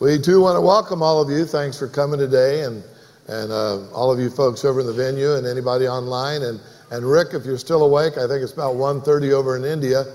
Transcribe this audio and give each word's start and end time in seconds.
We 0.00 0.18
too 0.18 0.40
want 0.40 0.56
to 0.56 0.62
welcome 0.62 1.02
all 1.02 1.20
of 1.20 1.28
you. 1.28 1.44
Thanks 1.44 1.78
for 1.78 1.86
coming 1.86 2.18
today, 2.18 2.64
and 2.64 2.82
and 3.28 3.52
uh, 3.52 3.86
all 3.92 4.10
of 4.10 4.18
you 4.18 4.30
folks 4.30 4.64
over 4.64 4.80
in 4.80 4.86
the 4.86 4.94
venue, 4.94 5.34
and 5.34 5.46
anybody 5.46 5.86
online. 5.88 6.40
And 6.40 6.58
and 6.90 7.04
Rick, 7.04 7.34
if 7.34 7.44
you're 7.44 7.58
still 7.58 7.82
awake, 7.82 8.16
I 8.16 8.26
think 8.26 8.42
it's 8.42 8.54
about 8.54 8.76
1:30 8.76 9.32
over 9.32 9.58
in 9.58 9.64
India. 9.66 10.06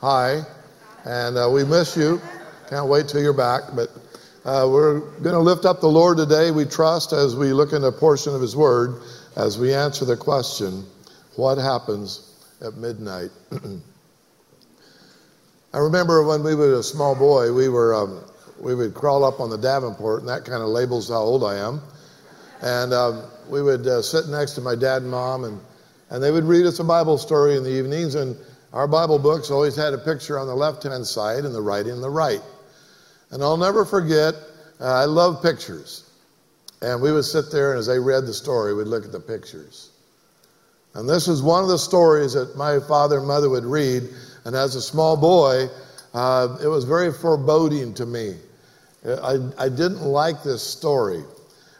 Hi, 0.00 0.42
and 1.04 1.38
uh, 1.38 1.48
we 1.52 1.62
miss 1.62 1.96
you. 1.96 2.20
Can't 2.68 2.88
wait 2.88 3.06
till 3.06 3.22
you're 3.22 3.32
back. 3.32 3.62
But 3.76 3.90
uh, 4.44 4.66
we're 4.68 4.98
going 5.22 5.36
to 5.36 5.38
lift 5.38 5.64
up 5.64 5.80
the 5.80 5.86
Lord 5.86 6.16
today. 6.16 6.50
We 6.50 6.64
trust 6.64 7.12
as 7.12 7.36
we 7.36 7.52
look 7.52 7.72
into 7.72 7.86
a 7.86 7.92
portion 7.92 8.34
of 8.34 8.40
His 8.40 8.56
Word, 8.56 9.00
as 9.36 9.56
we 9.56 9.72
answer 9.72 10.04
the 10.04 10.16
question, 10.16 10.84
what 11.36 11.58
happens 11.58 12.44
at 12.60 12.74
midnight? 12.74 13.30
I 15.72 15.78
remember 15.78 16.24
when 16.24 16.42
we 16.42 16.56
were 16.56 16.74
a 16.74 16.82
small 16.82 17.14
boy, 17.14 17.52
we 17.52 17.68
were. 17.68 17.94
Um, 17.94 18.24
we 18.60 18.74
would 18.74 18.94
crawl 18.94 19.24
up 19.24 19.40
on 19.40 19.50
the 19.50 19.58
Davenport, 19.58 20.20
and 20.20 20.28
that 20.28 20.44
kind 20.44 20.62
of 20.62 20.68
labels 20.68 21.08
how 21.08 21.16
old 21.16 21.44
I 21.44 21.56
am. 21.56 21.80
And 22.60 22.92
um, 22.92 23.22
we 23.48 23.62
would 23.62 23.86
uh, 23.86 24.02
sit 24.02 24.28
next 24.28 24.52
to 24.52 24.60
my 24.60 24.74
dad 24.74 25.02
and 25.02 25.10
mom, 25.10 25.44
and, 25.44 25.60
and 26.10 26.22
they 26.22 26.30
would 26.30 26.44
read 26.44 26.66
us 26.66 26.78
a 26.80 26.84
Bible 26.84 27.18
story 27.18 27.56
in 27.56 27.62
the 27.62 27.70
evenings. 27.70 28.14
And 28.14 28.36
our 28.72 28.88
Bible 28.88 29.18
books 29.18 29.50
always 29.50 29.76
had 29.76 29.94
a 29.94 29.98
picture 29.98 30.38
on 30.38 30.46
the 30.46 30.54
left 30.54 30.82
hand 30.82 31.06
side 31.06 31.44
and 31.44 31.54
the 31.54 31.62
right 31.62 31.86
on 31.86 32.00
the 32.00 32.10
right. 32.10 32.42
And 33.30 33.42
I'll 33.42 33.56
never 33.56 33.84
forget, 33.84 34.34
uh, 34.80 34.84
I 34.84 35.04
love 35.04 35.42
pictures. 35.42 36.10
And 36.82 37.02
we 37.02 37.12
would 37.12 37.24
sit 37.24 37.50
there, 37.50 37.72
and 37.72 37.78
as 37.78 37.86
they 37.86 37.98
read 37.98 38.26
the 38.26 38.34
story, 38.34 38.74
we'd 38.74 38.86
look 38.86 39.04
at 39.04 39.12
the 39.12 39.20
pictures. 39.20 39.90
And 40.94 41.08
this 41.08 41.28
is 41.28 41.42
one 41.42 41.62
of 41.62 41.68
the 41.68 41.78
stories 41.78 42.32
that 42.32 42.56
my 42.56 42.80
father 42.80 43.18
and 43.18 43.26
mother 43.28 43.48
would 43.48 43.64
read. 43.64 44.04
And 44.44 44.56
as 44.56 44.74
a 44.74 44.80
small 44.80 45.16
boy, 45.16 45.66
uh, 46.14 46.56
it 46.62 46.68
was 46.68 46.84
very 46.84 47.12
foreboding 47.12 47.94
to 47.94 48.06
me. 48.06 48.36
I, 49.06 49.38
I 49.58 49.68
didn't 49.68 50.02
like 50.02 50.42
this 50.42 50.62
story. 50.62 51.22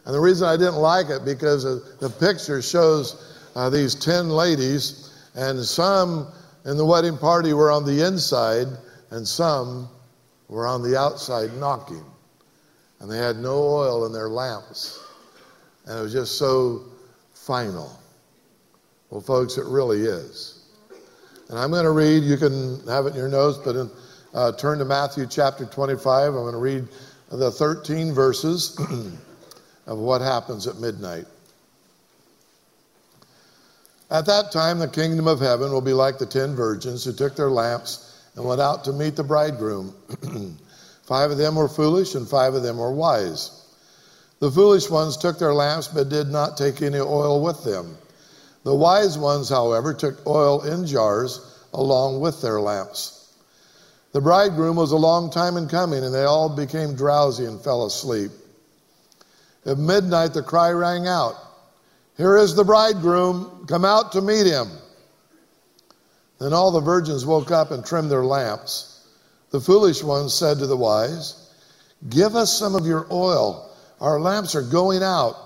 And 0.05 0.15
the 0.15 0.21
reason 0.21 0.49
I 0.49 0.57
didn't 0.57 0.77
like 0.77 1.09
it 1.11 1.25
because 1.25 1.65
the 1.99 2.11
picture 2.11 2.63
shows 2.63 3.35
uh, 3.55 3.69
these 3.69 3.95
10 3.95 4.31
ladies, 4.31 5.13
and 5.35 5.63
some 5.65 6.33
in 6.65 6.77
the 6.77 6.85
wedding 6.85 7.19
party 7.19 7.53
were 7.53 7.71
on 7.71 7.85
the 7.85 8.07
inside, 8.07 8.69
and 9.11 9.27
some 9.27 9.89
were 10.49 10.67
on 10.67 10.83
the 10.83 10.99
outside 10.99 11.53
knocking. 11.55 12.05
And 13.01 13.11
they 13.11 13.19
had 13.19 13.37
no 13.37 13.57
oil 13.57 14.07
in 14.07 14.13
their 14.13 14.29
lamps. 14.29 14.99
And 15.87 15.99
it 15.99 16.03
was 16.03 16.13
just 16.13 16.39
so 16.39 16.85
final. 17.35 17.99
Well, 19.11 19.21
folks, 19.21 19.57
it 19.57 19.65
really 19.67 20.03
is. 20.03 20.67
And 21.49 21.59
I'm 21.59 21.71
going 21.71 21.85
to 21.85 21.93
read, 21.93 22.23
you 22.23 22.37
can 22.37 22.87
have 22.87 23.07
it 23.07 23.11
in 23.11 23.17
your 23.17 23.29
notes, 23.29 23.59
but 23.65 23.75
in, 23.75 23.91
uh, 24.35 24.53
turn 24.53 24.79
to 24.79 24.85
Matthew 24.85 25.27
chapter 25.27 25.65
25. 25.65 26.29
I'm 26.29 26.33
going 26.35 26.53
to 26.53 26.59
read 26.59 26.89
the 27.31 27.51
13 27.51 28.13
verses 28.13 28.79
of 29.87 29.99
what 29.99 30.21
happens 30.21 30.67
at 30.67 30.77
midnight. 30.77 31.27
At 34.11 34.25
that 34.27 34.53
time, 34.53 34.79
the 34.79 34.89
kingdom 34.89 35.27
of 35.27 35.39
heaven 35.41 35.71
will 35.71 35.83
be 35.83 35.93
like 35.93 36.19
the 36.19 36.27
ten 36.27 36.57
virgins 36.57 37.05
who 37.05 37.13
took 37.13 37.37
their 37.37 37.51
lamps 37.51 38.25
and 38.37 38.45
went 38.45 38.61
out 38.61 38.85
to 38.85 38.93
meet 38.93 39.17
the 39.17 39.25
bridegroom. 39.25 39.95
five 41.05 41.31
of 41.31 41.37
them 41.37 41.57
were 41.57 41.69
foolish, 41.69 42.15
and 42.15 42.27
five 42.27 42.55
of 42.55 42.63
them 42.63 42.79
were 42.79 42.93
wise. 42.93 43.67
The 44.41 44.51
foolish 44.51 44.89
ones 44.89 45.19
took 45.19 45.39
their 45.39 45.53
lamps, 45.53 45.89
but 45.89 46.09
did 46.09 46.29
not 46.29 46.57
take 46.57 46.81
any 46.81 46.99
oil 46.99 47.43
with 47.43 47.65
them. 47.65 47.99
The 48.65 48.75
wise 48.75 49.19
ones, 49.19 49.51
however, 49.51 49.93
took 49.93 50.27
oil 50.27 50.63
in 50.63 50.87
jars 50.87 51.41
along 51.75 52.21
with 52.21 52.41
their 52.41 52.61
lamps. 52.61 53.18
The 54.13 54.21
bridegroom 54.21 54.77
was 54.77 54.93
a 54.93 54.97
long 54.97 55.31
time 55.31 55.57
in 55.57 55.69
coming, 55.69 56.03
and 56.03 56.15
they 56.15 56.25
all 56.25 56.49
became 56.49 56.95
drowsy 56.95 57.45
and 57.45 57.61
fell 57.61 57.85
asleep. 57.85 58.31
At 59.67 59.79
midnight, 59.79 60.33
the 60.33 60.43
cry 60.43 60.71
rang 60.71 61.07
out 61.07 61.35
Here 62.17 62.37
is 62.37 62.55
the 62.55 62.65
bridegroom, 62.65 63.67
come 63.67 63.85
out 63.85 64.13
to 64.13 64.23
meet 64.23 64.47
him. 64.47 64.69
Then 66.41 66.53
all 66.53 66.71
the 66.71 66.81
virgins 66.81 67.27
woke 67.27 67.51
up 67.51 67.71
and 67.71 67.85
trimmed 67.85 68.11
their 68.11 68.25
lamps. 68.25 69.07
The 69.51 69.61
foolish 69.61 70.03
ones 70.03 70.35
said 70.35 70.59
to 70.59 70.67
the 70.67 70.77
wise, 70.77 71.51
Give 72.09 72.37
us 72.37 72.57
some 72.57 72.75
of 72.75 72.87
your 72.87 73.07
oil. 73.11 73.71
Our 74.01 74.21
lamps 74.21 74.55
are 74.55 74.63
going 74.63 75.03
out. 75.03 75.37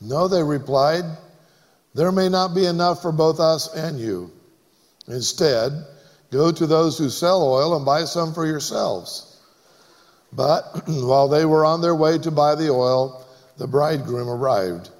No, 0.00 0.28
they 0.28 0.42
replied, 0.42 1.04
There 1.94 2.12
may 2.12 2.28
not 2.28 2.54
be 2.54 2.66
enough 2.66 3.00
for 3.00 3.12
both 3.12 3.40
us 3.40 3.74
and 3.74 3.98
you. 3.98 4.30
Instead, 5.08 5.72
Go 6.34 6.50
to 6.50 6.66
those 6.66 6.98
who 6.98 7.10
sell 7.10 7.44
oil 7.44 7.76
and 7.76 7.86
buy 7.86 8.06
some 8.06 8.34
for 8.34 8.44
yourselves. 8.44 9.38
But 10.32 10.82
while 10.88 11.28
they 11.28 11.44
were 11.44 11.64
on 11.64 11.80
their 11.80 11.94
way 11.94 12.18
to 12.18 12.30
buy 12.32 12.56
the 12.56 12.70
oil, 12.70 13.24
the 13.56 13.68
bridegroom 13.68 14.28
arrived. 14.28 14.90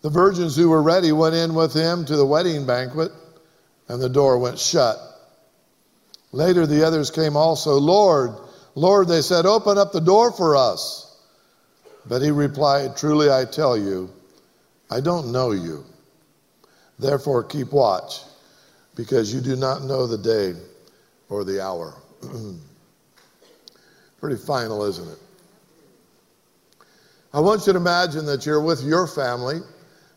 The 0.00 0.08
virgins 0.08 0.56
who 0.56 0.70
were 0.70 0.82
ready 0.82 1.12
went 1.12 1.34
in 1.34 1.54
with 1.54 1.74
him 1.74 2.06
to 2.06 2.16
the 2.16 2.24
wedding 2.24 2.64
banquet, 2.64 3.12
and 3.86 4.00
the 4.00 4.08
door 4.08 4.38
went 4.38 4.58
shut. 4.58 4.98
Later, 6.32 6.66
the 6.66 6.86
others 6.86 7.10
came 7.10 7.36
also. 7.36 7.72
Lord, 7.74 8.30
Lord, 8.74 9.08
they 9.08 9.20
said, 9.20 9.44
open 9.44 9.76
up 9.76 9.92
the 9.92 10.00
door 10.00 10.32
for 10.32 10.56
us. 10.56 11.20
But 12.06 12.22
he 12.22 12.30
replied, 12.30 12.96
Truly 12.96 13.30
I 13.30 13.44
tell 13.44 13.76
you, 13.76 14.08
I 14.90 15.00
don't 15.00 15.32
know 15.32 15.50
you. 15.50 15.84
Therefore, 16.98 17.44
keep 17.44 17.72
watch 17.72 18.22
because 19.00 19.32
you 19.32 19.40
do 19.40 19.56
not 19.56 19.82
know 19.84 20.06
the 20.06 20.18
day 20.18 20.52
or 21.30 21.42
the 21.42 21.58
hour. 21.58 21.94
Pretty 24.20 24.36
final, 24.36 24.84
isn't 24.84 25.08
it? 25.08 25.18
I 27.32 27.40
want 27.40 27.66
you 27.66 27.72
to 27.72 27.78
imagine 27.78 28.26
that 28.26 28.44
you're 28.44 28.60
with 28.60 28.82
your 28.82 29.06
family 29.06 29.60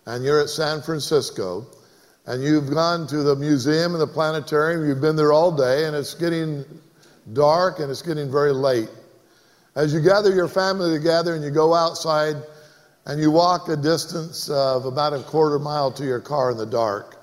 and 0.06 0.22
you're 0.26 0.42
at 0.42 0.50
San 0.50 0.82
Francisco 0.82 1.66
and 2.26 2.44
you've 2.44 2.74
gone 2.74 3.08
to 3.08 3.24
the 3.24 3.38
museum 3.38 3.94
and 3.94 4.02
the 4.02 4.08
planetarium, 4.08 4.86
you've 4.86 5.00
been 5.00 5.16
there 5.16 5.32
all 5.32 5.56
day, 5.56 5.86
and 5.86 5.96
it's 5.96 6.14
getting 6.14 6.66
dark 7.32 7.80
and 7.80 7.90
it's 7.90 8.02
getting 8.02 8.30
very 8.30 8.52
late. 8.52 8.90
As 9.76 9.94
you 9.94 10.02
gather 10.02 10.36
your 10.36 10.50
family 10.50 10.94
together 10.94 11.36
and 11.36 11.44
you 11.44 11.52
go 11.52 11.74
outside 11.74 12.36
and 13.06 13.22
you 13.22 13.32
walk 13.32 13.70
a 13.70 13.78
distance 13.78 14.50
of 14.50 14.86
about 14.86 15.14
a 15.14 15.20
quarter 15.20 15.58
mile 15.58 15.90
to 15.94 16.04
your 16.04 16.20
car 16.20 16.52
in 16.52 16.58
the 16.58 16.66
dark, 16.66 17.23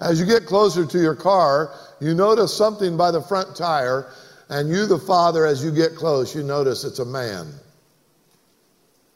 as 0.00 0.18
you 0.18 0.26
get 0.26 0.46
closer 0.46 0.86
to 0.86 0.98
your 0.98 1.14
car, 1.14 1.74
you 2.00 2.14
notice 2.14 2.56
something 2.56 2.96
by 2.96 3.10
the 3.10 3.20
front 3.20 3.54
tire, 3.54 4.10
and 4.48 4.68
you, 4.68 4.86
the 4.86 4.98
father, 4.98 5.46
as 5.46 5.62
you 5.62 5.70
get 5.70 5.94
close, 5.94 6.34
you 6.34 6.42
notice 6.42 6.84
it's 6.84 6.98
a 6.98 7.04
man. 7.04 7.46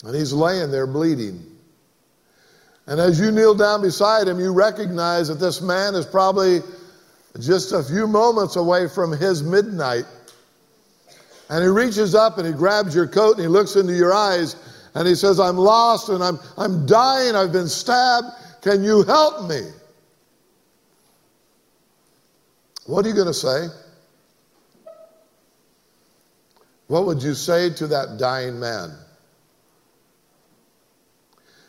And 0.05 0.15
he's 0.15 0.33
laying 0.33 0.71
there 0.71 0.87
bleeding. 0.87 1.43
And 2.87 3.01
as 3.01 3.19
you 3.19 3.31
kneel 3.31 3.55
down 3.55 3.81
beside 3.81 4.29
him, 4.29 4.39
you 4.39 4.53
recognize 4.53 5.29
that 5.29 5.41
this 5.41 5.63
man 5.63 5.95
is 5.95 6.05
probably 6.05 6.61
just 7.41 7.73
a 7.73 7.83
few 7.83 8.07
moments 8.07 8.57
away 8.57 8.87
from 8.87 9.11
his 9.11 9.43
midnight. 9.43 10.05
And 11.49 11.63
he 11.63 11.69
reaches 11.69 12.15
up 12.15 12.37
and 12.37 12.47
he 12.47 12.53
grabs 12.53 12.95
your 12.95 13.09
coat 13.09 13.33
and 13.33 13.41
he 13.41 13.49
looks 13.49 13.77
into 13.77 13.95
your 13.95 14.13
eyes 14.13 14.57
and 14.95 15.09
he 15.09 15.15
says, 15.15 15.41
I'm 15.41 15.57
lost 15.57 16.11
and 16.11 16.23
I'm, 16.23 16.39
I'm 16.59 16.87
dying. 16.87 17.35
I've 17.35 17.53
been 17.53 17.69
stabbed. 17.69 18.29
Can 18.61 18.85
you 18.85 19.03
help 19.03 19.49
me? 19.49 19.63
What 22.87 23.05
are 23.05 23.09
you 23.09 23.15
going 23.15 23.27
to 23.27 23.35
say? 23.35 23.69
What 26.87 27.07
would 27.07 27.23
you 27.23 27.35
say 27.35 27.71
to 27.71 27.87
that 27.89 28.19
dying 28.19 28.61
man? 28.61 28.93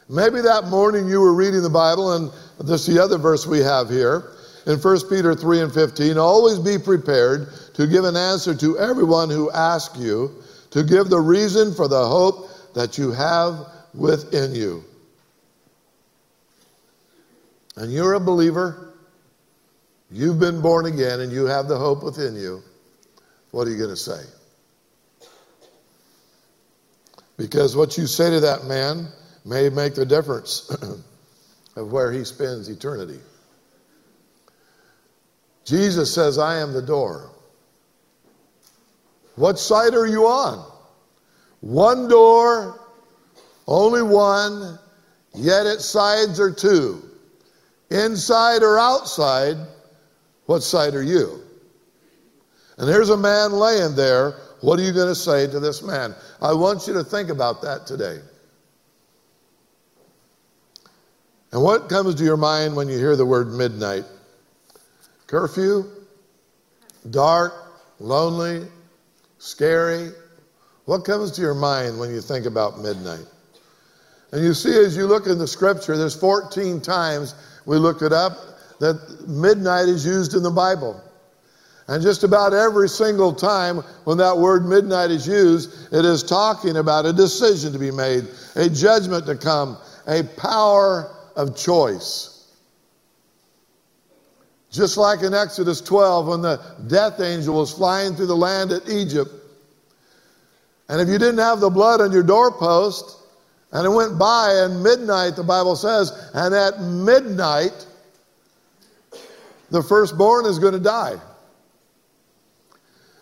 Maybe 0.09 0.41
that 0.41 0.65
morning 0.65 1.07
you 1.07 1.19
were 1.19 1.33
reading 1.33 1.63
the 1.63 1.69
Bible, 1.69 2.13
and 2.13 2.31
this 2.59 2.87
is 2.87 2.95
the 2.95 3.01
other 3.01 3.17
verse 3.17 3.47
we 3.47 3.59
have 3.59 3.89
here 3.89 4.31
in 4.67 4.77
1 4.77 5.09
Peter 5.09 5.33
3 5.33 5.61
and 5.61 5.73
15. 5.73 6.17
Always 6.17 6.59
be 6.59 6.77
prepared 6.77 7.49
to 7.73 7.87
give 7.87 8.03
an 8.03 8.15
answer 8.15 8.53
to 8.55 8.77
everyone 8.77 9.29
who 9.29 9.49
asks 9.51 9.97
you, 9.97 10.43
to 10.71 10.83
give 10.83 11.09
the 11.09 11.19
reason 11.19 11.73
for 11.73 11.87
the 11.87 12.05
hope 12.05 12.49
that 12.73 12.97
you 12.97 13.11
have 13.11 13.65
within 13.93 14.53
you. 14.53 14.83
And 17.77 17.91
you're 17.91 18.13
a 18.13 18.19
believer, 18.19 18.84
You've 20.15 20.39
been 20.39 20.61
born 20.61 20.85
again 20.85 21.19
and 21.19 21.29
you 21.29 21.43
have 21.43 21.67
the 21.67 21.77
hope 21.77 22.01
within 22.01 22.37
you. 22.37 22.63
What 23.51 23.67
are 23.67 23.71
you 23.71 23.77
going 23.77 23.89
to 23.89 23.97
say? 23.97 24.23
Because 27.35 27.75
what 27.75 27.97
you 27.97 28.07
say 28.07 28.29
to 28.29 28.39
that 28.39 28.63
man 28.63 29.09
may 29.43 29.67
make 29.67 29.93
the 29.93 30.05
difference 30.05 30.73
of 31.75 31.91
where 31.91 32.13
he 32.13 32.23
spends 32.23 32.69
eternity. 32.69 33.19
Jesus 35.65 36.15
says, 36.15 36.37
I 36.37 36.59
am 36.59 36.71
the 36.71 36.81
door. 36.81 37.31
What 39.35 39.59
side 39.59 39.95
are 39.95 40.07
you 40.07 40.27
on? 40.27 40.65
One 41.59 42.07
door, 42.07 42.79
only 43.67 44.01
one, 44.01 44.79
yet 45.33 45.65
its 45.65 45.83
sides 45.83 46.39
are 46.39 46.53
two. 46.53 47.03
Inside 47.89 48.63
or 48.63 48.79
outside, 48.79 49.57
what 50.45 50.61
side 50.61 50.93
are 50.93 51.03
you? 51.03 51.41
And 52.77 52.87
there's 52.87 53.09
a 53.09 53.17
man 53.17 53.51
laying 53.53 53.95
there. 53.95 54.35
What 54.61 54.79
are 54.79 54.83
you 54.83 54.91
going 54.91 55.07
to 55.07 55.15
say 55.15 55.47
to 55.47 55.59
this 55.59 55.81
man? 55.81 56.13
I 56.41 56.53
want 56.53 56.87
you 56.87 56.93
to 56.93 57.03
think 57.03 57.29
about 57.29 57.61
that 57.61 57.85
today. 57.85 58.19
And 61.51 61.63
what 61.63 61.87
comes 61.87 62.15
to 62.15 62.23
your 62.23 62.37
mind 62.37 62.75
when 62.75 62.89
you 62.89 62.97
hear 62.97 63.15
the 63.15 63.25
word 63.25 63.53
midnight? 63.53 64.03
Curfew? 65.27 65.85
Dark? 67.11 67.53
Lonely? 67.99 68.67
Scary? 69.37 70.11
What 70.85 71.05
comes 71.05 71.31
to 71.31 71.41
your 71.41 71.53
mind 71.53 71.97
when 71.97 72.09
you 72.09 72.19
think 72.21 72.45
about 72.45 72.79
midnight? 72.79 73.25
And 74.31 74.43
you 74.43 74.53
see, 74.53 74.77
as 74.77 74.97
you 74.97 75.07
look 75.07 75.27
in 75.27 75.37
the 75.37 75.47
scripture, 75.47 75.97
there's 75.97 76.15
14 76.15 76.81
times 76.81 77.35
we 77.65 77.77
looked 77.77 78.01
it 78.01 78.11
up 78.11 78.54
that 78.79 79.27
midnight 79.27 79.87
is 79.87 80.05
used 80.05 80.33
in 80.33 80.43
the 80.43 80.51
Bible. 80.51 81.01
And 81.87 82.01
just 82.01 82.23
about 82.23 82.53
every 82.53 82.89
single 82.89 83.33
time 83.33 83.77
when 84.05 84.17
that 84.17 84.35
word 84.37 84.65
midnight 84.65 85.11
is 85.11 85.27
used, 85.27 85.93
it 85.93 86.03
is 86.03 86.23
talking 86.23 86.77
about 86.77 87.05
a 87.05 87.13
decision 87.13 87.71
to 87.73 87.79
be 87.79 87.91
made, 87.91 88.27
a 88.55 88.69
judgment 88.69 89.25
to 89.27 89.35
come, 89.35 89.77
a 90.07 90.23
power 90.23 91.15
of 91.35 91.55
choice. 91.55 92.31
Just 94.71 94.97
like 94.97 95.21
in 95.21 95.33
Exodus 95.33 95.79
12, 95.79 96.27
when 96.27 96.41
the 96.41 96.59
death 96.87 97.21
angel 97.21 97.59
was 97.59 97.71
flying 97.71 98.15
through 98.15 98.25
the 98.25 98.35
land 98.35 98.71
at 98.71 98.89
Egypt, 98.89 99.31
and 100.89 100.99
if 100.99 101.07
you 101.07 101.17
didn't 101.17 101.37
have 101.37 101.59
the 101.59 101.69
blood 101.69 102.01
on 102.01 102.11
your 102.11 102.23
doorpost, 102.23 103.17
and 103.71 103.85
it 103.85 103.89
went 103.89 104.17
by 104.17 104.53
and 104.63 104.81
midnight, 104.83 105.35
the 105.35 105.43
Bible 105.43 105.75
says, 105.75 106.31
and 106.33 106.53
at 106.53 106.81
midnight, 106.81 107.85
the 109.75 109.83
firstborn 109.83 110.45
is 110.45 110.57
going 110.57 110.73
to 110.73 110.79
die. 110.79 111.17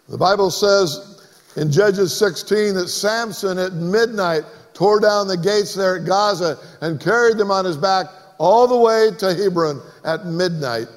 The 0.07 0.19
Bible 0.19 0.51
says 0.51 1.25
in 1.55 1.71
Judges 1.71 2.15
16 2.15 2.75
that 2.75 2.89
Samson 2.89 3.57
at 3.57 3.73
midnight 3.73 4.43
tore 4.75 4.99
down 4.99 5.27
the 5.27 5.35
gates 5.37 5.73
there 5.73 5.97
at 5.97 6.05
Gaza 6.05 6.59
and 6.81 7.01
carried 7.01 7.39
them 7.39 7.49
on 7.49 7.65
his 7.65 7.75
back 7.75 8.05
all 8.37 8.67
the 8.67 8.77
way 8.77 9.09
to 9.17 9.33
Hebron 9.33 9.81
at 10.05 10.27
midnight. 10.27 10.87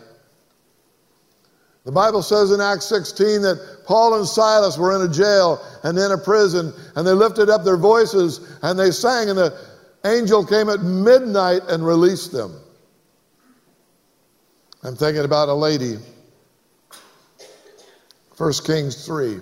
The 1.87 1.93
Bible 1.93 2.23
says 2.23 2.50
in 2.50 2.61
Acts 2.61 2.85
16 2.87 3.41
that 3.41 3.85
Paul 3.87 4.19
and 4.19 4.26
Silas 4.26 4.76
were 4.76 4.94
in 4.94 5.09
a 5.09 5.12
jail 5.12 5.64
and 5.85 5.97
in 5.97 6.12
a 6.12 6.19
prison, 6.19 6.75
and 6.97 7.06
they 7.06 7.12
lifted 7.12 7.49
up 7.49 7.64
their 7.64 7.79
voices 7.79 8.59
and 8.62 8.79
they 8.79 8.91
sang, 8.91 9.31
and 9.31 9.38
the 9.38 9.59
angel 10.05 10.44
came 10.44 10.69
at 10.69 10.82
midnight 10.82 11.62
and 11.69 11.87
released 11.87 12.32
them. 12.32 12.61
I'm 14.87 14.94
thinking 14.94 15.25
about 15.25 15.49
a 15.49 15.55
lady, 15.55 15.99
1 18.37 18.53
Kings 18.65 19.05
3. 19.05 19.41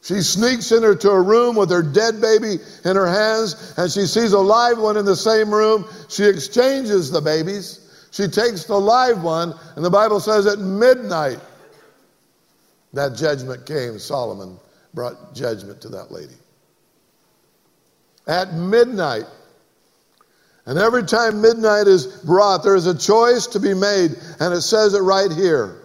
She 0.00 0.22
sneaks 0.22 0.72
into 0.72 1.10
a 1.10 1.20
room 1.20 1.54
with 1.54 1.70
her 1.70 1.82
dead 1.82 2.18
baby 2.18 2.56
in 2.86 2.96
her 2.96 3.06
hands, 3.06 3.74
and 3.76 3.92
she 3.92 4.06
sees 4.06 4.32
a 4.32 4.38
live 4.38 4.78
one 4.78 4.96
in 4.96 5.04
the 5.04 5.14
same 5.16 5.52
room. 5.52 5.86
She 6.08 6.24
exchanges 6.24 7.10
the 7.10 7.20
babies. 7.20 8.08
She 8.10 8.26
takes 8.26 8.64
the 8.64 8.80
live 8.80 9.22
one, 9.22 9.52
and 9.76 9.84
the 9.84 9.90
Bible 9.90 10.18
says 10.20 10.46
at 10.46 10.58
midnight 10.58 11.40
that 12.94 13.16
judgment 13.16 13.66
came. 13.66 13.98
Solomon 13.98 14.58
brought 14.94 15.34
judgment 15.34 15.82
to 15.82 15.90
that 15.90 16.10
lady. 16.10 16.36
At 18.26 18.54
midnight. 18.54 19.26
And 20.66 20.78
every 20.78 21.04
time 21.04 21.42
midnight 21.42 21.86
is 21.86 22.06
brought, 22.06 22.62
there 22.62 22.76
is 22.76 22.86
a 22.86 22.96
choice 22.96 23.46
to 23.48 23.60
be 23.60 23.74
made, 23.74 24.12
and 24.40 24.54
it 24.54 24.62
says 24.62 24.94
it 24.94 25.00
right 25.00 25.30
here. 25.30 25.80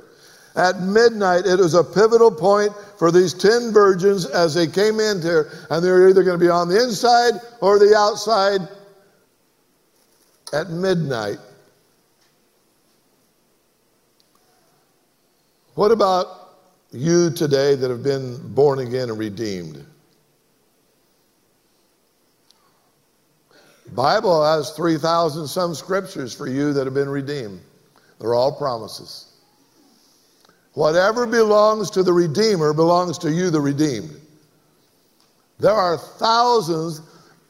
At 0.56 0.80
midnight, 0.81 1.46
it 1.46 1.60
was 1.60 1.74
a 1.74 1.84
pivotal 1.84 2.31
point 2.31 2.72
for 2.98 3.12
these 3.12 3.34
10 3.34 3.72
virgins 3.72 4.26
as 4.26 4.54
they 4.54 4.68
came 4.68 5.00
in 5.00 5.22
here, 5.22 5.52
and 5.70 5.84
they 5.84 5.90
were 5.90 6.10
either 6.10 6.24
going 6.24 6.40
to 6.40 6.44
be 6.44 6.50
on 6.50 6.70
the 6.70 6.81
inside 6.81 7.34
or 7.62 7.78
the 7.78 7.96
outside 7.96 8.62
at 10.54 10.70
midnight. 10.70 11.38
What 15.75 15.92
about 15.92 16.28
you 16.92 17.30
today 17.32 17.75
that 17.75 17.90
have 17.90 18.04
been 18.04 18.54
born 18.54 18.80
again 18.80 19.10
and 19.10 19.18
redeemed? 19.18 19.86
Bible 23.95 24.44
has 24.44 24.71
3,000 24.71 25.47
some 25.47 25.74
scriptures 25.74 26.33
for 26.33 26.47
you 26.47 26.74
that 26.74 26.86
have 26.86 26.94
been 26.94 27.09
redeemed. 27.09 27.59
They're 28.19 28.33
all 28.33 28.51
promises. 28.51 29.33
Whatever 30.74 31.25
belongs 31.25 31.89
to 31.91 32.03
the 32.03 32.13
Redeemer 32.13 32.74
belongs 32.74 33.18
to 33.19 33.31
you, 33.31 33.50
the 33.50 33.59
redeemed. 33.59 34.15
There 35.59 35.74
are 35.74 35.97
thousands 35.97 37.01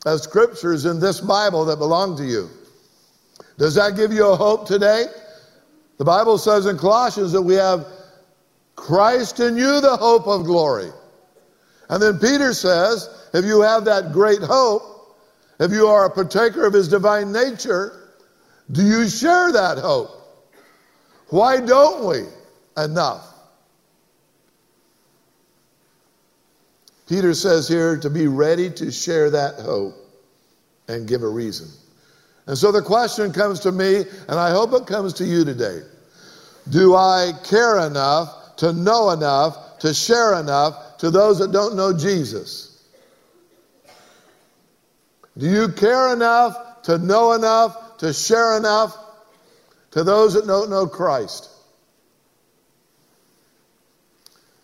of 0.05 0.21
scriptures 0.21 0.85
in 0.85 0.99
this 0.99 1.19
Bible 1.19 1.65
that 1.65 1.77
belong 1.77 2.17
to 2.17 2.25
you. 2.25 2.49
Does 3.57 3.75
that 3.75 3.95
give 3.95 4.13
you 4.13 4.27
a 4.27 4.35
hope 4.35 4.65
today? 4.65 5.05
The 5.97 6.05
Bible 6.05 6.37
says 6.37 6.65
in 6.65 6.77
Colossians 6.77 7.33
that 7.33 7.41
we 7.41 7.55
have 7.55 7.85
Christ 8.75 9.41
in 9.41 9.57
you, 9.57 9.81
the 9.81 9.97
hope 9.97 10.25
of 10.27 10.45
glory. 10.45 10.89
And 11.89 12.01
then 12.01 12.17
Peter 12.19 12.53
says, 12.53 13.29
if 13.33 13.43
you 13.43 13.61
have 13.61 13.83
that 13.85 14.13
great 14.13 14.41
hope, 14.41 14.81
if 15.59 15.71
you 15.71 15.87
are 15.87 16.05
a 16.05 16.09
partaker 16.09 16.65
of 16.65 16.73
his 16.73 16.87
divine 16.87 17.31
nature, 17.31 18.13
do 18.71 18.83
you 18.83 19.09
share 19.09 19.51
that 19.51 19.77
hope? 19.77 20.09
Why 21.29 21.59
don't 21.59 22.05
we 22.05 22.23
enough? 22.81 23.25
Peter 27.07 27.33
says 27.33 27.67
here 27.67 27.97
to 27.97 28.09
be 28.09 28.27
ready 28.27 28.69
to 28.69 28.91
share 28.91 29.31
that 29.31 29.55
hope 29.55 29.95
and 30.87 31.07
give 31.07 31.23
a 31.23 31.27
reason. 31.27 31.67
And 32.45 32.57
so 32.57 32.71
the 32.71 32.81
question 32.81 33.33
comes 33.33 33.59
to 33.61 33.71
me, 33.71 34.03
and 34.27 34.39
I 34.39 34.51
hope 34.51 34.73
it 34.73 34.87
comes 34.87 35.13
to 35.15 35.25
you 35.25 35.43
today. 35.43 35.81
Do 36.69 36.95
I 36.95 37.33
care 37.43 37.79
enough 37.85 38.55
to 38.57 38.73
know 38.73 39.09
enough, 39.09 39.79
to 39.79 39.93
share 39.93 40.39
enough 40.39 40.97
to 40.99 41.09
those 41.09 41.39
that 41.39 41.51
don't 41.51 41.75
know 41.75 41.97
Jesus? 41.97 42.68
Do 45.39 45.49
you 45.49 45.69
care 45.69 46.13
enough 46.13 46.83
to 46.83 46.97
know 46.97 47.31
enough, 47.31 47.97
to 47.99 48.13
share 48.13 48.57
enough 48.57 48.95
to 49.91 50.03
those 50.03 50.33
that 50.33 50.45
don't 50.45 50.69
know 50.69 50.85
Christ? 50.85 51.49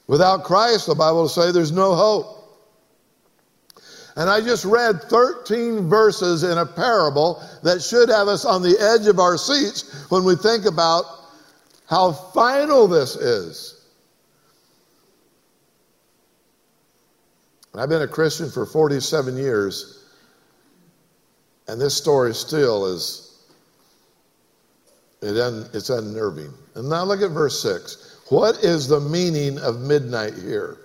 Without 0.07 0.43
Christ, 0.43 0.87
the 0.87 0.95
Bible 0.95 1.21
will 1.21 1.29
say 1.29 1.51
there's 1.51 1.71
no 1.71 1.95
hope. 1.95 2.27
And 4.17 4.29
I 4.29 4.41
just 4.41 4.65
read 4.65 5.01
13 5.03 5.89
verses 5.89 6.43
in 6.43 6.57
a 6.57 6.65
parable 6.65 7.41
that 7.63 7.81
should 7.81 8.09
have 8.09 8.27
us 8.27 8.43
on 8.45 8.61
the 8.61 8.77
edge 8.79 9.07
of 9.07 9.19
our 9.19 9.37
seats 9.37 10.09
when 10.09 10.25
we 10.25 10.35
think 10.35 10.65
about 10.65 11.05
how 11.87 12.11
final 12.11 12.87
this 12.87 13.15
is. 13.15 13.71
I've 17.73 17.89
been 17.89 18.01
a 18.01 18.07
Christian 18.07 18.49
for 18.49 18.65
47 18.65 19.37
years, 19.37 20.04
and 21.67 21.79
this 21.79 21.95
story 21.95 22.33
still 22.33 22.85
is, 22.85 23.43
it 25.21 25.37
un, 25.37 25.67
it's 25.73 25.89
unnerving. 25.89 26.53
And 26.75 26.89
now 26.89 27.03
look 27.03 27.21
at 27.21 27.31
verse 27.31 27.61
6. 27.61 28.21
What 28.29 28.63
is 28.63 28.87
the 28.87 28.99
meaning 28.99 29.59
of 29.59 29.79
midnight 29.79 30.33
here? 30.35 30.77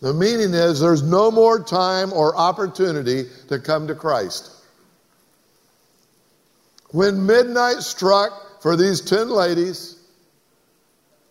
The 0.00 0.12
meaning 0.12 0.52
is 0.52 0.80
there's 0.80 1.02
no 1.02 1.30
more 1.30 1.62
time 1.62 2.12
or 2.12 2.36
opportunity 2.36 3.26
to 3.48 3.58
come 3.58 3.86
to 3.86 3.94
Christ. 3.94 4.50
When 6.90 7.24
midnight 7.24 7.82
struck 7.82 8.60
for 8.60 8.76
these 8.76 9.00
10 9.00 9.30
ladies, 9.30 9.96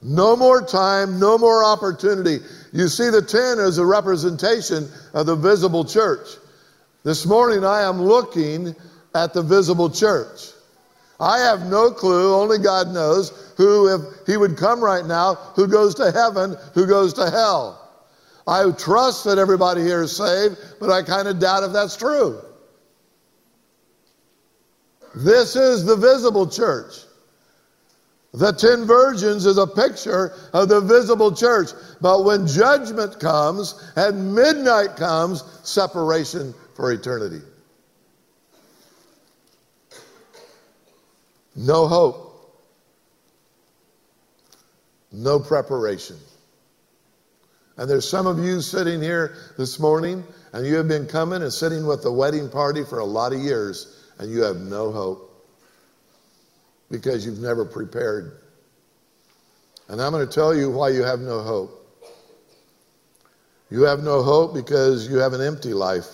no 0.01 0.36
more 0.36 0.62
time, 0.62 1.20
no 1.20 1.38
more 1.38 1.63
opportunity. 1.63 2.39
You 2.72 2.88
see, 2.88 3.10
the 3.10 3.22
10 3.22 3.60
is 3.60 3.77
a 3.77 3.86
representation 3.86 4.89
of 5.13 5.27
the 5.27 5.36
visible 5.36 5.86
church. 5.86 6.27
This 7.03 7.25
morning, 7.25 7.65
I 7.65 7.81
am 7.81 8.01
looking 8.01 8.75
at 9.15 9.34
the 9.34 9.41
visible 9.41 9.89
church. 9.89 10.51
I 11.20 11.39
have 11.39 11.65
no 11.65 11.91
clue, 11.91 12.36
only 12.36 12.60
God 12.60 12.89
knows, 12.89 13.53
who, 13.58 13.88
if 13.88 14.27
He 14.27 14.38
would 14.38 14.55
come 14.58 14.84
right 14.84 15.05
now, 15.05 15.36
who 15.55 15.67
goes 15.67 15.96
to 15.96 16.12
heaven, 16.12 16.55
who 16.74 16.86
goes 16.86 17.13
to 17.15 17.29
hell. 17.29 17.77
I 18.48 18.70
trust 18.72 19.24
that 19.25 19.38
everybody 19.38 19.81
here 19.81 20.03
is 20.03 20.15
saved, 20.15 20.58
but 20.79 20.91
I 20.91 21.01
kind 21.01 21.27
of 21.27 21.39
doubt 21.39 21.63
if 21.63 21.74
that's 21.74 21.96
true. 21.96 22.41
This 25.15 25.55
is 25.55 25.86
the 25.86 25.96
visible 25.96 26.48
church. 26.48 26.93
The 28.34 28.53
ten 28.53 28.86
virgins 28.86 29.46
is 29.46 29.58
a 29.58 29.67
picture 29.67 30.34
of 30.53 30.70
the 30.70 30.79
visible 30.79 31.36
church. 31.36 31.72
But 32.00 32.24
when 32.24 32.48
judgment 32.48 33.20
comes 33.20 33.91
and 33.98 34.34
midnight 34.34 34.96
comes, 34.96 35.43
separation 35.63 36.53
for 36.75 36.92
eternity. 36.92 37.42
No 41.56 41.88
hope. 41.88 42.28
No 45.12 45.40
preparation. 45.40 46.18
And 47.78 47.90
there's 47.90 48.08
some 48.08 48.28
of 48.28 48.40
you 48.40 48.62
sitting 48.62 49.01
here 49.01 49.36
this 49.58 49.80
morning, 49.80 50.24
and 50.54 50.66
you 50.66 50.75
have 50.75 50.88
been 50.88 51.08
coming 51.08 51.42
and 51.42 51.51
sitting 51.51 51.86
with 51.86 52.04
the 52.04 52.12
wedding 52.12 52.50
party 52.50 52.84
for 52.84 53.00
a 53.00 53.06
lot 53.06 53.34
of 53.34 53.40
years, 53.40 54.06
and 54.20 54.32
you 54.32 54.44
have 54.44 54.58
no 54.58 54.92
hope 54.92 55.28
because 56.90 57.25
you've 57.25 57.40
never 57.40 57.66
prepared. 57.66 58.38
And 59.88 60.01
I'm 60.01 60.12
going 60.12 60.25
to 60.25 60.34
tell 60.34 60.56
you 60.56 60.70
why 60.70 60.90
you 60.90 61.04
have 61.04 61.20
no 61.20 61.42
hope. 61.42 61.78
You 63.70 63.84
have 63.84 64.04
no 64.04 64.22
hope 64.22 64.54
because 64.54 65.10
you 65.10 65.18
have 65.18 65.34
an 65.34 65.42
empty 65.42 65.74
life. 65.74 66.08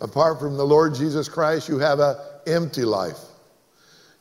Apart 0.00 0.38
from 0.38 0.56
the 0.56 0.64
Lord 0.64 0.94
Jesus 0.94 1.28
Christ, 1.28 1.68
you 1.68 1.78
have 1.78 2.00
an 2.00 2.16
empty 2.46 2.84
life. 2.84 3.18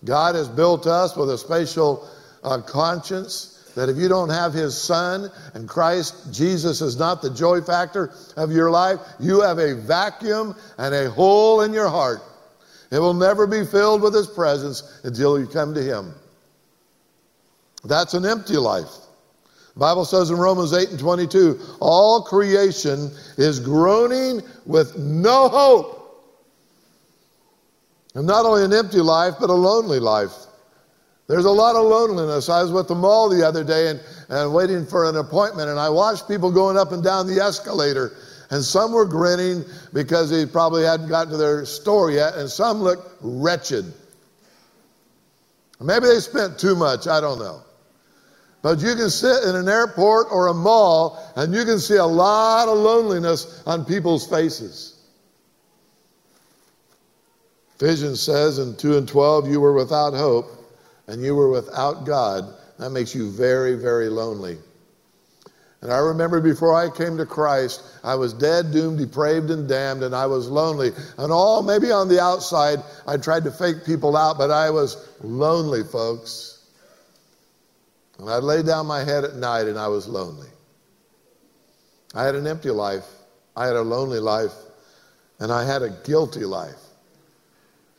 God 0.06 0.36
has 0.36 0.48
built 0.48 0.88
us 0.88 1.16
with 1.16 1.30
a 1.30 1.38
special 1.38 2.08
uh, 2.44 2.62
conscience 2.62 3.72
that 3.76 3.90
if 3.90 3.98
you 3.98 4.08
don't 4.08 4.30
have 4.30 4.54
His 4.54 4.76
Son 4.76 5.30
and 5.54 5.70
Christ, 5.70 6.34
Jesus 6.34 6.82
is 6.82 6.98
not 6.98 7.22
the 7.22 7.30
joy 7.30 7.62
factor 7.62 8.12
of 8.36 8.52
your 8.52 8.72
life, 8.72 9.00
you 9.20 9.42
have 9.42 9.60
a 9.60 9.76
vacuum 9.76 10.56
and 10.80 10.96
a 10.96 11.10
hole 11.12 11.62
in 11.62 11.74
your 11.74 11.90
heart. 11.90 12.22
It 12.92 13.00
will 13.00 13.14
never 13.14 13.46
be 13.46 13.66
filled 13.66 14.02
with 14.02 14.16
His 14.16 14.28
presence 14.28 15.02
until 15.04 15.40
you 15.40 15.46
come 15.46 15.74
to 15.76 15.84
Him. 15.84 16.14
That's 17.84 18.16
an 18.16 18.26
empty 18.26 18.58
life. 18.58 18.90
The 19.78 19.82
Bible 19.82 20.06
says 20.06 20.32
in 20.32 20.38
Romans 20.38 20.74
8 20.74 20.90
and 20.90 21.00
22 21.00 21.60
all 21.80 22.24
creation 22.24 23.12
is 23.38 23.60
groaning 23.60 24.42
with 24.66 24.98
no 24.98 25.48
hope. 25.50 26.34
And 28.16 28.26
not 28.26 28.44
only 28.44 28.66
an 28.66 28.74
empty 28.74 29.02
life, 29.02 29.36
but 29.40 29.52
a 29.52 29.54
lonely 29.54 30.00
life. 30.00 30.34
There's 31.28 31.46
a 31.46 31.52
lot 31.52 31.76
of 31.76 31.86
loneliness. 31.86 32.50
I 32.50 32.64
was 32.64 32.72
with 32.72 32.88
the 32.88 32.96
mall 32.96 33.30
the 33.30 33.48
other 33.48 33.64
day 33.64 33.90
and, 33.90 34.02
and 34.30 34.52
waiting 34.52 34.84
for 34.84 35.08
an 35.08 35.16
appointment, 35.16 35.70
and 35.70 35.80
I 35.80 35.90
watched 35.90 36.28
people 36.28 36.52
going 36.52 36.76
up 36.76 36.92
and 36.92 37.04
down 37.04 37.28
the 37.28 37.40
escalator. 37.40 38.14
And 38.50 38.64
some 38.64 38.92
were 38.92 39.06
grinning 39.06 39.64
because 39.94 40.32
they 40.32 40.48
probably 40.48 40.86
hadn't 40.86 41.10
gotten 41.10 41.30
to 41.34 41.38
their 41.38 41.68
store 41.68 42.10
yet, 42.10 42.34
and 42.34 42.50
some 42.50 42.82
looked 42.82 43.12
wretched. 43.22 43.94
Maybe 45.80 46.08
they 46.08 46.20
spent 46.20 46.58
too 46.58 46.76
much, 46.76 47.06
I 47.06 47.22
don't 47.22 47.38
know. 47.38 47.62
But 48.62 48.80
you 48.80 48.96
can 48.96 49.10
sit 49.10 49.44
in 49.44 49.56
an 49.56 49.70
airport 49.70 50.28
or 50.32 50.48
a 50.48 50.54
mall 50.54 51.24
and 51.36 51.54
you 51.54 51.64
can 51.64 51.80
see 51.80 51.96
a 51.96 52.06
lot 52.06 52.68
of 52.68 52.78
loneliness 52.78 53.64
on 53.66 53.86
people's 53.86 54.28
faces. 54.28 54.96
Ephesians 57.80 58.20
says 58.20 58.58
in 58.58 58.76
2 58.76 58.98
and 58.98 59.08
12, 59.08 59.48
you 59.48 59.62
were 59.62 59.74
without 59.74 60.14
hope 60.14 60.48
and 61.08 61.22
you 61.22 61.36
were 61.36 61.50
without 61.50 62.06
God. 62.06 62.46
That 62.80 62.90
makes 62.90 63.14
you 63.14 63.30
very, 63.30 63.76
very 63.76 64.10
lonely. 64.10 64.58
And 65.82 65.92
I 65.94 66.00
remember 66.00 66.42
before 66.42 66.74
I 66.74 66.90
came 66.90 67.18
to 67.18 67.26
Christ, 67.26 67.84
I 68.04 68.16
was 68.16 68.34
dead, 68.34 68.72
doomed, 68.72 68.98
depraved, 68.98 69.52
and 69.52 69.70
damned, 69.70 70.02
and 70.02 70.16
I 70.16 70.26
was 70.26 70.50
lonely. 70.50 70.92
And 71.20 71.32
all, 71.32 71.62
maybe 71.62 71.92
on 71.92 72.08
the 72.08 72.20
outside, 72.20 72.80
I 73.06 73.18
tried 73.18 73.44
to 73.44 73.52
fake 73.52 73.86
people 73.86 74.18
out, 74.18 74.40
but 74.40 74.50
I 74.50 74.72
was 74.72 75.08
lonely, 75.22 75.84
folks. 75.84 76.57
And 78.20 78.30
I'd 78.30 78.44
lay 78.44 78.64
down 78.64 78.86
my 78.86 79.04
head 79.04 79.24
at 79.24 79.36
night 79.36 79.68
and 79.68 79.78
I 79.78 79.88
was 79.88 80.08
lonely. 80.08 80.48
I 82.16 82.24
had 82.24 82.36
an 82.36 82.48
empty 82.48 82.72
life, 82.72 83.06
I 83.56 83.68
had 83.68 83.76
a 83.76 83.82
lonely 83.82 84.20
life, 84.20 84.54
and 85.40 85.52
I 85.52 85.66
had 85.66 85.82
a 85.82 85.90
guilty 85.90 86.46
life. 86.46 86.80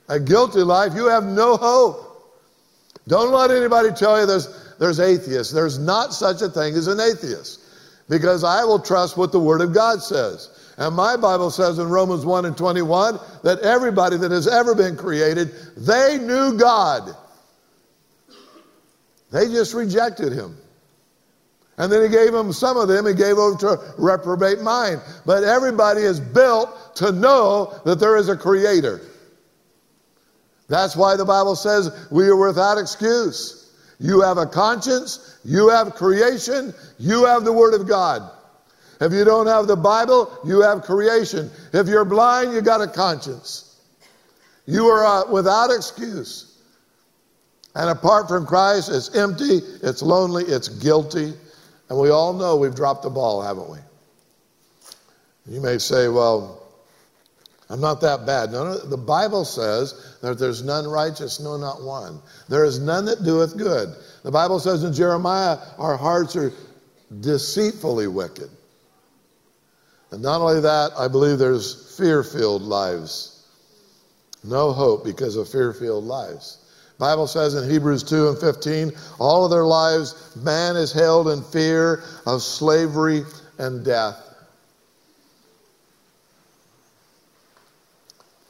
A 0.09 0.19
guilty 0.19 0.63
life, 0.63 0.95
you 0.95 1.07
have 1.07 1.25
no 1.25 1.57
hope. 1.57 2.05
Don't 3.07 3.33
let 3.33 3.51
anybody 3.51 3.91
tell 3.93 4.19
you 4.19 4.27
there's, 4.27 4.77
there's 4.79 5.01
atheists. 5.01 5.53
There's 5.53 5.79
not 5.79 6.13
such 6.13 6.43
a 6.43 6.49
thing 6.49 6.75
as 6.75 6.87
an 6.87 7.01
atheist 7.01 7.61
because 8.09 8.45
I 8.45 8.65
will 8.65 8.79
trust 8.79 9.17
what 9.17 9.33
the 9.33 9.41
Word 9.41 9.61
of 9.61 9.73
God 9.73 10.03
says. 10.03 10.51
And 10.79 10.95
my 10.95 11.17
Bible 11.17 11.51
says 11.51 11.79
in 11.79 11.89
Romans 11.89 12.25
1 12.25 12.45
and 12.45 12.57
21 12.57 13.19
that 13.43 13.61
everybody 13.61 14.17
that 14.17 14.31
has 14.31 14.47
ever 14.47 14.75
been 14.75 14.97
created, 14.97 15.53
they 15.77 16.19
knew 16.19 16.57
God. 16.57 17.15
They 19.31 19.47
just 19.47 19.75
rejected 19.75 20.33
him. 20.33 20.57
And 21.77 21.93
then 21.93 22.03
he 22.03 22.09
gave 22.09 22.33
them, 22.33 22.53
some 22.53 22.77
of 22.77 22.89
them, 22.89 23.07
he 23.07 23.15
gave 23.15 23.39
over 23.39 23.57
to 23.59 23.95
reprobate 23.99 24.61
mind. 24.61 25.01
But 25.25 25.45
everybody 25.45 26.03
is 26.03 26.19
built 26.19 26.97
to 26.97 27.13
know 27.13 27.81
that 27.85 28.01
there 28.01 28.17
is 28.17 28.29
a 28.29 28.37
creator. 28.37 29.01
That's 30.69 30.97
why 30.97 31.17
the 31.17 31.25
Bible 31.25 31.57
says 31.57 32.09
we 32.11 32.29
are 32.29 32.37
without 32.37 32.79
excuse. 32.79 33.73
You 34.01 34.21
have 34.21 34.39
a 34.39 34.47
conscience, 34.47 35.39
you 35.45 35.69
have 35.69 35.95
creation, 35.95 36.75
you 36.99 37.25
have 37.25 37.45
the 37.45 37.53
Word 37.53 37.75
of 37.75 37.89
God. 37.89 38.29
If 39.01 39.13
you 39.13 39.25
don't 39.25 39.47
have 39.47 39.67
the 39.67 39.77
Bible, 39.77 40.37
you 40.45 40.61
have 40.61 40.83
creation. 40.83 41.51
If 41.73 41.87
you're 41.87 42.05
blind, 42.05 42.53
you 42.53 42.61
got 42.61 42.81
a 42.81 42.89
conscience. 42.89 43.77
You 44.67 44.87
are 44.87 45.05
uh, 45.05 45.31
without 45.31 45.71
excuse. 45.71 46.48
And 47.79 47.91
apart 47.91 48.27
from 48.27 48.45
Christ, 48.45 48.91
it's 48.93 49.15
empty, 49.15 49.61
it's 49.85 50.03
lonely, 50.03 50.43
it's 50.43 50.67
guilty. 50.67 51.33
And 51.89 51.99
we 51.99 52.11
all 52.11 52.33
know 52.33 52.57
we've 52.57 52.75
dropped 52.75 53.05
the 53.05 53.11
ball, 53.11 53.41
haven't 53.41 53.71
we? 53.71 53.79
You 55.47 55.61
may 55.61 55.79
say, 55.79 56.09
well, 56.09 56.67
I'm 57.71 57.81
not 57.81 58.01
that 58.01 58.27
bad. 58.27 58.51
No, 58.51 58.65
no, 58.65 58.79
the 58.79 58.97
Bible 58.97 59.45
says 59.45 60.19
that 60.23 60.41
there's 60.41 60.61
none 60.65 60.89
righteous, 60.89 61.39
no, 61.39 61.57
not 61.57 61.81
one. 61.81 62.21
There 62.49 62.65
is 62.65 62.81
none 62.81 63.05
that 63.05 63.23
doeth 63.23 63.57
good. 63.57 63.95
The 64.25 64.33
Bible 64.33 64.59
says 64.59 64.83
in 64.83 64.93
Jeremiah, 64.93 65.57
our 65.79 65.97
hearts 65.97 66.35
are 66.35 66.53
deceitfully 67.21 68.09
wicked. 68.09 68.51
And 70.11 70.21
not 70.21 70.41
only 70.41 70.61
that, 70.63 70.91
I 70.99 71.07
believe 71.07 71.39
there's 71.39 71.97
fear 71.97 72.25
filled 72.25 72.63
lives. 72.63 73.47
No 74.43 74.73
hope 74.73 75.05
because 75.05 75.37
of 75.37 75.49
fear 75.49 75.73
filled 75.73 76.05
lives. 76.05 76.65
Bible 76.99 77.29
says 77.29 77.55
in 77.55 77.71
Hebrews 77.71 78.03
2 78.03 78.29
and 78.29 78.39
15, 78.39 78.93
all 79.21 79.45
of 79.45 79.53
their 79.53 79.65
lives, 79.65 80.35
man 80.37 80.77
is 80.77 80.93
held 80.93 81.29
in 81.29 81.43
fear 81.43 82.03
of 82.27 82.43
slavery 82.43 83.23
and 83.59 83.85
death. 83.85 84.25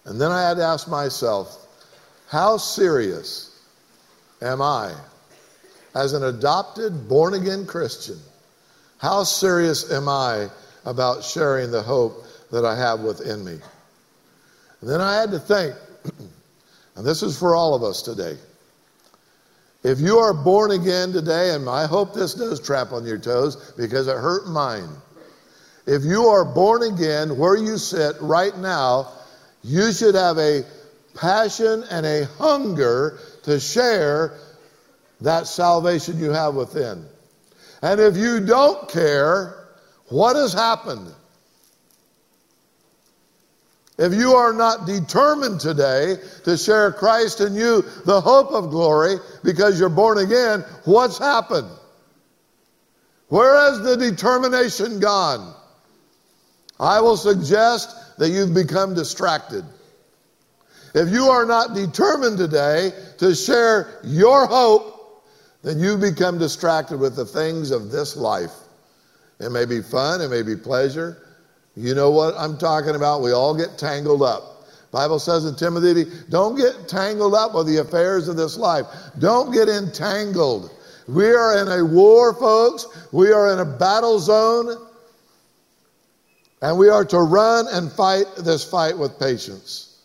And 0.07 0.19
then 0.19 0.33
I 0.33 0.41
had 0.41 0.57
to 0.57 0.65
ask 0.65 0.89
myself, 0.89 1.67
how 2.29 2.57
serious 2.57 3.63
am 4.41 4.63
I 4.63 4.95
as 5.95 6.15
an 6.15 6.25
adopted, 6.25 7.07
born 7.07 7.35
again 7.35 7.67
Christian? 7.67 8.19
How 8.97 9.25
serious 9.25 9.93
am 9.93 10.09
I 10.09 10.49
about 10.87 11.23
sharing 11.23 11.71
the 11.71 11.83
hope 11.83 12.25
that 12.51 12.65
I 12.65 12.75
have 12.77 13.01
within 13.01 13.45
me? 13.45 13.59
And 14.81 14.89
then 14.89 15.03
I 15.03 15.21
had 15.21 15.31
to 15.33 15.39
think, 15.39 15.75
And 16.99 17.07
this 17.07 17.23
is 17.23 17.39
for 17.39 17.55
all 17.55 17.75
of 17.75 17.85
us 17.85 18.03
today. 18.03 18.37
If 19.85 20.01
you 20.01 20.19
are 20.19 20.35
born 20.35 20.73
again 20.73 21.13
today, 21.13 21.55
and 21.55 21.69
I 21.69 21.87
hope 21.87 22.13
this 22.13 22.35
does 22.35 22.59
trap 22.59 22.91
on 22.91 23.07
your 23.07 23.19
toes 23.19 23.73
because 23.77 24.09
it 24.09 24.17
hurt 24.17 24.49
mine. 24.49 24.89
If 25.87 26.03
you 26.03 26.25
are 26.25 26.45
born 26.45 26.83
again 26.83 27.39
where 27.39 27.57
you 27.57 27.79
sit 27.79 28.17
right 28.21 28.57
now, 28.59 29.13
you 29.63 29.93
should 29.93 30.17
have 30.17 30.39
a 30.39 30.65
passion 31.15 31.85
and 31.89 32.05
a 32.05 32.25
hunger 32.25 33.21
to 33.45 33.61
share 33.61 34.37
that 35.21 35.47
salvation 35.47 36.19
you 36.19 36.33
have 36.33 36.57
within. 36.57 37.07
And 37.81 38.01
if 38.01 38.17
you 38.17 38.45
don't 38.45 38.89
care, 38.89 39.69
what 40.09 40.35
has 40.35 40.53
happened? 40.53 41.15
If 43.99 44.15
you 44.15 44.35
are 44.35 44.53
not 44.53 44.87
determined 44.87 45.59
today 45.59 46.19
to 46.45 46.57
share 46.57 46.93
Christ 46.93 47.41
in 47.41 47.55
you, 47.55 47.83
the 48.05 48.21
hope 48.21 48.53
of 48.53 48.71
glory, 48.71 49.17
because 49.43 49.79
you're 49.79 49.89
born 49.89 50.19
again, 50.19 50.65
what's 50.85 51.19
happened? 51.19 51.69
Where 53.29 53.57
has 53.57 53.83
the 53.83 53.97
determination 53.97 55.01
gone? 55.01 55.55
I 56.79 57.01
will 57.01 57.17
suggest 57.17 58.19
that 58.19 58.31
you've 58.31 58.55
become 58.55 58.95
distracted. 58.95 59.65
If 60.95 61.11
you 61.11 61.25
are 61.25 61.45
not 61.45 61.75
determined 61.75 62.39
today 62.39 62.93
to 63.19 63.35
share 63.35 64.01
your 64.05 64.47
hope, 64.47 65.25
then 65.63 65.81
you 65.81 65.97
become 65.97 66.39
distracted 66.39 67.01
with 67.01 67.17
the 67.17 67.27
things 67.27 67.73
of 67.73 67.91
this 67.91 68.17
life. 68.17 68.55
It 69.41 69.51
may 69.51 69.65
be 69.65 69.83
fun, 69.83 70.21
it 70.21 70.29
may 70.29 70.43
be 70.43 70.57
pleasure, 70.57 71.28
you 71.79 71.95
know 71.95 72.11
what 72.11 72.35
I'm 72.37 72.59
talking 72.59 72.97
about? 72.97 73.23
We 73.23 73.31
all 73.31 73.57
get 73.57 73.79
tangled 73.79 74.21
up. 74.21 74.67
Bible 74.91 75.21
says 75.21 75.45
in 75.45 75.55
Timothy, 75.55 76.11
don't 76.29 76.57
get 76.57 76.89
tangled 76.89 77.35
up 77.35 77.55
with 77.55 77.69
the 77.69 77.77
affairs 77.77 78.27
of 78.27 78.37
this 78.37 78.57
life. 78.57 78.85
Don't 79.21 79.53
get 79.53 79.69
entangled. 79.69 80.73
We 81.07 81.27
are 81.27 81.63
in 81.63 81.69
a 81.69 81.85
war, 81.85 82.35
folks. 82.35 82.87
We 83.13 83.31
are 83.31 83.53
in 83.53 83.61
a 83.61 83.65
battle 83.65 84.19
zone. 84.19 84.89
And 86.63 86.77
we 86.77 86.89
are 86.89 87.05
to 87.05 87.19
run 87.19 87.67
and 87.71 87.93
fight 87.93 88.27
this 88.39 88.65
fight 88.65 88.99
with 88.99 89.17
patience. 89.21 90.01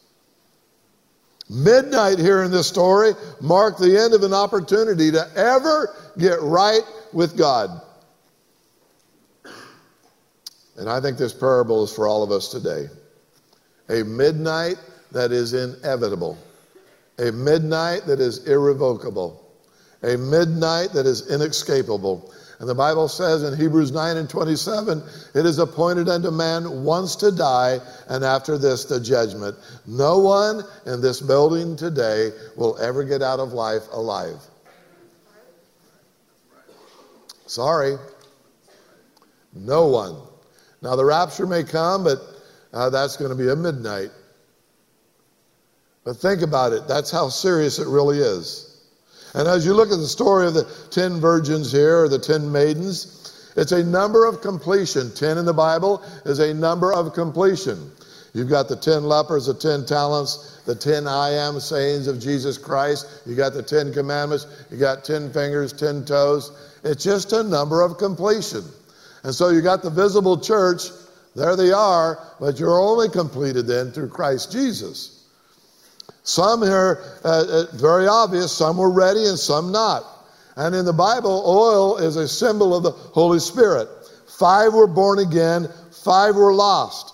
Midnight 1.50 2.20
here 2.20 2.44
in 2.44 2.51
this 2.51 2.68
story 2.68 3.13
marked 3.42 3.80
the 3.80 4.00
end 4.00 4.13
of 4.13 4.22
an 4.22 4.34
opportunity 4.34 5.10
to 5.12 5.27
ever 5.36 5.96
get 6.20 6.39
right 6.44 6.84
with 7.13 7.36
God. 7.36 7.82
And 10.77 10.89
I 10.89 11.00
think 11.00 11.18
this 11.18 11.34
parable 11.34 11.84
is 11.84 11.94
for 11.94 12.08
all 12.08 12.24
of 12.24 12.32
us 12.32 12.50
today. 12.50 12.88
A 13.89 14.03
midnight 14.03 14.77
that 15.12 15.32
is 15.32 15.53
inevitable, 15.53 16.38
a 17.20 17.32
midnight 17.32 18.06
that 18.08 18.20
is 18.20 18.48
irrevocable, 18.48 19.39
a 20.01 20.18
midnight 20.18 20.92
that 20.94 21.06
is 21.06 21.30
inescapable. 21.30 22.34
And 22.60 22.70
the 22.70 22.75
Bible 22.75 23.08
says 23.08 23.44
in 23.44 23.58
Hebrews 23.58 23.92
9 23.92 24.18
and 24.18 24.30
27, 24.30 25.03
it 25.36 25.46
is 25.46 25.60
appointed 25.60 26.08
unto 26.08 26.32
man 26.32 26.84
once 26.84 27.15
to 27.18 27.32
die, 27.32 27.80
and 28.08 28.24
after 28.24 28.58
this, 28.58 28.86
the 28.86 29.00
judgment. 29.00 29.58
No 29.86 30.20
one 30.20 30.63
in 30.86 31.01
this 31.01 31.20
building 31.20 31.75
today 31.75 32.32
will 32.56 32.77
ever 32.80 33.03
get 33.03 33.22
out 33.22 33.39
of 33.39 33.53
life 33.53 33.84
alive. 33.92 34.39
Sorry. 37.46 37.98
No 39.53 39.88
one. 39.88 40.15
Now, 40.83 40.97
the 40.97 41.05
rapture 41.05 41.47
may 41.47 41.63
come, 41.63 42.03
but 42.03 42.19
uh, 42.73 42.89
that's 42.89 43.15
going 43.15 43.31
to 43.31 43.37
be 43.37 43.49
a 43.49 43.55
midnight. 43.55 44.11
But 46.03 46.17
think 46.17 46.41
about 46.41 46.73
it. 46.73 46.87
That's 46.87 47.09
how 47.09 47.29
serious 47.29 47.79
it 47.79 47.87
really 47.87 48.19
is. 48.19 48.69
And 49.33 49.47
as 49.47 49.65
you 49.65 49.73
look 49.73 49.91
at 49.91 49.97
the 49.97 50.07
story 50.07 50.45
of 50.45 50.53
the 50.53 50.69
10 50.91 51.21
virgins 51.21 51.71
here, 51.71 52.03
or 52.03 52.09
the 52.09 52.19
10 52.19 52.51
maidens, 52.51 53.51
it's 53.55 53.71
a 53.71 53.83
number 53.83 54.25
of 54.25 54.41
completion. 54.41 55.13
10 55.13 55.37
in 55.37 55.45
the 55.45 55.53
Bible 55.53 56.03
is 56.25 56.39
a 56.39 56.53
number 56.53 56.93
of 56.93 57.13
completion. 57.13 57.91
You've 58.33 58.49
got 58.49 58.67
the 58.67 58.75
10 58.75 59.03
lepers, 59.03 59.45
the 59.45 59.53
10 59.53 59.85
talents, 59.85 60.61
the 60.65 60.75
10 60.75 61.07
I 61.07 61.29
am 61.29 61.59
sayings 61.59 62.07
of 62.07 62.19
Jesus 62.19 62.57
Christ. 62.57 63.21
You 63.25 63.35
got 63.35 63.53
the 63.53 63.63
10 63.63 63.93
commandments. 63.93 64.47
You 64.69 64.77
got 64.77 65.05
10 65.05 65.31
fingers, 65.31 65.71
10 65.71 66.03
toes. 66.03 66.51
It's 66.83 67.03
just 67.03 67.31
a 67.31 67.43
number 67.43 67.81
of 67.81 67.97
completion. 67.97 68.63
And 69.24 69.34
so 69.34 69.50
you 69.50 69.62
got 69.62 69.82
the 69.82 69.89
visible 69.89 70.39
church, 70.39 70.84
there 71.36 71.56
they 71.56 71.72
are, 71.72 72.20
but 72.39 72.60
you're 72.60 72.80
only 72.80 73.10
completed 73.10 73.68
then 73.68 73.92
through 73.92 74.10
Christ 74.10 74.51
Jesus. 74.51 75.27
Some 76.24 76.62
here, 76.62 77.03
uh, 77.24 77.44
uh, 77.50 77.65
very 77.74 78.08
obvious, 78.08 78.51
some 78.51 78.77
were 78.77 78.92
ready 78.92 79.25
and 79.25 79.38
some 79.38 79.72
not. 79.72 80.03
And 80.56 80.75
in 80.75 80.86
the 80.86 80.94
Bible, 80.94 81.44
oil 81.46 81.98
is 81.98 82.15
a 82.15 82.27
symbol 82.27 82.75
of 82.75 82.84
the 82.84 82.92
Holy 82.92 83.39
Spirit. 83.39 83.89
Five 84.38 84.74
were 84.74 84.88
born 84.88 85.20
again, 85.20 85.68
five 85.92 86.36
were 86.36 86.53
lost. 86.53 87.13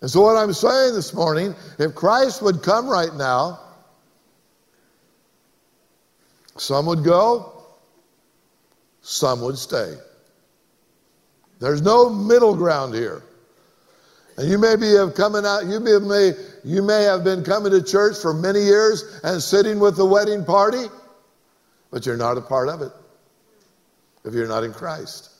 And 0.00 0.10
so, 0.10 0.20
what 0.20 0.36
I'm 0.36 0.52
saying 0.52 0.94
this 0.94 1.14
morning, 1.14 1.54
if 1.78 1.94
Christ 1.94 2.42
would 2.42 2.62
come 2.62 2.88
right 2.88 3.14
now, 3.14 3.60
some 6.58 6.86
would 6.86 7.02
go, 7.02 7.55
some 9.06 9.40
would 9.40 9.56
stay. 9.56 9.94
There's 11.60 11.80
no 11.80 12.10
middle 12.10 12.56
ground 12.56 12.92
here. 12.92 13.22
And 14.36 14.50
you 14.50 14.58
may 14.58 14.74
be 14.74 14.94
have 14.96 15.14
coming 15.14 15.46
out, 15.46 15.64
you 15.64 15.78
may, 15.78 16.32
you 16.64 16.82
may 16.82 17.04
have 17.04 17.22
been 17.22 17.44
coming 17.44 17.70
to 17.70 17.82
church 17.82 18.18
for 18.18 18.34
many 18.34 18.60
years 18.60 19.20
and 19.22 19.40
sitting 19.40 19.78
with 19.78 19.96
the 19.96 20.04
wedding 20.04 20.44
party, 20.44 20.86
but 21.92 22.04
you're 22.04 22.16
not 22.16 22.36
a 22.36 22.40
part 22.40 22.68
of 22.68 22.82
it 22.82 22.90
if 24.24 24.34
you're 24.34 24.48
not 24.48 24.64
in 24.64 24.72
Christ. 24.72 25.30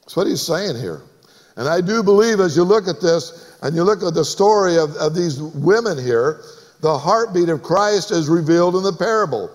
That's 0.00 0.16
what 0.16 0.26
he's 0.26 0.40
saying 0.40 0.76
here. 0.76 1.02
And 1.56 1.68
I 1.68 1.82
do 1.82 2.02
believe 2.02 2.40
as 2.40 2.56
you 2.56 2.64
look 2.64 2.88
at 2.88 3.02
this 3.02 3.54
and 3.62 3.76
you 3.76 3.84
look 3.84 4.02
at 4.02 4.14
the 4.14 4.24
story 4.24 4.78
of, 4.78 4.96
of 4.96 5.14
these 5.14 5.42
women 5.42 6.02
here, 6.02 6.40
the 6.80 6.96
heartbeat 6.96 7.50
of 7.50 7.62
Christ 7.62 8.12
is 8.12 8.30
revealed 8.30 8.76
in 8.76 8.82
the 8.82 8.94
parable. 8.94 9.50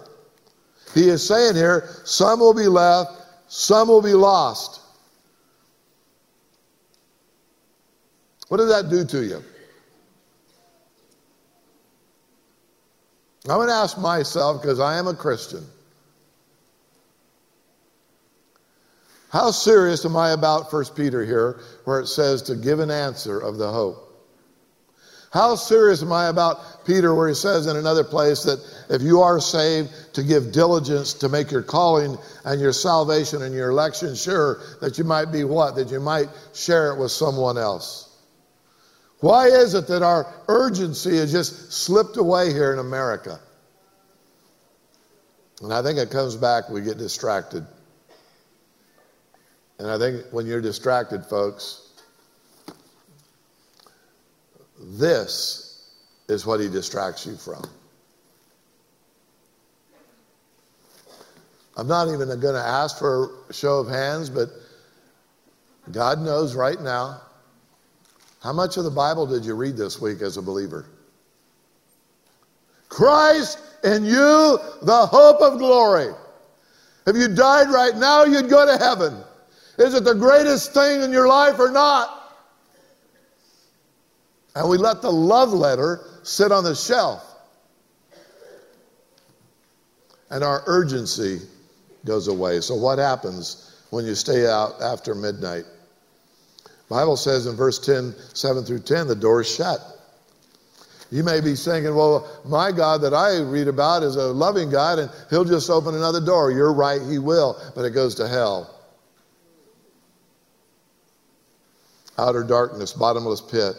He 0.96 1.10
is 1.10 1.28
saying 1.28 1.56
here, 1.56 1.90
some 2.06 2.40
will 2.40 2.54
be 2.54 2.68
left, 2.68 3.12
some 3.50 3.90
will 3.90 4.02
be 4.02 4.14
lost. 4.14 4.80
What 8.48 8.58
does 8.58 8.70
that 8.70 8.90
do 8.90 9.04
to 9.04 9.26
you? 9.26 9.44
I'm 13.50 13.58
going 13.58 13.68
to 13.68 13.74
ask 13.74 14.00
myself 14.00 14.62
because 14.62 14.80
I 14.80 14.98
am 14.98 15.08
a 15.08 15.14
Christian. 15.14 15.66
How 19.30 19.52
serious 19.52 20.06
am 20.06 20.16
I 20.16 20.32
about 20.32 20.72
1 20.72 20.86
Peter 20.96 21.26
here, 21.26 21.60
where 21.84 22.00
it 22.00 22.08
says 22.08 22.42
to 22.44 22.56
give 22.56 22.80
an 22.80 22.90
answer 22.90 23.38
of 23.38 23.58
the 23.58 23.70
hope? 23.70 24.02
How 25.34 25.56
serious 25.56 26.02
am 26.02 26.14
I 26.14 26.30
about 26.30 26.62
Peter, 26.86 27.14
where 27.16 27.28
he 27.28 27.34
says 27.34 27.68
in 27.68 27.76
another 27.76 28.04
place 28.04 28.44
that 28.44 28.60
if 28.90 29.02
you 29.02 29.22
are 29.22 29.40
saved, 29.40 29.90
to 30.14 30.24
give 30.24 30.52
diligence 30.52 31.14
to 31.14 31.30
make 31.30 31.52
your 31.52 31.64
calling 31.64 32.18
and 32.46 32.62
your 32.62 32.72
salvation 32.72 33.42
and 33.42 33.54
your 33.54 33.70
election 33.70 34.16
sure 34.16 34.60
that 34.82 34.98
you 34.98 35.04
might 35.04 35.32
be 35.32 35.44
what? 35.44 35.76
That 35.76 35.90
you 35.92 36.00
might 36.00 36.30
share 36.54 36.94
it 36.94 37.00
with 37.00 37.12
someone 37.12 37.58
else. 37.58 38.18
Why 39.20 39.48
is 39.48 39.74
it 39.74 39.88
that 39.88 40.04
our 40.04 40.32
urgency 40.48 41.18
has 41.18 41.32
just 41.32 41.72
slipped 41.72 42.18
away 42.18 42.54
here 42.54 42.72
in 42.74 42.80
America? 42.80 43.40
And 45.62 45.74
I 45.74 45.82
think 45.82 45.98
it 45.98 46.12
comes 46.12 46.36
back, 46.36 46.70
we 46.70 46.82
get 46.82 46.98
distracted. 46.98 47.66
And 49.80 49.90
I 49.90 49.98
think 49.98 50.26
when 50.32 50.46
you're 50.46 50.62
distracted, 50.62 51.26
folks, 51.26 51.82
this 54.80 55.65
is 56.28 56.46
what 56.46 56.60
he 56.60 56.68
distracts 56.68 57.26
you 57.26 57.36
from. 57.36 57.64
I'm 61.78 61.88
not 61.88 62.08
even 62.08 62.28
going 62.28 62.56
to 62.56 62.66
ask 62.66 62.98
for 62.98 63.32
a 63.50 63.54
show 63.54 63.80
of 63.80 63.90
hands, 63.90 64.30
but 64.30 64.50
God 65.92 66.22
knows 66.22 66.56
right 66.56 66.80
now. 66.80 67.22
How 68.42 68.54
much 68.54 68.78
of 68.78 68.84
the 68.84 68.92
Bible 68.92 69.26
did 69.26 69.44
you 69.44 69.56
read 69.56 69.76
this 69.76 70.00
week 70.00 70.22
as 70.22 70.38
a 70.38 70.42
believer? 70.42 70.86
Christ 72.90 73.60
in 73.84 74.06
you, 74.06 74.60
the 74.82 75.06
hope 75.06 75.42
of 75.42 75.60
glory. 75.60 76.14
If 77.06 77.16
you 77.16 77.28
died 77.28 77.70
right 77.70 77.96
now, 77.96 78.24
you'd 78.24 78.50
go 78.50 78.66
to 78.66 78.84
heaven. 78.84 79.18
Is 79.78 79.94
it 79.94 80.04
the 80.06 80.16
greatest 80.16 80.74
thing 80.74 81.02
in 81.02 81.12
your 81.12 81.28
life 81.28 81.60
or 81.60 81.72
not? 81.72 82.40
And 84.56 84.70
we 84.70 84.78
let 84.78 85.02
the 85.02 85.12
love 85.12 85.52
letter 85.52 86.00
sit 86.26 86.52
on 86.52 86.64
the 86.64 86.76
shelf. 86.76 87.24
And 90.32 90.44
our 90.44 90.64
urgency 90.66 91.40
goes 92.04 92.28
away. 92.28 92.60
So 92.62 92.76
what 92.76 92.98
happens 92.98 93.80
when 93.92 94.06
you 94.06 94.16
stay 94.16 94.48
out 94.48 94.82
after 94.82 95.14
midnight? 95.14 95.66
Bible 96.90 97.16
says 97.16 97.46
in 97.46 97.56
verse 97.56 97.80
10, 97.80 98.14
7 98.34 98.64
through 98.64 98.80
10, 98.80 99.08
the 99.08 99.16
door 99.16 99.42
is 99.42 99.56
shut. 99.56 99.80
You 101.12 101.24
may 101.24 101.40
be 101.42 101.56
thinking, 101.56 101.96
well, 101.96 102.28
my 102.44 102.72
God 102.72 103.02
that 103.02 103.14
I 103.14 103.40
read 103.40 103.68
about 103.68 104.02
is 104.02 104.16
a 104.16 104.26
loving 104.26 104.72
God 104.72 105.00
and 105.00 105.12
he'll 105.30 105.46
just 105.46 105.70
open 105.70 105.96
another 105.96 106.20
door. 106.20 106.52
You're 106.52 106.74
right, 106.74 107.02
he 107.02 107.20
will, 107.20 107.62
but 107.76 107.86
it 107.86 107.92
goes 107.92 108.16
to 108.16 108.28
hell. 108.28 108.72
Outer 112.18 112.44
darkness, 112.44 112.94
bottomless 112.94 113.42
pit. 113.42 113.76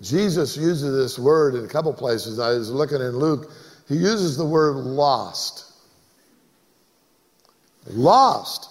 Jesus 0.00 0.56
uses 0.56 0.94
this 0.94 1.18
word 1.18 1.54
in 1.54 1.64
a 1.64 1.68
couple 1.68 1.92
places. 1.92 2.38
I 2.38 2.50
was 2.50 2.70
looking 2.70 3.00
in 3.00 3.18
Luke, 3.18 3.50
he 3.88 3.96
uses 3.96 4.36
the 4.36 4.46
word 4.46 4.76
lost. 4.76 5.72
Lost. 7.90 8.68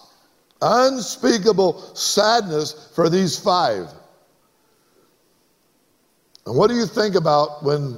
Unspeakable 0.62 1.82
sadness 1.96 2.92
for 2.96 3.10
these 3.10 3.38
five. 3.38 3.88
And 6.46 6.56
what 6.56 6.70
do 6.70 6.76
you 6.76 6.86
think 6.86 7.16
about 7.16 7.64
when 7.64 7.98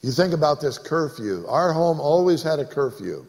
you 0.00 0.10
think 0.10 0.34
about 0.34 0.60
this 0.60 0.78
curfew? 0.78 1.46
Our 1.46 1.72
home 1.72 2.00
always 2.00 2.42
had 2.42 2.58
a 2.58 2.64
curfew. 2.64 3.24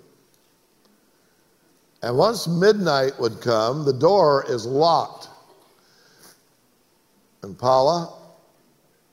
And 2.02 2.18
once 2.18 2.48
midnight 2.48 3.18
would 3.20 3.42
come, 3.42 3.86
the 3.86 3.94
door 3.94 4.44
is 4.50 4.66
locked. 4.66 5.30
And 7.44 7.58
Paula, 7.58 8.14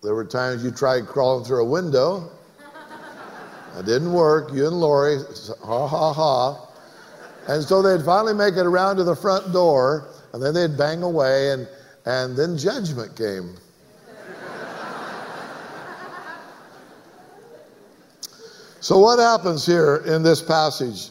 there 0.03 0.15
were 0.15 0.25
times 0.25 0.65
you 0.65 0.71
tried 0.71 1.07
crawling 1.07 1.45
through 1.45 1.63
a 1.63 1.69
window. 1.69 2.31
That 3.75 3.85
didn't 3.87 4.13
work. 4.13 4.53
You 4.53 4.67
and 4.67 4.81
Lori, 4.81 5.19
ha 5.63 5.87
ha 5.87 6.13
ha. 6.13 6.67
And 7.49 7.63
so 7.63 7.83
they'd 7.83 8.05
finally 8.05 8.35
make 8.35 8.55
it 8.55 8.67
around 8.67 8.97
to 8.97 9.05
the 9.05 9.15
front 9.15 9.53
door, 9.53 10.09
and 10.33 10.43
then 10.43 10.55
they'd 10.55 10.77
bang 10.77 11.03
away, 11.03 11.51
and, 11.51 11.69
and 12.07 12.37
then 12.37 12.57
judgment 12.57 13.17
came. 13.17 13.57
so, 18.81 18.99
what 18.99 19.19
happens 19.19 19.67
here 19.67 20.03
in 20.07 20.23
this 20.23 20.43
passage 20.43 21.11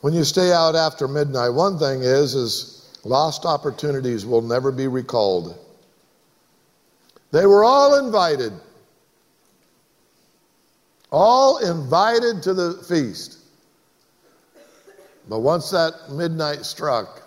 when 0.00 0.12
you 0.12 0.24
stay 0.24 0.52
out 0.52 0.74
after 0.74 1.06
midnight? 1.06 1.50
One 1.50 1.78
thing 1.78 2.02
is, 2.02 2.34
is 2.34 2.88
lost 3.04 3.44
opportunities 3.44 4.24
will 4.24 4.42
never 4.42 4.72
be 4.72 4.88
recalled. 4.88 5.58
They 7.32 7.46
were 7.46 7.64
all 7.64 7.98
invited. 7.98 8.52
All 11.10 11.58
invited 11.58 12.42
to 12.44 12.54
the 12.54 12.74
feast. 12.88 13.38
But 15.28 15.40
once 15.40 15.70
that 15.70 16.10
midnight 16.10 16.64
struck, 16.64 17.22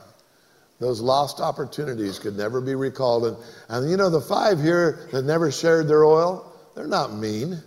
those 0.79 1.01
lost 1.01 1.39
opportunities 1.39 2.19
could 2.19 2.37
never 2.37 2.61
be 2.61 2.75
recalled. 2.75 3.25
And, 3.25 3.37
and 3.69 3.89
you 3.89 3.97
know, 3.97 4.09
the 4.09 4.21
five 4.21 4.61
here 4.61 5.07
that 5.11 5.23
never 5.23 5.51
shared 5.51 5.87
their 5.87 6.03
oil, 6.03 6.53
they're 6.75 6.87
not 6.87 7.13
mean. 7.13 7.61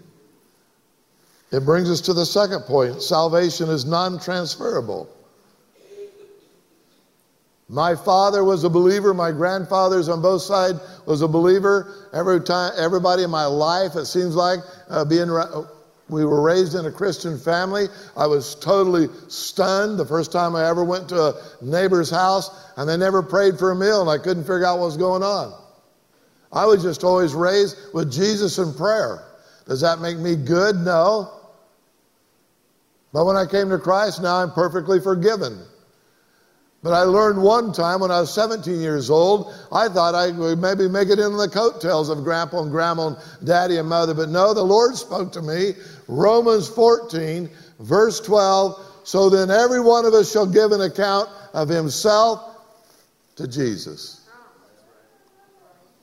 It 1.51 1.65
brings 1.65 1.91
us 1.91 2.03
to 2.03 2.13
the 2.13 2.27
second 2.27 2.63
point 2.63 3.03
salvation 3.03 3.69
is 3.71 3.85
non 3.85 4.21
transferable. 4.21 5.09
My 7.69 7.95
father 7.95 8.45
was 8.45 8.65
a 8.65 8.71
believer. 8.71 9.13
My 9.13 9.31
grandfathers 9.31 10.09
on 10.09 10.23
both 10.23 10.43
sides 10.43 10.81
was 11.07 11.21
a 11.21 11.29
believer. 11.29 12.09
Every 12.15 12.41
time, 12.41 12.73
everybody 12.79 13.25
in 13.25 13.31
my 13.31 13.45
life, 13.45 13.95
it 13.95 14.07
seems 14.07 14.35
like 14.35 14.61
uh, 14.89 15.05
being. 15.05 15.29
We 16.09 16.25
were 16.25 16.41
raised 16.41 16.75
in 16.75 16.87
a 16.87 16.91
Christian 16.91 17.39
family. 17.39 17.87
I 18.17 18.27
was 18.27 18.55
totally 18.55 19.09
stunned 19.29 19.99
the 19.99 20.07
first 20.07 20.33
time 20.33 20.57
I 20.57 20.67
ever 20.67 20.83
went 20.83 21.07
to 21.11 21.21
a 21.21 21.35
neighbor's 21.61 22.09
house, 22.09 22.73
and 22.79 22.89
they 22.89 22.97
never 22.97 23.23
prayed 23.23 23.59
for 23.59 23.73
a 23.73 23.77
meal, 23.77 24.01
and 24.01 24.09
I 24.09 24.17
couldn't 24.17 24.45
figure 24.45 24.65
out 24.65 24.79
what 24.79 24.87
was 24.87 24.97
going 24.97 25.23
on. 25.23 25.53
I 26.51 26.65
was 26.65 26.83
just 26.83 27.05
always 27.05 27.35
raised 27.35 27.77
with 27.93 28.11
Jesus 28.11 28.57
and 28.57 28.75
prayer. 28.75 29.23
Does 29.67 29.83
that 29.83 30.01
make 30.01 30.17
me 30.17 30.35
good? 30.35 30.77
No. 30.77 31.31
But 33.13 33.27
when 33.27 33.37
I 33.37 33.45
came 33.45 33.69
to 33.69 33.79
Christ, 33.79 34.23
now 34.23 34.37
I'm 34.37 34.53
perfectly 34.53 35.01
forgiven. 35.01 35.63
But 36.83 36.93
I 36.93 37.03
learned 37.03 37.43
one 37.43 37.73
time 37.73 38.01
when 38.01 38.13
I 38.13 38.21
was 38.21 38.33
17 38.33 38.81
years 38.81 39.11
old, 39.11 39.53
I 39.73 39.89
thought 39.89 40.15
I 40.15 40.31
would 40.31 40.61
maybe 40.61 40.89
make 40.89 41.09
it 41.09 41.19
in 41.19 41.37
the 41.37 41.49
coattails 41.49 42.09
of 42.09 42.23
grandpa 42.23 42.63
and 42.63 42.71
grandma 42.71 43.09
and 43.09 43.17
daddy 43.45 43.79
and 43.79 43.89
mother. 43.89 44.15
But 44.15 44.29
no, 44.29 44.55
the 44.55 44.63
Lord 44.63 44.97
spoke 44.97 45.33
to 45.33 45.43
me. 45.43 45.73
Romans 46.07 46.69
14, 46.69 47.51
verse 47.81 48.21
12. 48.21 49.01
So 49.03 49.29
then 49.29 49.51
every 49.51 49.81
one 49.81 50.05
of 50.05 50.15
us 50.15 50.31
shall 50.31 50.47
give 50.47 50.71
an 50.71 50.83
account 50.83 51.29
of 51.53 51.69
himself 51.69 52.57
to 53.37 53.49
Jesus. 53.49 54.19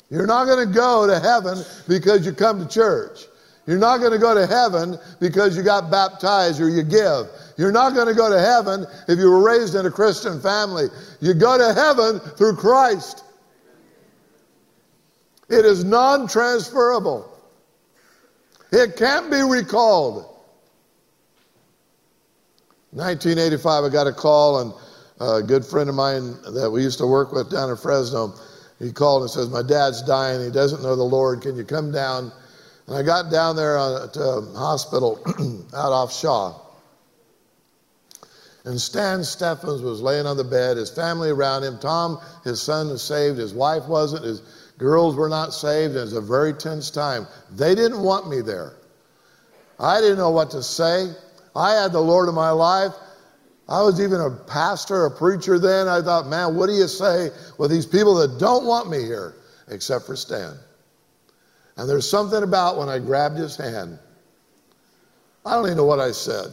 You're 0.09 0.27
not 0.27 0.45
going 0.45 0.67
to 0.67 0.73
go 0.73 1.07
to 1.07 1.19
heaven 1.19 1.63
because 1.87 2.25
you 2.25 2.33
come 2.33 2.59
to 2.59 2.67
church. 2.67 3.25
You're 3.65 3.79
not 3.79 3.99
going 3.99 4.11
to 4.11 4.19
go 4.19 4.35
to 4.35 4.45
heaven 4.45 4.97
because 5.19 5.57
you 5.57 5.63
got 5.63 5.89
baptized 5.89 6.61
or 6.61 6.69
you 6.69 6.83
give. 6.83 7.27
You're 7.57 7.71
not 7.71 7.93
going 7.93 8.07
to 8.07 8.13
go 8.13 8.29
to 8.29 8.39
heaven 8.39 8.85
if 9.07 9.17
you 9.17 9.29
were 9.29 9.41
raised 9.41 9.75
in 9.75 9.85
a 9.85 9.91
Christian 9.91 10.41
family. 10.41 10.87
You 11.21 11.33
go 11.33 11.57
to 11.57 11.73
heaven 11.73 12.19
through 12.19 12.55
Christ. 12.57 13.23
It 15.49 15.63
is 15.65 15.83
non 15.83 16.27
transferable, 16.27 17.31
it 18.71 18.97
can't 18.97 19.29
be 19.29 19.41
recalled. 19.41 20.31
1985, 22.91 23.83
I 23.83 23.89
got 23.89 24.07
a 24.07 24.13
call, 24.13 24.61
and 24.61 24.73
a 25.19 25.41
good 25.41 25.65
friend 25.65 25.89
of 25.89 25.95
mine 25.95 26.35
that 26.53 26.69
we 26.71 26.81
used 26.81 26.97
to 26.99 27.07
work 27.07 27.31
with 27.31 27.51
down 27.51 27.69
in 27.69 27.77
Fresno, 27.77 28.33
he 28.79 28.91
called 28.91 29.23
and 29.23 29.31
says, 29.31 29.49
My 29.49 29.61
dad's 29.61 30.01
dying. 30.01 30.43
He 30.43 30.51
doesn't 30.51 30.83
know 30.83 30.95
the 30.95 31.03
Lord. 31.03 31.41
Can 31.41 31.55
you 31.55 31.63
come 31.63 31.91
down? 31.91 32.31
And 32.87 32.95
I 32.95 33.03
got 33.03 33.31
down 33.31 33.55
there 33.55 33.77
uh, 33.77 34.07
to 34.07 34.19
a 34.19 34.41
hospital 34.57 35.21
out 35.73 35.91
off 35.91 36.13
Shaw. 36.13 36.59
And 38.65 38.81
Stan 38.81 39.23
Stephens 39.23 39.81
was 39.83 40.01
laying 40.01 40.25
on 40.25 40.37
the 40.37 40.43
bed, 40.43 40.77
his 40.77 40.89
family 40.89 41.29
around 41.29 41.63
him. 41.63 41.77
Tom, 41.77 42.19
his 42.43 42.59
son, 42.61 42.89
was 42.89 43.03
saved. 43.03 43.37
His 43.37 43.53
wife 43.53 43.87
wasn't. 43.87 44.25
His 44.25 44.41
girls 44.79 45.15
were 45.15 45.29
not 45.29 45.53
saved. 45.53 45.95
It 45.95 45.99
was 46.01 46.13
a 46.13 46.21
very 46.21 46.51
tense 46.51 46.89
time. 46.89 47.27
They 47.51 47.75
didn't 47.75 48.01
want 48.01 48.27
me 48.27 48.41
there. 48.41 48.73
I 49.79 50.01
didn't 50.01 50.17
know 50.17 50.31
what 50.31 50.49
to 50.51 50.63
say. 50.63 51.13
I 51.55 51.73
had 51.73 51.91
the 51.91 52.01
Lord 52.01 52.27
in 52.27 52.33
my 52.33 52.49
life. 52.49 52.93
I 53.69 53.83
was 53.83 54.01
even 54.01 54.19
a 54.19 54.31
pastor, 54.31 55.05
a 55.05 55.11
preacher 55.11 55.59
then. 55.59 55.87
I 55.87 56.01
thought, 56.01 56.27
man, 56.27 56.55
what 56.55 56.67
do 56.67 56.73
you 56.73 56.87
say 56.87 57.29
with 57.59 57.69
these 57.69 57.85
people 57.85 58.15
that 58.15 58.39
don't 58.39 58.65
want 58.65 58.89
me 58.89 59.03
here, 59.03 59.35
except 59.67 60.05
for 60.05 60.15
Stan? 60.15 60.55
And 61.77 61.87
there's 61.87 62.09
something 62.09 62.41
about 62.41 62.77
when 62.77 62.89
I 62.89 62.97
grabbed 62.99 63.37
his 63.37 63.55
hand. 63.55 63.99
I 65.45 65.53
don't 65.53 65.65
even 65.65 65.77
know 65.77 65.85
what 65.85 65.99
I 65.99 66.11
said. 66.11 66.51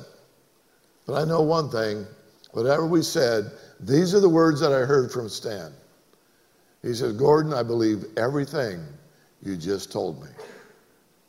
But 1.07 1.21
I 1.21 1.25
know 1.25 1.43
one 1.43 1.71
thing 1.71 2.07
whatever 2.53 2.87
we 2.87 3.03
said, 3.03 3.51
these 3.81 4.15
are 4.15 4.21
the 4.21 4.29
words 4.29 4.61
that 4.61 4.73
I 4.73 4.81
heard 4.81 5.11
from 5.11 5.29
Stan. 5.29 5.73
He 6.83 6.95
said, 6.95 7.17
Gordon, 7.17 7.53
I 7.53 7.62
believe 7.62 8.05
everything 8.17 8.85
you 9.43 9.57
just 9.57 9.91
told 9.91 10.23
me. 10.23 10.29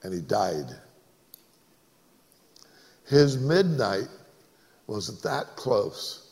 And 0.03 0.13
he 0.13 0.21
died. 0.21 0.65
His 3.07 3.37
midnight 3.37 4.07
was 4.87 5.21
that 5.21 5.55
close. 5.55 6.31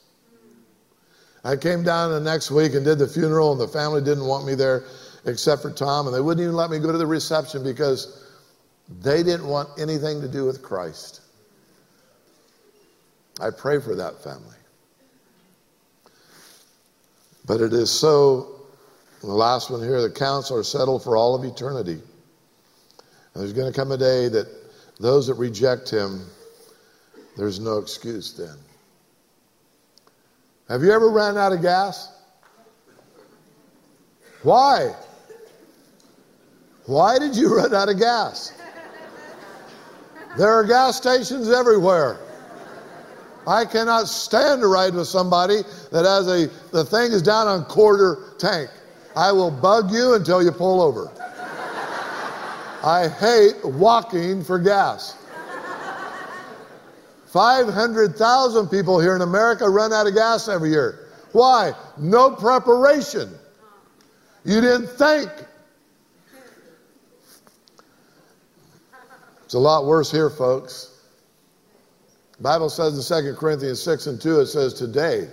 I 1.43 1.55
came 1.55 1.83
down 1.83 2.11
the 2.11 2.19
next 2.19 2.51
week 2.51 2.73
and 2.73 2.85
did 2.85 2.99
the 2.99 3.07
funeral, 3.07 3.51
and 3.51 3.61
the 3.61 3.67
family 3.67 4.01
didn't 4.01 4.25
want 4.25 4.45
me 4.45 4.55
there 4.55 4.83
except 5.25 5.61
for 5.61 5.71
Tom, 5.71 6.07
and 6.07 6.15
they 6.15 6.21
wouldn't 6.21 6.43
even 6.43 6.55
let 6.55 6.69
me 6.69 6.79
go 6.79 6.91
to 6.91 6.97
the 6.97 7.05
reception 7.05 7.63
because 7.63 8.27
they 9.01 9.23
didn't 9.23 9.47
want 9.47 9.69
anything 9.79 10.21
to 10.21 10.27
do 10.27 10.45
with 10.45 10.61
Christ. 10.61 11.21
I 13.39 13.49
pray 13.49 13.79
for 13.79 13.95
that 13.95 14.23
family. 14.23 14.55
But 17.45 17.61
it 17.61 17.73
is 17.73 17.89
so, 17.89 18.61
the 19.21 19.27
last 19.27 19.69
one 19.69 19.81
here, 19.81 20.01
the 20.01 20.09
counts 20.09 20.51
are 20.51 20.63
settled 20.63 21.03
for 21.03 21.17
all 21.17 21.35
of 21.35 21.43
eternity. 21.43 22.01
And 23.33 23.43
there's 23.43 23.53
going 23.53 23.71
to 23.71 23.77
come 23.77 23.91
a 23.91 23.97
day 23.97 24.27
that 24.29 24.47
those 24.99 25.27
that 25.27 25.35
reject 25.35 25.89
him, 25.89 26.25
there's 27.37 27.59
no 27.59 27.77
excuse 27.77 28.33
then. 28.33 28.55
Have 30.69 30.83
you 30.83 30.91
ever 30.91 31.09
ran 31.09 31.37
out 31.37 31.51
of 31.51 31.61
gas? 31.61 32.13
Why? 34.43 34.95
Why 36.85 37.19
did 37.19 37.35
you 37.35 37.55
run 37.55 37.73
out 37.73 37.89
of 37.89 37.99
gas? 37.99 38.53
There 40.37 40.49
are 40.49 40.63
gas 40.63 40.97
stations 40.97 41.49
everywhere. 41.49 42.19
I 43.47 43.65
cannot 43.65 44.07
stand 44.07 44.61
to 44.61 44.67
ride 44.67 44.93
with 44.93 45.07
somebody 45.07 45.61
that 45.91 46.05
has 46.05 46.27
a, 46.27 46.49
the 46.71 46.85
thing 46.85 47.11
is 47.11 47.21
down 47.21 47.47
on 47.47 47.65
quarter 47.65 48.33
tank. 48.37 48.69
I 49.15 49.31
will 49.31 49.51
bug 49.51 49.91
you 49.91 50.13
until 50.13 50.43
you 50.43 50.51
pull 50.51 50.81
over. 50.81 51.11
I 52.83 53.07
hate 53.07 53.63
walking 53.63 54.43
for 54.43 54.57
gas. 54.59 55.17
500,000 57.27 58.67
people 58.67 58.99
here 58.99 59.15
in 59.15 59.21
America 59.21 59.69
run 59.69 59.93
out 59.93 60.07
of 60.07 60.13
gas 60.13 60.47
every 60.49 60.69
year. 60.69 61.07
Why? 61.31 61.71
No 61.97 62.35
preparation. 62.35 63.33
You 64.43 64.59
didn't 64.59 64.87
think. 64.87 65.29
It's 69.45 69.53
a 69.53 69.59
lot 69.59 69.85
worse 69.85 70.11
here, 70.11 70.29
folks. 70.29 70.90
Bible 72.41 72.69
says 72.69 73.11
in 73.11 73.23
2 73.23 73.35
Corinthians 73.35 73.81
6 73.81 74.07
and 74.07 74.21
2, 74.21 74.39
it 74.41 74.47
says, 74.47 74.73
Today, 74.73 75.29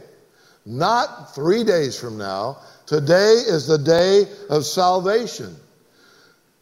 not 0.66 1.34
three 1.34 1.64
days 1.64 1.98
from 1.98 2.18
now, 2.18 2.58
today 2.86 3.42
is 3.46 3.66
the 3.66 3.78
day 3.78 4.24
of 4.50 4.66
salvation. 4.66 5.56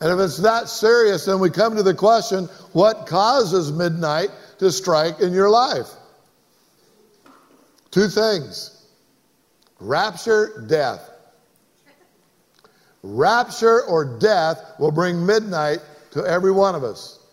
And 0.00 0.12
if 0.12 0.24
it's 0.24 0.36
that 0.38 0.68
serious, 0.68 1.24
then 1.24 1.40
we 1.40 1.50
come 1.50 1.74
to 1.76 1.82
the 1.82 1.94
question 1.94 2.44
what 2.72 3.06
causes 3.06 3.72
midnight 3.72 4.28
to 4.58 4.70
strike 4.70 5.20
in 5.20 5.32
your 5.32 5.50
life? 5.50 5.88
Two 7.90 8.08
things 8.08 8.86
rapture, 9.80 10.64
death. 10.68 11.10
Rapture 13.02 13.82
or 13.82 14.18
death 14.18 14.60
will 14.78 14.90
bring 14.90 15.24
midnight 15.24 15.78
to 16.12 16.24
every 16.24 16.52
one 16.52 16.74
of 16.74 16.84
us. 16.84 17.25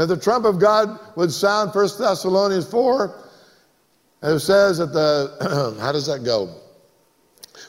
If 0.00 0.08
the 0.08 0.16
trump 0.16 0.46
of 0.46 0.58
God 0.58 0.98
would 1.16 1.30
sound, 1.30 1.74
1 1.74 1.88
Thessalonians 1.98 2.66
4, 2.70 3.14
and 4.22 4.36
it 4.36 4.40
says 4.40 4.78
that 4.78 4.94
the, 4.94 5.76
how 5.80 5.92
does 5.92 6.06
that 6.06 6.24
go? 6.24 6.54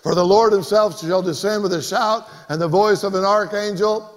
For 0.02 0.15
the 0.15 0.26
Lord 0.26 0.54
himself 0.54 1.02
shall 1.02 1.22
descend 1.22 1.62
with 1.62 1.74
a 1.74 1.82
shout 1.82 2.30
and 2.48 2.62
the 2.62 2.70
voice 2.70 3.04
of 3.04 3.15
an 3.15 3.26
archangel. 3.26 4.10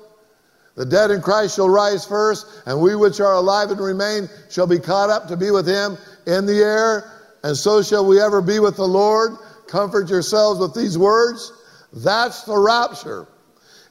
The 0.77 0.87
dead 0.87 1.11
in 1.11 1.23
Christ 1.23 1.57
shall 1.57 1.69
rise 1.69 2.07
first, 2.07 2.47
and 2.67 2.81
we 2.81 2.95
which 2.95 3.19
are 3.19 3.35
alive 3.35 3.73
and 3.73 3.81
remain 3.81 4.29
shall 4.49 4.69
be 4.69 4.79
caught 4.79 5.11
up 5.11 5.27
to 5.27 5.37
be 5.37 5.51
with 5.51 5.67
him 5.67 5.99
in 6.25 6.47
the 6.47 6.63
air, 6.63 7.11
and 7.43 7.57
so 7.57 7.83
shall 7.83 8.07
we 8.07 8.21
ever 8.21 8.41
be 8.41 8.61
with 8.61 8.77
the 8.77 8.87
Lord. 8.87 9.33
Comfort 9.67 10.09
yourselves 10.09 10.61
with 10.61 10.73
these 10.73 10.97
words. 10.97 11.53
That's 11.93 12.45
the 12.45 12.57
rapture. 12.57 13.27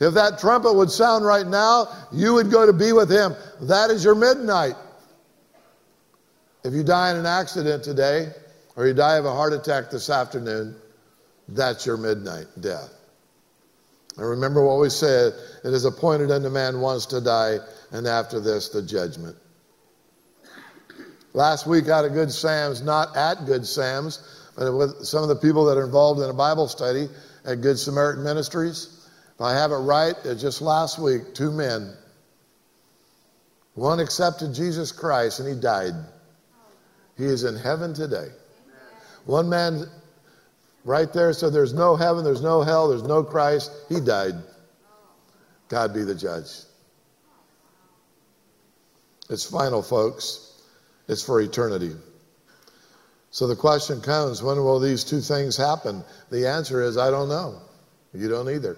If 0.03 0.13
that 0.15 0.37
trumpet 0.37 0.73
would 0.73 0.91
sound 0.91 1.25
right 1.25 1.47
now, 1.47 1.87
you 2.11 2.33
would 2.33 2.51
go 2.51 2.65
to 2.65 2.73
be 2.73 2.91
with 2.91 3.09
him. 3.09 3.35
That 3.61 3.89
is 3.89 4.03
your 4.03 4.15
midnight. 4.15 4.75
If 6.63 6.73
you 6.73 6.83
die 6.83 7.11
in 7.11 7.17
an 7.17 7.25
accident 7.25 7.83
today, 7.83 8.29
or 8.75 8.85
you 8.87 8.93
die 8.93 9.15
of 9.15 9.25
a 9.25 9.31
heart 9.31 9.53
attack 9.53 9.89
this 9.89 10.09
afternoon, 10.09 10.75
that's 11.47 11.85
your 11.85 11.97
midnight 11.97 12.47
death. 12.59 12.93
And 14.17 14.29
remember 14.29 14.65
what 14.65 14.79
we 14.79 14.89
said 14.89 15.33
it 15.63 15.73
is 15.73 15.85
appointed 15.85 16.31
unto 16.31 16.49
man 16.49 16.81
once 16.81 17.05
to 17.07 17.21
die, 17.21 17.57
and 17.91 18.05
after 18.05 18.39
this, 18.39 18.69
the 18.69 18.81
judgment. 18.81 19.35
Last 21.33 21.65
week 21.65 21.87
out 21.87 22.05
of 22.05 22.13
Good 22.13 22.31
Sam's, 22.31 22.81
not 22.81 23.15
at 23.15 23.45
Good 23.45 23.65
Sam's, 23.65 24.49
but 24.55 24.71
with 24.71 25.05
some 25.05 25.23
of 25.23 25.29
the 25.29 25.35
people 25.35 25.65
that 25.65 25.77
are 25.77 25.85
involved 25.85 26.21
in 26.21 26.29
a 26.29 26.33
Bible 26.33 26.67
study 26.67 27.07
at 27.45 27.61
Good 27.61 27.79
Samaritan 27.79 28.23
Ministries. 28.23 29.02
If 29.35 29.41
I 29.41 29.53
have 29.53 29.71
it 29.71 29.77
right, 29.77 30.15
uh, 30.25 30.35
just 30.35 30.61
last 30.61 30.99
week, 30.99 31.33
two 31.33 31.51
men. 31.51 31.95
One 33.75 33.99
accepted 33.99 34.53
Jesus 34.53 34.91
Christ 34.91 35.39
and 35.39 35.49
he 35.49 35.59
died. 35.59 35.93
He 37.17 37.25
is 37.25 37.43
in 37.43 37.55
heaven 37.55 37.93
today. 37.93 38.29
One 39.25 39.49
man 39.49 39.85
right 40.83 41.11
there 41.11 41.33
said, 41.33 41.53
There's 41.53 41.73
no 41.73 41.95
heaven, 41.95 42.23
there's 42.23 42.41
no 42.41 42.61
hell, 42.61 42.89
there's 42.89 43.03
no 43.03 43.23
Christ. 43.23 43.71
He 43.89 43.99
died. 43.99 44.35
God 45.69 45.93
be 45.93 46.03
the 46.03 46.15
judge. 46.15 46.49
It's 49.29 49.49
final, 49.49 49.81
folks. 49.81 50.61
It's 51.07 51.23
for 51.23 51.41
eternity. 51.41 51.95
So 53.31 53.47
the 53.47 53.55
question 53.55 53.99
comes 54.01 54.43
when 54.43 54.57
will 54.57 54.79
these 54.79 55.03
two 55.03 55.19
things 55.19 55.57
happen? 55.57 56.03
The 56.29 56.47
answer 56.47 56.83
is 56.83 56.97
I 56.97 57.09
don't 57.09 57.29
know. 57.29 57.59
You 58.13 58.29
don't 58.29 58.49
either. 58.49 58.77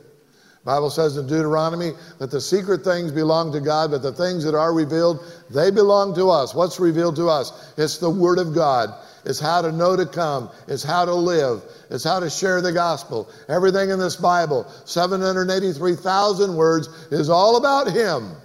Bible 0.66 0.90
says 0.90 1.16
in 1.16 1.28
Deuteronomy 1.28 1.92
that 2.18 2.32
the 2.32 2.42
secret 2.42 2.84
things 2.84 3.12
belong 3.12 3.52
to 3.54 3.62
God, 3.62 3.92
but 3.92 4.02
the 4.02 4.12
things 4.12 4.44
that 4.44 4.56
are 4.56 4.74
revealed, 4.74 5.20
they 5.52 5.70
belong 5.70 6.16
to 6.16 6.32
us. 6.32 6.56
What's 6.56 6.80
revealed 6.80 7.16
to 7.18 7.30
us? 7.30 7.74
It's 7.78 8.00
the 8.00 8.10
Word 8.10 8.40
of 8.40 8.56
God. 8.56 8.90
It's 9.26 9.40
how 9.40 9.62
to 9.62 9.72
know 9.72 9.96
to 9.96 10.08
come. 10.08 10.50
It's 10.68 10.84
how 10.84 11.06
to 11.06 11.14
live. 11.14 11.64
It's 11.92 12.04
how 12.04 12.20
to 12.20 12.32
share 12.32 12.62
the 12.62 12.72
gospel. 12.72 13.30
Everything 13.48 13.92
in 13.92 14.00
this 14.00 14.16
Bible, 14.16 14.66
783,000 14.86 16.56
words, 16.56 16.88
is 17.12 17.30
all 17.30 17.58
about 17.58 17.92
Him. 17.92 18.36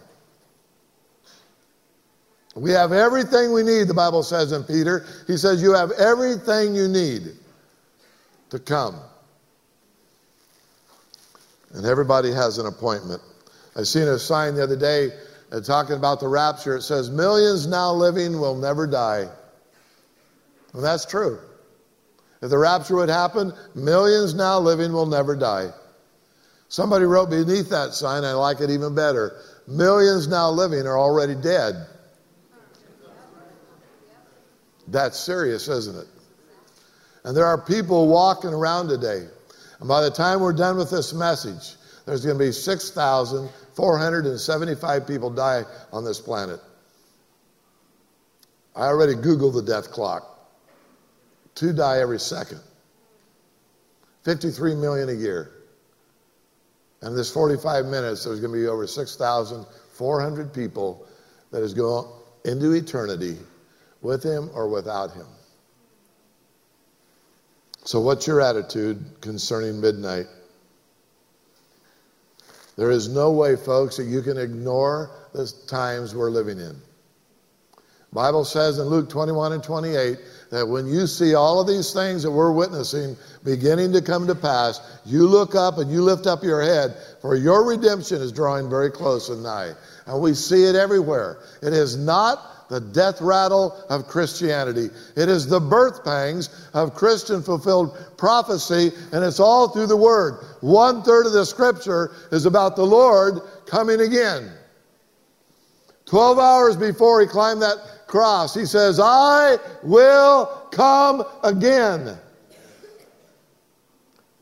We 2.55 2.71
have 2.73 2.93
everything 2.93 3.55
we 3.55 3.63
need, 3.63 3.89
the 3.89 3.95
Bible 3.95 4.23
says 4.23 4.53
in 4.53 4.65
Peter. 4.65 5.07
He 5.27 5.39
says, 5.39 5.63
You 5.63 5.73
have 5.73 5.93
everything 5.93 6.75
you 6.75 6.87
need 6.87 7.33
to 8.51 8.59
come. 8.59 9.01
And 11.73 11.87
everybody 11.87 12.33
has 12.33 12.59
an 12.59 12.67
appointment. 12.67 13.23
I 13.77 13.85
seen 13.85 14.09
a 14.09 14.19
sign 14.19 14.55
the 14.55 14.63
other 14.63 14.77
day 14.77 15.11
uh, 15.53 15.61
talking 15.61 15.97
about 15.97 16.21
the 16.21 16.29
rapture. 16.29 16.77
It 16.77 16.83
says, 16.83 17.11
Millions 17.11 17.67
now 17.67 17.93
living 17.93 18.41
will 18.41 18.57
never 18.57 18.87
die. 18.87 19.29
And 20.75 20.85
that's 20.85 21.05
true. 21.05 21.39
If 22.43 22.51
the 22.51 22.59
rapture 22.59 22.97
would 22.97 23.09
happen, 23.09 23.53
millions 23.75 24.35
now 24.35 24.59
living 24.59 24.93
will 24.93 25.07
never 25.07 25.37
die. 25.37 25.71
Somebody 26.69 27.05
wrote 27.05 27.31
beneath 27.31 27.69
that 27.71 27.95
sign, 27.95 28.25
I 28.25 28.33
like 28.33 28.61
it 28.61 28.71
even 28.71 28.95
better. 28.95 29.37
Millions 29.67 30.29
now 30.29 30.51
living 30.51 30.87
are 30.87 30.99
already 30.99 31.35
dead. 31.35 31.87
That's 34.89 35.19
serious, 35.19 35.69
isn't 35.69 35.97
it? 35.97 36.07
And 37.25 37.37
there 37.37 37.47
are 37.47 37.61
people 37.61 38.09
walking 38.09 38.51
around 38.51 38.89
today. 38.89 39.27
And 39.81 39.89
by 39.89 40.03
the 40.03 40.11
time 40.11 40.41
we're 40.41 40.53
done 40.53 40.77
with 40.77 40.91
this 40.91 41.15
message, 41.15 41.77
there's 42.07 42.25
going 42.25 42.39
to 42.39 42.45
be 42.45 42.53
6,475 42.53 45.07
people 45.07 45.31
die 45.31 45.65
on 45.93 46.05
this 46.05 46.21
planet. 46.21 46.61
I 48.77 48.87
already 48.87 49.15
Googled 49.15 49.55
the 49.55 49.63
death 49.63 49.91
clock. 49.91 50.27
Two 51.55 51.73
die 51.73 52.01
every 52.01 52.21
second. 52.21 52.61
53 54.25 54.75
million 54.77 55.09
a 55.09 55.15
year. 55.15 55.51
And 57.01 57.13
in 57.13 57.17
this 57.17 57.33
45 57.33 57.87
minutes, 57.87 58.25
there's 58.25 58.41
going 58.41 58.53
to 58.53 58.59
be 58.59 58.67
over 58.67 58.87
6,400 58.87 60.53
people 60.53 61.07
that 61.51 61.63
is 61.63 61.73
going 61.75 62.07
into 62.45 62.73
eternity 62.73 63.39
with 64.03 64.23
him 64.23 64.51
or 64.55 64.69
without 64.69 65.13
him. 65.13 65.27
So, 67.85 68.01
what's 68.01 68.27
your 68.27 68.41
attitude 68.41 69.05
concerning 69.21 69.81
midnight? 69.81 70.27
There 72.77 72.91
is 72.91 73.09
no 73.09 73.31
way, 73.33 73.57
folks, 73.57 73.97
that 73.97 74.05
you 74.05 74.23
can 74.23 74.39
ignore 74.39 75.11
the 75.33 75.53
times 75.67 76.15
we're 76.15 76.31
living 76.31 76.59
in. 76.59 76.81
Bible 78.13 78.45
says 78.45 78.79
in 78.79 78.87
Luke 78.87 79.09
21 79.09 79.53
and 79.53 79.63
28 79.63 80.19
that 80.51 80.67
when 80.67 80.87
you 80.87 81.07
see 81.07 81.35
all 81.35 81.61
of 81.61 81.69
these 81.69 81.93
things 81.93 82.25
that 82.25 82.31
we're 82.31 82.51
witnessing 82.51 83.17
beginning 83.45 83.93
to 83.93 84.03
come 84.03 84.27
to 84.27 84.35
pass, 84.35 84.81
you 85.07 85.29
look 85.29 85.55
up 85.55 85.79
and 85.79 85.91
you 85.91 86.03
lift 86.03 86.27
up 86.27 86.43
your 86.43 86.61
head, 86.61 86.97
for 87.21 87.37
your 87.37 87.65
redemption 87.65 88.21
is 88.21 88.33
drawing 88.33 88.69
very 88.69 88.91
close 88.91 89.29
and 89.29 89.43
nigh. 89.45 89.73
And 90.07 90.21
we 90.21 90.35
see 90.35 90.65
it 90.65 90.75
everywhere. 90.75 91.39
It 91.63 91.73
is 91.73 91.97
not 91.97 92.60
the 92.71 92.81
death 92.81 93.21
rattle 93.21 93.77
of 93.91 94.07
Christianity. 94.07 94.89
It 95.17 95.29
is 95.29 95.47
the 95.47 95.61
birth 95.61 96.05
pangs 96.05 96.69
of 96.73 96.95
Christian 96.95 97.43
fulfilled 97.43 97.99
prophecy, 98.17 98.93
and 99.13 99.25
it's 99.25 99.41
all 99.41 99.69
through 99.69 99.89
the 99.89 99.97
Word. 99.97 100.45
One 100.61 101.03
third 101.03 101.27
of 101.27 101.33
the 101.33 101.45
scripture 101.45 102.13
is 102.31 102.47
about 102.47 102.77
the 102.77 102.87
Lord 102.87 103.41
coming 103.67 104.01
again. 104.01 104.53
Twelve 106.07 106.39
hours 106.39 106.77
before 106.77 107.21
he 107.21 107.27
climbed 107.27 107.61
that 107.63 108.07
cross, 108.07 108.55
he 108.55 108.65
says, 108.65 109.01
I 109.03 109.57
will 109.83 110.47
come 110.71 111.25
again. 111.43 112.17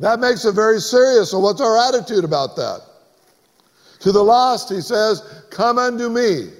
That 0.01 0.21
makes 0.21 0.45
it 0.45 0.55
very 0.55 0.81
serious. 0.81 1.31
So, 1.31 1.39
what's 1.39 1.61
our 1.61 1.77
attitude 1.77 2.25
about 2.25 2.57
that? 2.57 2.83
To 4.01 4.13
the 4.13 4.23
lost, 4.23 4.71
he 4.71 4.81
says, 4.81 5.23
Come 5.51 5.79
unto 5.79 6.09
me. 6.09 6.51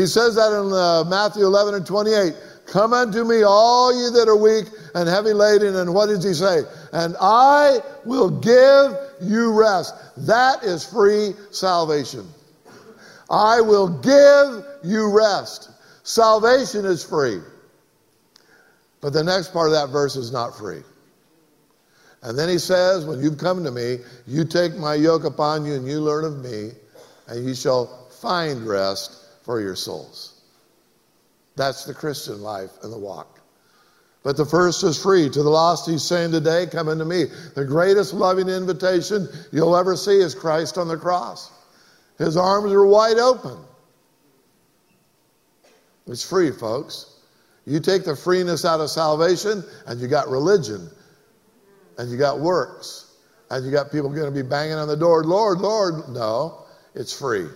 He 0.00 0.06
says 0.06 0.34
that 0.36 0.50
in 0.58 0.72
uh, 0.72 1.04
Matthew 1.04 1.44
11 1.44 1.74
and 1.74 1.86
28. 1.86 2.34
Come 2.64 2.94
unto 2.94 3.22
me, 3.22 3.42
all 3.42 3.92
ye 3.92 4.10
that 4.18 4.28
are 4.28 4.36
weak 4.36 4.64
and 4.94 5.06
heavy 5.06 5.34
laden. 5.34 5.76
And 5.76 5.92
what 5.92 6.06
does 6.06 6.24
he 6.24 6.32
say? 6.32 6.62
And 6.94 7.16
I 7.20 7.80
will 8.06 8.30
give 8.30 8.96
you 9.20 9.52
rest. 9.52 9.94
That 10.26 10.64
is 10.64 10.86
free 10.86 11.34
salvation. 11.50 12.26
I 13.28 13.60
will 13.60 13.88
give 13.88 14.64
you 14.82 15.14
rest. 15.14 15.70
Salvation 16.02 16.86
is 16.86 17.04
free. 17.04 17.40
But 19.02 19.12
the 19.12 19.22
next 19.22 19.52
part 19.52 19.66
of 19.66 19.72
that 19.72 19.90
verse 19.90 20.16
is 20.16 20.32
not 20.32 20.56
free. 20.56 20.82
And 22.22 22.38
then 22.38 22.48
he 22.48 22.58
says, 22.58 23.04
When 23.04 23.20
you've 23.20 23.38
come 23.38 23.64
to 23.64 23.70
me, 23.70 23.98
you 24.26 24.46
take 24.46 24.76
my 24.76 24.94
yoke 24.94 25.24
upon 25.24 25.66
you 25.66 25.74
and 25.74 25.86
you 25.86 26.00
learn 26.00 26.24
of 26.24 26.42
me, 26.42 26.70
and 27.28 27.46
you 27.46 27.54
shall 27.54 28.08
find 28.08 28.66
rest 28.66 29.19
for 29.50 29.60
your 29.60 29.74
souls. 29.74 30.42
That's 31.56 31.84
the 31.84 31.92
Christian 31.92 32.40
life 32.40 32.70
and 32.84 32.92
the 32.92 32.98
walk. 32.98 33.40
But 34.22 34.36
the 34.36 34.44
first 34.44 34.84
is 34.84 35.02
free. 35.02 35.28
To 35.28 35.42
the 35.42 35.50
lost, 35.50 35.90
he's 35.90 36.04
saying 36.04 36.30
today, 36.30 36.68
come 36.70 36.86
unto 36.86 37.04
me. 37.04 37.24
The 37.56 37.64
greatest 37.64 38.14
loving 38.14 38.48
invitation 38.48 39.26
you'll 39.50 39.76
ever 39.76 39.96
see 39.96 40.18
is 40.18 40.36
Christ 40.36 40.78
on 40.78 40.86
the 40.86 40.96
cross. 40.96 41.50
His 42.16 42.36
arms 42.36 42.72
are 42.72 42.86
wide 42.86 43.18
open. 43.18 43.58
It's 46.06 46.22
free, 46.22 46.52
folks. 46.52 47.18
You 47.66 47.80
take 47.80 48.04
the 48.04 48.14
freeness 48.14 48.64
out 48.64 48.78
of 48.78 48.88
salvation, 48.88 49.64
and 49.88 49.98
you 49.98 50.06
got 50.06 50.28
religion, 50.28 50.88
and 51.98 52.08
you 52.08 52.16
got 52.16 52.38
works, 52.38 53.16
and 53.50 53.66
you 53.66 53.72
got 53.72 53.90
people 53.90 54.10
going 54.10 54.32
to 54.32 54.42
be 54.42 54.48
banging 54.48 54.76
on 54.76 54.86
the 54.86 54.96
door, 54.96 55.24
Lord, 55.24 55.58
Lord. 55.58 56.08
No, 56.08 56.66
it's 56.94 57.12
free. 57.12 57.48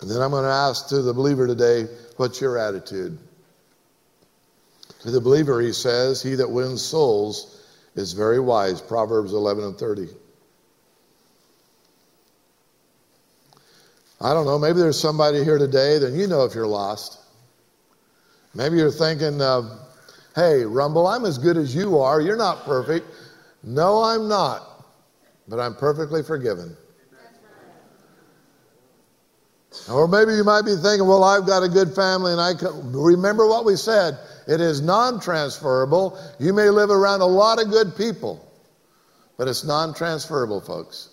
And 0.00 0.10
then 0.10 0.20
I'm 0.22 0.30
going 0.30 0.44
to 0.44 0.50
ask 0.50 0.88
to 0.88 1.02
the 1.02 1.12
believer 1.12 1.46
today, 1.46 1.86
what's 2.16 2.40
your 2.40 2.58
attitude? 2.58 3.18
To 5.00 5.10
the 5.10 5.20
believer, 5.20 5.60
he 5.60 5.72
says, 5.72 6.22
he 6.22 6.34
that 6.36 6.50
wins 6.50 6.82
souls 6.82 7.60
is 7.96 8.12
very 8.12 8.40
wise. 8.40 8.80
Proverbs 8.80 9.32
11 9.32 9.64
and 9.64 9.78
30. 9.78 10.08
I 14.22 14.34
don't 14.34 14.44
know, 14.44 14.58
maybe 14.58 14.78
there's 14.78 15.00
somebody 15.00 15.42
here 15.42 15.56
today 15.56 15.98
that 15.98 16.12
you 16.12 16.26
know 16.26 16.44
if 16.44 16.54
you're 16.54 16.66
lost. 16.66 17.18
Maybe 18.54 18.76
you're 18.76 18.90
thinking, 18.90 19.40
uh, 19.40 19.78
hey, 20.34 20.64
Rumble, 20.64 21.06
I'm 21.06 21.24
as 21.24 21.38
good 21.38 21.56
as 21.56 21.74
you 21.74 21.98
are. 21.98 22.20
You're 22.20 22.36
not 22.36 22.64
perfect. 22.64 23.06
No, 23.62 24.02
I'm 24.02 24.28
not, 24.28 24.84
but 25.48 25.58
I'm 25.58 25.74
perfectly 25.74 26.22
forgiven. 26.22 26.76
Or 29.88 30.08
maybe 30.08 30.34
you 30.34 30.42
might 30.42 30.62
be 30.62 30.74
thinking, 30.74 31.06
well, 31.06 31.22
I've 31.22 31.46
got 31.46 31.62
a 31.62 31.68
good 31.68 31.94
family 31.94 32.32
and 32.32 32.40
I 32.40 32.54
can. 32.54 32.92
Remember 32.92 33.46
what 33.46 33.64
we 33.64 33.76
said 33.76 34.18
it 34.46 34.60
is 34.60 34.80
non 34.80 35.20
transferable. 35.20 36.18
You 36.40 36.52
may 36.52 36.70
live 36.70 36.90
around 36.90 37.20
a 37.20 37.26
lot 37.26 37.62
of 37.62 37.70
good 37.70 37.96
people, 37.96 38.44
but 39.36 39.46
it's 39.46 39.64
non 39.64 39.94
transferable, 39.94 40.60
folks. 40.60 41.10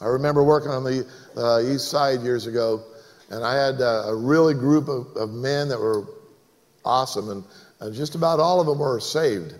I 0.00 0.06
remember 0.08 0.42
working 0.42 0.70
on 0.70 0.84
the 0.84 1.06
uh, 1.36 1.60
east 1.60 1.88
side 1.88 2.20
years 2.20 2.46
ago, 2.46 2.84
and 3.30 3.42
I 3.42 3.54
had 3.54 3.80
uh, 3.80 4.04
a 4.06 4.14
really 4.14 4.52
group 4.52 4.88
of, 4.88 5.06
of 5.16 5.30
men 5.30 5.68
that 5.68 5.78
were 5.78 6.04
awesome, 6.84 7.30
and, 7.30 7.44
and, 7.80 7.94
just 7.94 8.14
about 8.14 8.40
all 8.40 8.60
of 8.60 8.66
them 8.66 8.78
were 8.78 9.00
saved. 9.00 9.54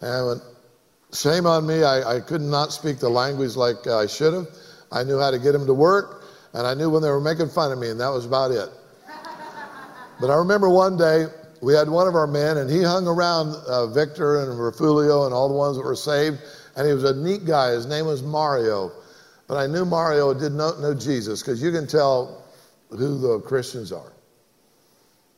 And 0.00 0.40
shame 1.12 1.46
on 1.46 1.66
me, 1.66 1.84
I, 1.84 2.16
I 2.16 2.20
could 2.20 2.40
not 2.40 2.72
speak 2.72 2.98
the 2.98 3.10
language 3.10 3.54
like 3.54 3.86
I 3.86 4.06
should 4.06 4.34
have. 4.34 4.48
I 4.90 5.04
knew 5.04 5.20
how 5.20 5.30
to 5.30 5.38
get 5.38 5.52
them 5.52 5.66
to 5.66 5.74
work. 5.74 6.19
And 6.52 6.66
I 6.66 6.74
knew 6.74 6.90
when 6.90 7.02
they 7.02 7.10
were 7.10 7.20
making 7.20 7.48
fun 7.48 7.72
of 7.72 7.78
me, 7.78 7.90
and 7.90 8.00
that 8.00 8.08
was 8.08 8.26
about 8.26 8.50
it. 8.50 8.68
But 10.20 10.30
I 10.30 10.36
remember 10.36 10.68
one 10.68 10.96
day 10.96 11.26
we 11.62 11.74
had 11.74 11.88
one 11.88 12.06
of 12.06 12.14
our 12.14 12.26
men, 12.26 12.58
and 12.58 12.68
he 12.68 12.82
hung 12.82 13.06
around 13.06 13.54
uh, 13.66 13.86
Victor 13.86 14.42
and 14.42 14.58
Refugio 14.58 15.24
and 15.24 15.34
all 15.34 15.48
the 15.48 15.54
ones 15.54 15.76
that 15.76 15.84
were 15.84 15.96
saved. 15.96 16.38
And 16.76 16.86
he 16.86 16.92
was 16.92 17.04
a 17.04 17.14
neat 17.14 17.44
guy. 17.44 17.70
His 17.70 17.86
name 17.86 18.06
was 18.06 18.22
Mario. 18.22 18.92
But 19.46 19.56
I 19.56 19.66
knew 19.66 19.84
Mario 19.84 20.32
did 20.32 20.52
not 20.52 20.80
know 20.80 20.94
Jesus 20.94 21.42
because 21.42 21.62
you 21.62 21.72
can 21.72 21.86
tell 21.86 22.44
who 22.90 23.18
the 23.18 23.40
Christians 23.40 23.92
are. 23.92 24.12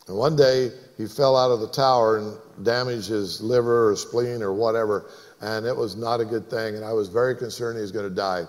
And 0.08 0.16
one 0.16 0.36
day 0.36 0.70
he 0.98 1.06
fell 1.06 1.36
out 1.36 1.50
of 1.50 1.60
the 1.60 1.68
tower 1.68 2.18
and 2.18 2.36
damaged 2.64 3.08
his 3.08 3.40
liver 3.40 3.90
or 3.90 3.96
spleen 3.96 4.42
or 4.42 4.52
whatever. 4.52 5.10
And 5.40 5.64
it 5.64 5.76
was 5.76 5.96
not 5.96 6.20
a 6.20 6.24
good 6.24 6.50
thing. 6.50 6.76
And 6.76 6.84
I 6.84 6.92
was 6.92 7.08
very 7.08 7.36
concerned 7.36 7.76
he 7.76 7.82
was 7.82 7.92
going 7.92 8.08
to 8.08 8.14
die. 8.14 8.44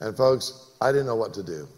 And 0.00 0.16
folks, 0.16 0.70
I 0.80 0.92
didn't 0.92 1.06
know 1.06 1.16
what 1.16 1.34
to 1.34 1.42
do. 1.42 1.68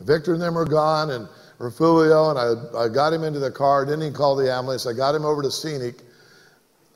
Victor 0.00 0.34
and 0.34 0.42
them 0.42 0.54
were 0.54 0.64
gone, 0.64 1.10
and 1.10 1.28
Refugio, 1.58 2.30
and 2.30 2.38
I, 2.38 2.84
I 2.84 2.88
got 2.88 3.12
him 3.12 3.24
into 3.24 3.38
the 3.38 3.50
car. 3.50 3.84
Didn't 3.84 4.02
even 4.02 4.14
call 4.14 4.36
the 4.36 4.52
ambulance? 4.52 4.86
I 4.86 4.92
got 4.92 5.14
him 5.14 5.24
over 5.24 5.42
to 5.42 5.50
Scenic. 5.50 6.02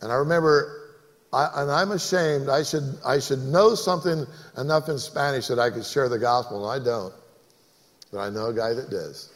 And 0.02 0.12
I 0.12 0.16
remember, 0.16 0.92
I, 1.32 1.48
and 1.56 1.70
I'm 1.70 1.92
ashamed, 1.92 2.48
I 2.48 2.62
should, 2.62 2.98
I 3.04 3.18
should 3.20 3.40
know 3.40 3.74
something 3.74 4.26
enough 4.56 4.88
in 4.88 4.98
Spanish 4.98 5.48
that 5.48 5.58
I 5.58 5.70
could 5.70 5.84
share 5.84 6.08
the 6.08 6.18
gospel, 6.18 6.70
and 6.70 6.80
I 6.80 6.84
don't. 6.84 7.14
But 8.12 8.20
I 8.20 8.30
know 8.30 8.46
a 8.46 8.54
guy 8.54 8.74
that 8.74 8.90
does. 8.90 9.30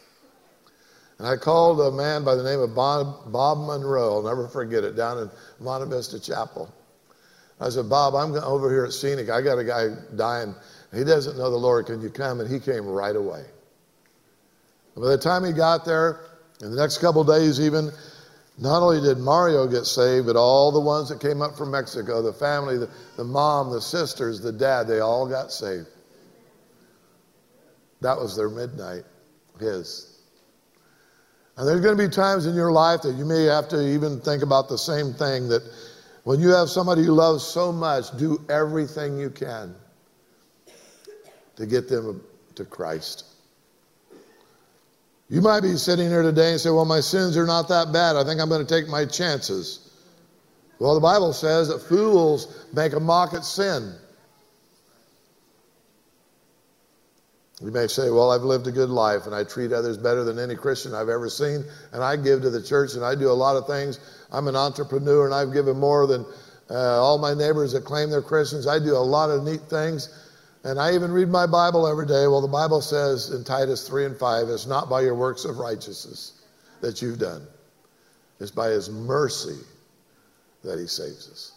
And 1.19 1.29
I 1.29 1.37
called 1.37 1.81
a 1.81 1.91
man 1.93 2.25
by 2.25 2.35
the 2.35 2.43
name 2.43 2.61
of 2.61 2.75
Bob, 2.75 3.33
Bob 3.33 3.59
Monroe, 3.59 4.15
I'll 4.15 4.23
never 4.23 4.49
forget 4.49 4.85
it, 4.85 4.97
down 4.97 5.19
in 5.19 5.31
Monte 5.61 5.89
Vista 5.89 6.19
Chapel. 6.19 6.73
I 7.61 7.69
said, 7.69 7.89
Bob, 7.89 8.15
I'm 8.15 8.35
over 8.35 8.69
here 8.69 8.85
at 8.85 8.93
Scenic. 8.93 9.31
I 9.31 9.41
got 9.41 9.59
a 9.59 9.65
guy 9.65 9.89
dying. 10.17 10.55
He 10.93 11.05
doesn't 11.05 11.39
know 11.39 11.51
the 11.51 11.57
Lord. 11.57 11.87
Can 11.87 12.01
you 12.01 12.11
come? 12.11 12.41
And 12.41 12.51
he 12.51 12.59
came 12.59 12.85
right 12.87 13.15
away. 13.15 13.45
And 14.95 15.05
by 15.05 15.11
the 15.11 15.19
time 15.19 15.45
he 15.45 15.53
got 15.53 15.85
there, 15.85 16.21
in 16.63 16.71
the 16.71 16.77
next 16.77 16.99
couple 16.99 17.25
days 17.25 17.61
even, 17.61 17.91
not 18.59 18.83
only 18.83 19.01
did 19.01 19.19
Mario 19.19 19.67
get 19.67 19.85
saved, 19.85 20.27
but 20.27 20.37
all 20.37 20.71
the 20.71 20.81
ones 20.81 21.09
that 21.09 21.21
came 21.21 21.43
up 21.43 21.57
from 21.57 21.73
Mexico, 21.73 22.23
the 22.23 22.33
family, 22.33 22.79
the, 22.79 22.89
the 23.17 23.25
mom, 23.25 23.71
the 23.71 23.81
sisters, 23.81 24.41
the 24.41 24.53
dad, 24.53 24.87
they 24.87 25.01
all 25.01 25.27
got 25.27 25.51
saved. 25.51 25.89
That 28.01 28.17
was 28.17 28.37
their 28.37 28.49
midnight, 28.49 29.03
his. 29.59 30.21
And 31.57 31.67
there's 31.67 31.81
going 31.81 31.97
to 31.97 32.03
be 32.03 32.09
times 32.09 32.47
in 32.47 32.55
your 32.55 32.73
life 32.73 33.03
that 33.03 33.15
you 33.15 33.25
may 33.25 33.45
have 33.45 33.69
to 33.69 33.89
even 33.89 34.21
think 34.21 34.43
about 34.43 34.69
the 34.69 34.79
same 34.79 35.13
thing 35.15 35.49
that 35.49 35.63
when 36.25 36.41
you 36.41 36.51
have 36.51 36.69
somebody 36.69 37.03
you 37.03 37.13
love 37.13 37.43
so 37.43 37.73
much, 37.73 38.17
do 38.17 38.41
everything 38.49 39.19
you 39.19 39.31
can 39.31 39.75
to 41.57 41.67
get 41.67 41.89
them 41.89 42.23
to 42.55 42.65
Christ. 42.65 43.34
You 45.35 45.41
might 45.41 45.63
be 45.63 45.77
sitting 45.77 46.09
here 46.09 46.23
today 46.23 46.53
and 46.53 46.61
say, 46.61 46.71
Well, 46.71 46.85
my 46.85 47.01
sins 47.01 47.37
are 47.37 47.45
not 47.45 47.67
that 47.67 47.93
bad. 47.93 48.15
I 48.15 48.23
think 48.23 48.41
I'm 48.41 48.49
going 48.49 48.65
to 48.65 48.73
take 48.73 48.89
my 48.89 49.05
chances. 49.05 49.91
Well, 50.79 50.95
the 50.95 51.01
Bible 51.01 51.33
says 51.33 51.67
that 51.71 51.81
fools 51.81 52.65
make 52.73 52.93
a 52.93 53.01
mock 53.01 53.35
at 53.35 53.45
sin. 53.45 53.97
You 57.61 57.73
may 57.73 57.89
say, 57.89 58.11
Well, 58.11 58.31
I've 58.31 58.43
lived 58.43 58.69
a 58.69 58.71
good 58.71 58.91
life 58.91 59.27
and 59.27 59.35
I 59.35 59.43
treat 59.43 59.73
others 59.73 59.99
better 59.99 60.23
than 60.23 60.39
any 60.39 60.55
Christian 60.55 60.95
I've 60.95 61.09
ever 61.09 61.29
seen, 61.29 61.65
and 61.93 62.05
I 62.05 62.15
give 62.15 62.43
to 62.43 62.51
the 62.51 62.63
church 62.63 62.95
and 62.95 63.05
I 63.05 63.17
do 63.17 63.29
a 63.29 63.33
lot 63.33 63.57
of 63.57 63.67
things. 63.67 63.99
I'm 64.31 64.47
an 64.47 64.55
entrepreneur 64.55 65.25
and 65.25 65.35
I've 65.35 65.53
given 65.53 65.77
more 65.77 66.07
than 66.07 66.25
uh, 66.71 67.03
all 67.03 67.19
my 67.19 67.35
neighbors 67.35 67.73
that 67.73 67.85
claim 67.85 68.09
they're 68.09 68.23
Christians. 68.23 68.69
I 68.69 68.79
do 68.79 68.95
a 68.95 69.03
lot 69.03 69.31
of 69.31 69.43
neat 69.43 69.63
things. 69.63 70.11
And 70.65 70.81
I 70.81 70.95
even 70.95 71.13
read 71.13 71.29
my 71.29 71.47
Bible 71.47 71.87
every 71.87 72.07
day. 72.07 72.27
Well, 72.27 72.41
the 72.41 72.49
Bible 72.49 72.81
says 72.81 73.31
in 73.31 73.45
Titus 73.45 73.87
3 73.87 74.07
and 74.07 74.17
5, 74.17 74.49
it's 74.49 74.67
not 74.67 74.89
by 74.89 75.03
your 75.03 75.15
works 75.15 75.45
of 75.45 75.59
righteousness 75.59 76.43
that 76.81 77.03
you've 77.03 77.19
done, 77.19 77.47
it's 78.41 78.51
by 78.51 78.69
his 78.69 78.91
mercy 78.91 79.61
that 80.63 80.79
he 80.79 80.87
saves 80.87 81.31
us. 81.31 81.53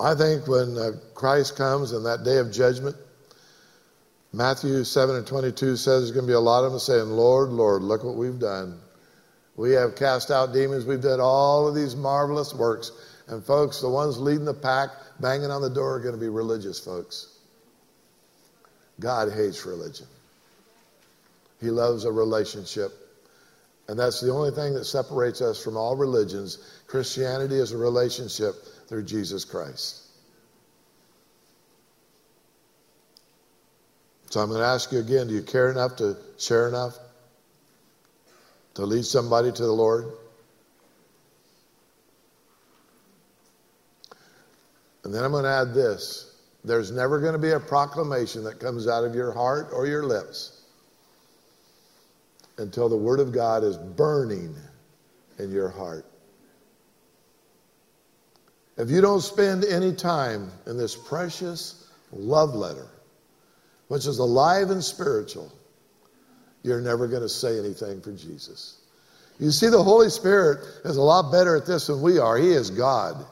I 0.00 0.14
think 0.14 0.46
when 0.46 0.78
uh, 0.78 0.92
Christ 1.14 1.56
comes 1.56 1.92
in 1.92 2.04
that 2.04 2.24
day 2.24 2.38
of 2.38 2.52
judgment, 2.52 2.96
Matthew 4.32 4.84
7 4.84 5.16
and 5.16 5.26
22 5.26 5.76
says 5.76 6.02
there's 6.02 6.12
going 6.12 6.24
to 6.24 6.30
be 6.30 6.34
a 6.34 6.40
lot 6.40 6.64
of 6.64 6.72
them 6.72 6.78
saying, 6.78 7.08
Lord, 7.08 7.48
Lord, 7.48 7.82
look 7.82 8.04
what 8.04 8.14
we've 8.14 8.38
done. 8.38 8.78
We 9.56 9.72
have 9.72 9.96
cast 9.96 10.30
out 10.30 10.52
demons. 10.52 10.84
We've 10.84 11.00
done 11.00 11.20
all 11.20 11.66
of 11.66 11.74
these 11.74 11.96
marvelous 11.96 12.54
works. 12.54 12.92
And 13.28 13.44
folks, 13.44 13.80
the 13.80 13.88
ones 13.88 14.18
leading 14.18 14.46
the 14.46 14.54
pack, 14.54 14.90
banging 15.20 15.50
on 15.50 15.60
the 15.60 15.70
door, 15.70 15.96
are 15.96 16.00
going 16.00 16.14
to 16.14 16.20
be 16.20 16.28
religious 16.28 16.80
folks. 16.80 17.38
God 19.00 19.30
hates 19.32 19.64
religion. 19.66 20.06
He 21.60 21.70
loves 21.70 22.04
a 22.04 22.12
relationship. 22.12 22.92
And 23.88 23.98
that's 23.98 24.20
the 24.20 24.30
only 24.30 24.50
thing 24.50 24.74
that 24.74 24.84
separates 24.84 25.40
us 25.40 25.62
from 25.62 25.76
all 25.76 25.96
religions. 25.96 26.58
Christianity 26.86 27.56
is 27.56 27.72
a 27.72 27.78
relationship 27.78 28.54
through 28.88 29.04
Jesus 29.04 29.44
Christ. 29.44 30.02
So 34.30 34.40
I'm 34.40 34.48
going 34.48 34.60
to 34.60 34.66
ask 34.66 34.92
you 34.92 34.98
again 34.98 35.28
do 35.28 35.34
you 35.34 35.42
care 35.42 35.70
enough 35.70 35.96
to 35.96 36.16
share 36.38 36.68
enough? 36.68 36.98
To 38.74 38.84
lead 38.84 39.04
somebody 39.04 39.50
to 39.50 39.62
the 39.62 39.72
Lord? 39.72 40.12
And 45.08 45.14
then 45.14 45.24
I'm 45.24 45.30
going 45.30 45.44
to 45.44 45.50
add 45.50 45.72
this 45.72 46.34
there's 46.64 46.90
never 46.90 47.18
going 47.18 47.32
to 47.32 47.38
be 47.38 47.52
a 47.52 47.58
proclamation 47.60 48.44
that 48.44 48.60
comes 48.60 48.86
out 48.86 49.04
of 49.04 49.14
your 49.14 49.32
heart 49.32 49.68
or 49.72 49.86
your 49.86 50.04
lips 50.04 50.64
until 52.58 52.90
the 52.90 52.96
Word 52.96 53.18
of 53.18 53.32
God 53.32 53.64
is 53.64 53.78
burning 53.78 54.54
in 55.38 55.50
your 55.50 55.70
heart. 55.70 56.04
If 58.76 58.90
you 58.90 59.00
don't 59.00 59.22
spend 59.22 59.64
any 59.64 59.94
time 59.94 60.50
in 60.66 60.76
this 60.76 60.94
precious 60.94 61.90
love 62.12 62.54
letter, 62.54 62.88
which 63.86 64.06
is 64.06 64.18
alive 64.18 64.68
and 64.68 64.84
spiritual, 64.84 65.50
you're 66.62 66.82
never 66.82 67.08
going 67.08 67.22
to 67.22 67.30
say 67.30 67.58
anything 67.58 68.02
for 68.02 68.12
Jesus. 68.12 68.82
You 69.40 69.52
see, 69.52 69.70
the 69.70 69.82
Holy 69.82 70.10
Spirit 70.10 70.66
is 70.84 70.98
a 70.98 71.02
lot 71.02 71.32
better 71.32 71.56
at 71.56 71.64
this 71.64 71.86
than 71.86 72.02
we 72.02 72.18
are. 72.18 72.36
He 72.36 72.50
is 72.50 72.68
God. 72.68 73.24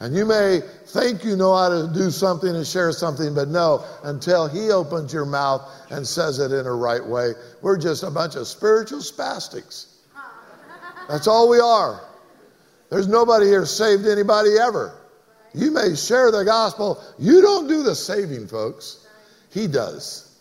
And 0.00 0.16
you 0.16 0.24
may 0.24 0.62
think 0.86 1.24
you 1.24 1.36
know 1.36 1.54
how 1.54 1.68
to 1.68 1.90
do 1.92 2.10
something 2.10 2.56
and 2.56 2.66
share 2.66 2.90
something, 2.90 3.34
but 3.34 3.48
no, 3.48 3.84
until 4.02 4.48
He 4.48 4.70
opens 4.70 5.12
your 5.12 5.26
mouth 5.26 5.70
and 5.90 6.06
says 6.06 6.38
it 6.38 6.52
in 6.52 6.66
a 6.66 6.74
right 6.74 7.04
way, 7.04 7.34
we're 7.60 7.76
just 7.76 8.02
a 8.02 8.10
bunch 8.10 8.34
of 8.34 8.46
spiritual 8.46 9.00
spastics. 9.00 9.86
That's 11.08 11.26
all 11.26 11.50
we 11.50 11.60
are. 11.60 12.00
There's 12.88 13.08
nobody 13.08 13.46
here 13.46 13.66
saved 13.66 14.06
anybody 14.06 14.58
ever. 14.58 14.96
You 15.52 15.70
may 15.70 15.94
share 15.94 16.30
the 16.30 16.44
gospel. 16.44 17.02
You 17.18 17.42
don't 17.42 17.68
do 17.68 17.82
the 17.82 17.94
saving, 17.94 18.46
folks. 18.46 19.06
He 19.50 19.66
does. 19.66 20.38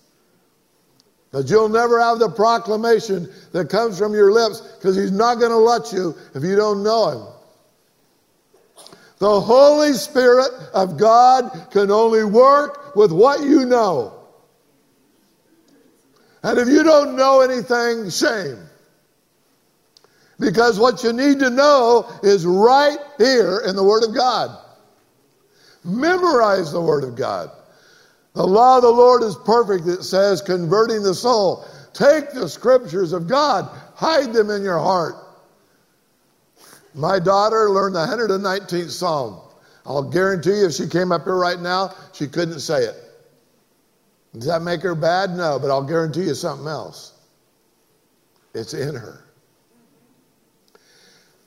But 1.31 1.49
you'll 1.49 1.69
never 1.69 1.99
have 1.99 2.19
the 2.19 2.29
proclamation 2.29 3.29
that 3.51 3.69
comes 3.69 3.97
from 3.99 4.13
your 4.13 4.31
lips 4.31 4.61
because 4.61 4.95
he's 4.95 5.11
not 5.11 5.35
going 5.35 5.51
to 5.51 5.57
let 5.57 5.91
you 5.91 6.15
if 6.33 6.43
you 6.43 6.55
don't 6.55 6.83
know 6.83 7.09
him. 7.09 7.38
The 9.19 9.41
Holy 9.41 9.93
Spirit 9.93 10.51
of 10.73 10.97
God 10.97 11.67
can 11.71 11.91
only 11.91 12.23
work 12.23 12.95
with 12.95 13.11
what 13.11 13.41
you 13.41 13.65
know. 13.65 14.13
And 16.41 16.57
if 16.57 16.69
you 16.69 16.83
don't 16.83 17.17
know 17.17 17.41
anything, 17.41 18.09
shame. 18.09 18.57
Because 20.39 20.79
what 20.79 21.03
you 21.03 21.11
need 21.11 21.39
to 21.39 21.49
know 21.49 22.09
is 22.23 22.45
right 22.45 22.97
here 23.17 23.61
in 23.67 23.75
the 23.75 23.83
Word 23.83 24.05
of 24.05 24.15
God. 24.15 24.57
Memorize 25.83 26.71
the 26.71 26.81
Word 26.81 27.03
of 27.03 27.15
God. 27.17 27.51
The 28.35 28.47
law 28.47 28.77
of 28.77 28.83
the 28.83 28.89
Lord 28.89 29.21
is 29.21 29.35
perfect, 29.35 29.85
it 29.85 30.03
says, 30.03 30.41
converting 30.41 31.03
the 31.03 31.13
soul. 31.13 31.65
Take 31.93 32.31
the 32.31 32.47
scriptures 32.47 33.11
of 33.11 33.27
God, 33.27 33.69
hide 33.95 34.31
them 34.31 34.49
in 34.49 34.63
your 34.63 34.79
heart. 34.79 35.15
My 36.99 37.17
daughter 37.17 37.69
learned 37.69 37.95
the 37.95 38.05
119th 38.05 38.89
Psalm. 38.91 39.39
I'll 39.85 40.03
guarantee 40.03 40.59
you, 40.59 40.65
if 40.65 40.73
she 40.73 40.85
came 40.85 41.13
up 41.13 41.23
here 41.23 41.37
right 41.37 41.59
now, 41.59 41.95
she 42.11 42.27
couldn't 42.27 42.59
say 42.59 42.83
it. 42.83 42.95
Does 44.33 44.45
that 44.47 44.61
make 44.63 44.81
her 44.81 44.95
bad? 44.95 45.31
No, 45.31 45.57
but 45.57 45.71
I'll 45.71 45.83
guarantee 45.83 46.23
you 46.23 46.35
something 46.35 46.67
else. 46.67 47.13
It's 48.53 48.73
in 48.73 48.95
her. 48.95 49.23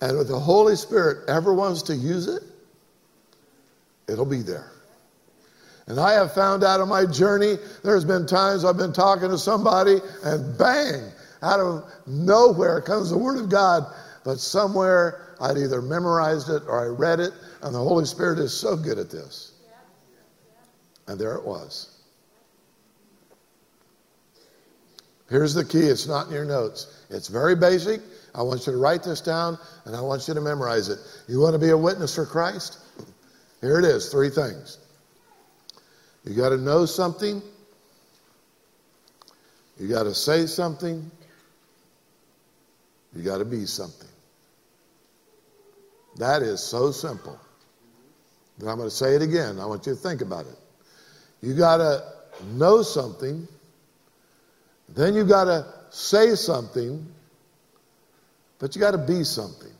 And 0.00 0.18
if 0.18 0.26
the 0.26 0.38
Holy 0.38 0.74
Spirit 0.74 1.28
ever 1.28 1.53
wants 1.53 1.82
to 1.82 1.94
use 1.94 2.28
it, 2.28 2.42
it'll 4.09 4.24
be 4.24 4.40
there. 4.40 4.72
And 5.86 6.00
I 6.00 6.12
have 6.12 6.32
found 6.32 6.64
out 6.64 6.80
on 6.80 6.88
my 6.88 7.05
journey, 7.05 7.57
there's 7.84 8.07
been 8.07 8.26
times 8.26 8.64
I've 8.64 8.78
been 8.78 8.92
talking 8.92 9.28
to 9.28 9.38
somebody 9.38 9.98
and 10.24 10.57
bang, 10.57 11.12
out 11.42 11.61
of 11.61 11.84
nowhere 12.07 12.80
comes 12.80 13.11
the 13.11 13.18
Word 13.18 13.38
of 13.38 13.50
God. 13.50 13.84
But 14.24 14.38
somewhere 14.38 15.21
I'd 15.43 15.59
either 15.59 15.82
memorized 15.82 16.49
it 16.51 16.62
or 16.68 16.80
I 16.80 16.86
read 16.86 17.18
it, 17.18 17.32
and 17.62 17.74
the 17.74 17.78
Holy 17.78 18.05
Spirit 18.05 18.38
is 18.38 18.57
so 18.57 18.76
good 18.76 18.97
at 18.97 19.11
this. 19.11 19.55
And 21.09 21.18
there 21.18 21.34
it 21.34 21.45
was. 21.45 21.99
Here's 25.28 25.53
the 25.53 25.64
key 25.64 25.80
it's 25.80 26.07
not 26.07 26.28
in 26.28 26.32
your 26.32 26.45
notes. 26.45 27.05
It's 27.11 27.26
very 27.26 27.57
basic. 27.57 28.01
I 28.34 28.43
want 28.43 28.66
you 28.66 28.72
to 28.72 28.78
write 28.78 29.03
this 29.03 29.20
down 29.20 29.59
and 29.84 29.97
I 29.97 30.01
want 30.01 30.28
you 30.28 30.34
to 30.34 30.40
memorize 30.40 30.88
it. 30.88 30.99
You 31.26 31.40
want 31.40 31.55
to 31.55 31.59
be 31.59 31.70
a 31.70 31.76
witness 31.76 32.14
for 32.14 32.24
Christ? 32.24 32.78
Here 33.61 33.78
it 33.78 33.84
is 33.84 34.11
three 34.11 34.30
things. 34.30 34.78
You 36.24 36.36
got 36.36 36.51
to 36.51 36.57
know 36.57 36.86
something, 36.86 37.43
you 39.78 39.88
got 39.88 40.05
to 40.05 40.14
say 40.14 40.47
something, 40.47 41.11
you 43.14 43.22
got 43.22 43.38
to 43.38 43.45
be 43.45 43.66
something. 43.66 44.11
That 46.16 46.42
is 46.42 46.60
so 46.60 46.90
simple. 46.90 47.38
I'm 48.60 48.76
going 48.76 48.88
to 48.88 48.90
say 48.90 49.14
it 49.14 49.22
again. 49.22 49.58
I 49.58 49.66
want 49.66 49.86
you 49.86 49.94
to 49.94 49.98
think 49.98 50.20
about 50.20 50.46
it. 50.46 50.56
You 51.40 51.54
got 51.54 51.78
to 51.78 52.02
know 52.52 52.82
something, 52.82 53.48
then 54.88 55.14
you 55.14 55.24
got 55.24 55.44
to 55.44 55.66
say 55.90 56.34
something, 56.34 57.04
but 58.58 58.74
you 58.74 58.80
got 58.80 58.92
to 58.92 58.98
be 58.98 59.24
something. 59.24 59.72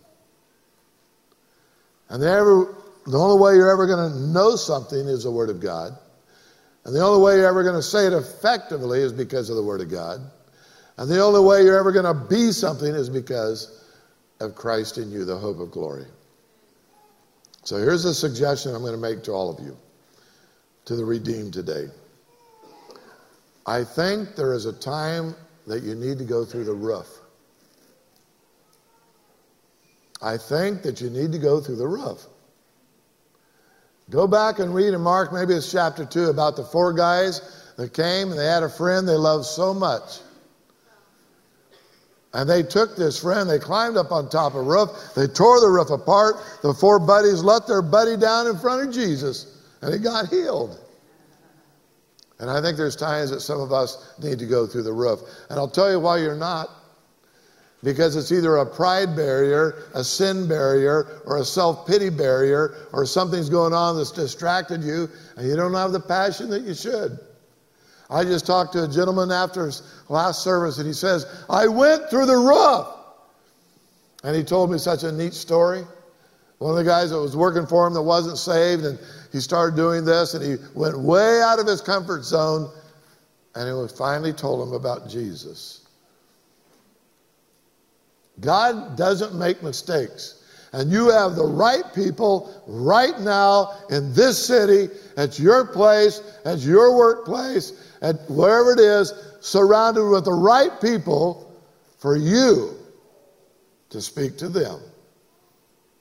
And 2.09 2.23
ever, 2.23 2.75
the 3.07 3.19
only 3.19 3.41
way 3.41 3.55
you're 3.55 3.71
ever 3.71 3.87
going 3.87 4.13
to 4.13 4.19
know 4.19 4.57
something 4.57 4.99
is 5.07 5.25
the 5.25 5.31
Word 5.31 5.51
of 5.51 5.61
God. 5.61 5.93
And 6.85 6.95
the 6.95 7.01
only 7.01 7.23
way 7.23 7.37
you're 7.37 7.49
ever 7.49 7.63
going 7.63 7.77
to 7.77 7.83
say 7.83 8.07
it 8.07 8.13
effectively 8.13 9.01
is 9.01 9.13
because 9.13 9.49
of 9.49 9.57
the 9.57 9.63
Word 9.63 9.81
of 9.81 9.91
God. 9.91 10.21
And 10.97 11.09
the 11.09 11.23
only 11.23 11.41
way 11.41 11.63
you're 11.63 11.79
ever 11.79 11.93
going 11.93 12.05
to 12.05 12.29
be 12.29 12.51
something 12.53 12.93
is 12.93 13.09
because 13.09 13.85
of 14.41 14.55
Christ 14.55 14.99
in 14.99 15.11
you, 15.11 15.25
the 15.25 15.39
hope 15.39 15.61
of 15.61 15.71
glory. 15.71 16.07
So 17.65 17.77
here's 17.77 18.05
a 18.05 18.15
suggestion 18.15 18.75
I'm 18.75 18.83
going 18.83 18.93
to 18.93 18.99
make 18.99 19.23
to 19.25 19.33
all 19.33 19.51
of 19.51 19.65
you, 19.65 19.77
to 20.87 20.97
the 20.97 21.05
redeemed 21.05 21.53
today. 21.53 21.89
I 23.67 23.85
think 23.85 24.35
there 24.35 24.53
is 24.53 24.67
a 24.67 24.73
time 24.73 25.37
that 25.69 25.85
you 25.85 25.95
need 25.95 26.19
to 26.19 26.25
go 26.25 26.45
through 26.45 26.65
the 26.65 26.75
roof. 26.75 27.07
I 30.21 30.37
think 30.37 30.83
that 30.83 31.01
you 31.01 31.11
need 31.11 31.33
to 31.33 31.39
go 31.39 31.61
through 31.61 31.77
the 31.77 31.87
roof. 31.87 32.27
Go 34.11 34.27
back 34.27 34.59
and 34.59 34.75
read 34.75 34.93
in 34.93 35.01
Mark, 35.01 35.33
maybe 35.33 35.55
it's 35.55 35.71
chapter 35.71 36.05
2, 36.05 36.27
about 36.27 36.57
the 36.57 36.65
four 36.65 36.93
guys 36.93 37.41
that 37.77 37.95
came 37.95 38.31
and 38.31 38.39
they 38.39 38.47
had 38.47 38.63
a 38.63 38.69
friend 38.69 39.09
they 39.09 39.15
loved 39.15 39.47
so 39.47 39.73
much. 39.73 40.19
And 42.35 42.49
they 42.49 42.63
took 42.63 42.97
this 42.97 43.19
friend, 43.19 43.49
they 43.49 43.59
climbed 43.59 43.97
up 43.97 44.11
on 44.11 44.29
top 44.29 44.55
of 44.55 44.61
a 44.61 44.63
roof, 44.63 44.89
they 45.15 45.27
tore 45.27 45.61
the 45.61 45.69
roof 45.69 45.91
apart. 45.91 46.37
The 46.63 46.73
four 46.73 46.99
buddies 46.99 47.43
let 47.43 47.67
their 47.67 47.83
buddy 47.83 48.17
down 48.17 48.47
in 48.47 48.59
front 48.59 48.89
of 48.89 48.95
Jesus, 48.95 49.59
and 49.83 49.93
he 49.93 50.01
got 50.01 50.29
healed. 50.29 50.79
And 52.39 52.51
I 52.51 52.61
think 52.61 52.77
there's 52.77 52.97
times 52.97 53.31
that 53.31 53.41
some 53.41 53.61
of 53.61 53.73
us 53.73 54.15
need 54.21 54.39
to 54.39 54.47
go 54.47 54.67
through 54.67 54.83
the 54.83 54.93
roof. 54.93 55.21
And 55.49 55.59
I'll 55.59 55.69
tell 55.69 55.91
you 55.91 56.01
why 56.01 56.19
you're 56.19 56.35
not. 56.35 56.71
Because 57.85 58.17
it's 58.17 58.33
either 58.33 58.57
a 58.57 58.67
pride 58.67 59.15
barrier, 59.15 59.85
a 59.95 60.03
sin 60.03 60.49
barrier, 60.49 61.21
or 61.27 61.39
a 61.39 61.45
self 61.45 61.87
pity 61.87 62.11
barrier, 62.11 62.75
or 62.93 63.05
something's 63.05 63.49
going 63.49 63.73
on 63.73 63.97
that's 63.97 64.13
distracted 64.13 64.83
you, 64.83 65.09
and 65.37 65.49
you 65.49 65.57
don't 65.57 65.75
have 65.75 65.93
the 65.93 66.01
passion 66.01 66.49
that 66.51 66.63
you 66.63 66.75
should. 66.75 67.19
I 68.13 68.25
just 68.25 68.47
talked 68.47 68.75
to 68.75 68.85
a 68.85 68.89
gentleman 68.89 69.31
after 69.31 69.67
his 69.67 69.83
last 70.09 70.43
service, 70.43 70.77
and 70.79 70.87
he 70.87 70.93
says, 70.93 71.27
I 71.49 71.67
went 71.67 72.11
through 72.11 72.27
the 72.27 72.37
roof. 72.37 72.87
And 74.23 74.37
he 74.37 74.45
told 74.45 74.71
me 74.71 74.79
such 74.79 75.03
a 75.03 75.11
neat 75.11 75.33
story. 75.33 75.85
One 76.59 76.73
of 76.73 76.77
the 76.77 76.85
guys 76.85 77.11
that 77.11 77.19
was 77.19 77.37
working 77.37 77.67
for 77.67 77.87
him 77.87 77.95
that 77.95 78.03
wasn't 78.03 78.39
saved, 78.39 78.85
and 78.85 78.99
he 79.33 79.41
started 79.41 79.75
doing 79.75 80.05
this, 80.05 80.35
and 80.35 80.45
he 80.45 80.57
went 80.75 80.99
way 80.99 81.41
out 81.43 81.59
of 81.59 81.67
his 81.67 81.81
comfort 81.81 82.23
zone, 82.23 82.71
and 83.55 83.67
he 83.67 83.97
finally 83.97 84.33
told 84.33 84.69
him 84.69 84.75
about 84.75 85.09
Jesus. 85.09 85.89
God 88.41 88.97
doesn't 88.97 89.35
make 89.35 89.63
mistakes. 89.63 90.42
And 90.73 90.91
you 90.91 91.11
have 91.11 91.37
the 91.37 91.45
right 91.45 91.85
people 91.95 92.63
right 92.67 93.19
now 93.21 93.75
in 93.91 94.13
this 94.15 94.45
city, 94.47 94.89
at 95.19 95.39
your 95.39 95.67
place, 95.67 96.23
at 96.47 96.61
your 96.61 96.97
workplace, 96.97 97.73
at 98.01 98.17
wherever 98.31 98.73
it 98.73 98.81
is, 98.81 99.13
surrounded 99.41 100.09
with 100.09 100.25
the 100.25 100.33
right 100.33 100.81
people 100.81 101.61
for 101.99 102.17
you 102.17 102.75
to 103.91 104.01
speak 104.01 104.39
to 104.39 104.49
them. 104.49 104.81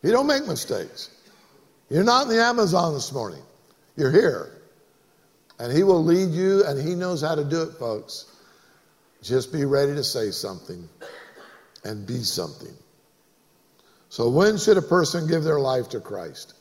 You 0.04 0.12
don't 0.12 0.28
make 0.28 0.48
mistakes. 0.48 1.10
You're 1.90 2.06
not 2.06 2.24
in 2.24 2.30
the 2.30 2.42
Amazon 2.42 2.94
this 2.94 3.12
morning. 3.12 3.42
You're 3.98 4.12
here. 4.12 4.62
And 5.60 5.76
He 5.76 5.84
will 5.84 6.04
lead 6.04 6.32
you, 6.32 6.64
and 6.66 6.82
He 6.82 6.96
knows 6.96 7.22
how 7.22 7.36
to 7.36 7.44
do 7.44 7.62
it, 7.64 7.74
folks. 7.74 8.34
Just 9.22 9.52
be 9.52 9.66
ready 9.66 9.94
to 9.94 10.04
say 10.04 10.32
something 10.32 10.88
and 11.84 12.08
be 12.08 12.24
something. 12.24 12.74
So, 14.12 14.28
when 14.28 14.58
should 14.58 14.76
a 14.76 14.82
person 14.82 15.26
give 15.26 15.46
their 15.46 15.62
life 15.62 15.88
to 15.92 16.02
Christ? 16.02 16.56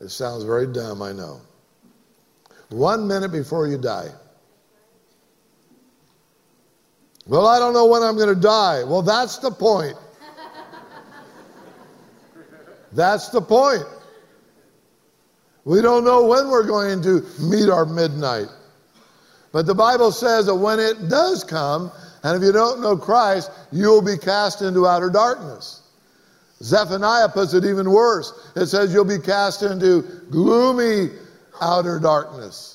It 0.00 0.10
sounds 0.10 0.44
very 0.44 0.68
dumb, 0.68 1.02
I 1.02 1.10
know. 1.10 1.40
One 2.68 3.08
minute 3.08 3.32
before 3.32 3.66
you 3.66 3.76
die. 3.76 4.08
Well, 7.26 7.44
I 7.44 7.58
don't 7.58 7.74
know 7.74 7.86
when 7.86 8.04
I'm 8.04 8.14
going 8.14 8.32
to 8.32 8.40
die. 8.40 8.84
Well, 8.84 9.02
that's 9.02 9.38
the 9.38 9.50
point. 9.50 9.96
That's 12.92 13.30
the 13.30 13.40
point. 13.40 13.82
We 15.64 15.82
don't 15.82 16.04
know 16.04 16.24
when 16.24 16.48
we're 16.48 16.68
going 16.68 17.02
to 17.02 17.26
meet 17.40 17.68
our 17.68 17.84
midnight. 17.84 18.46
But 19.50 19.66
the 19.66 19.74
Bible 19.74 20.12
says 20.12 20.46
that 20.46 20.54
when 20.54 20.78
it 20.78 21.08
does 21.08 21.42
come, 21.42 21.90
and 22.22 22.40
if 22.40 22.46
you 22.46 22.52
don't 22.52 22.80
know 22.80 22.96
Christ, 22.96 23.50
you 23.72 23.88
will 23.88 24.02
be 24.02 24.16
cast 24.16 24.62
into 24.62 24.86
outer 24.86 25.10
darkness. 25.10 25.82
Zephaniah 26.62 27.28
puts 27.28 27.54
it 27.54 27.64
even 27.64 27.90
worse. 27.90 28.50
It 28.56 28.66
says 28.66 28.92
you'll 28.92 29.04
be 29.04 29.18
cast 29.18 29.62
into 29.62 30.02
gloomy 30.30 31.10
outer 31.60 32.00
darkness. 32.00 32.72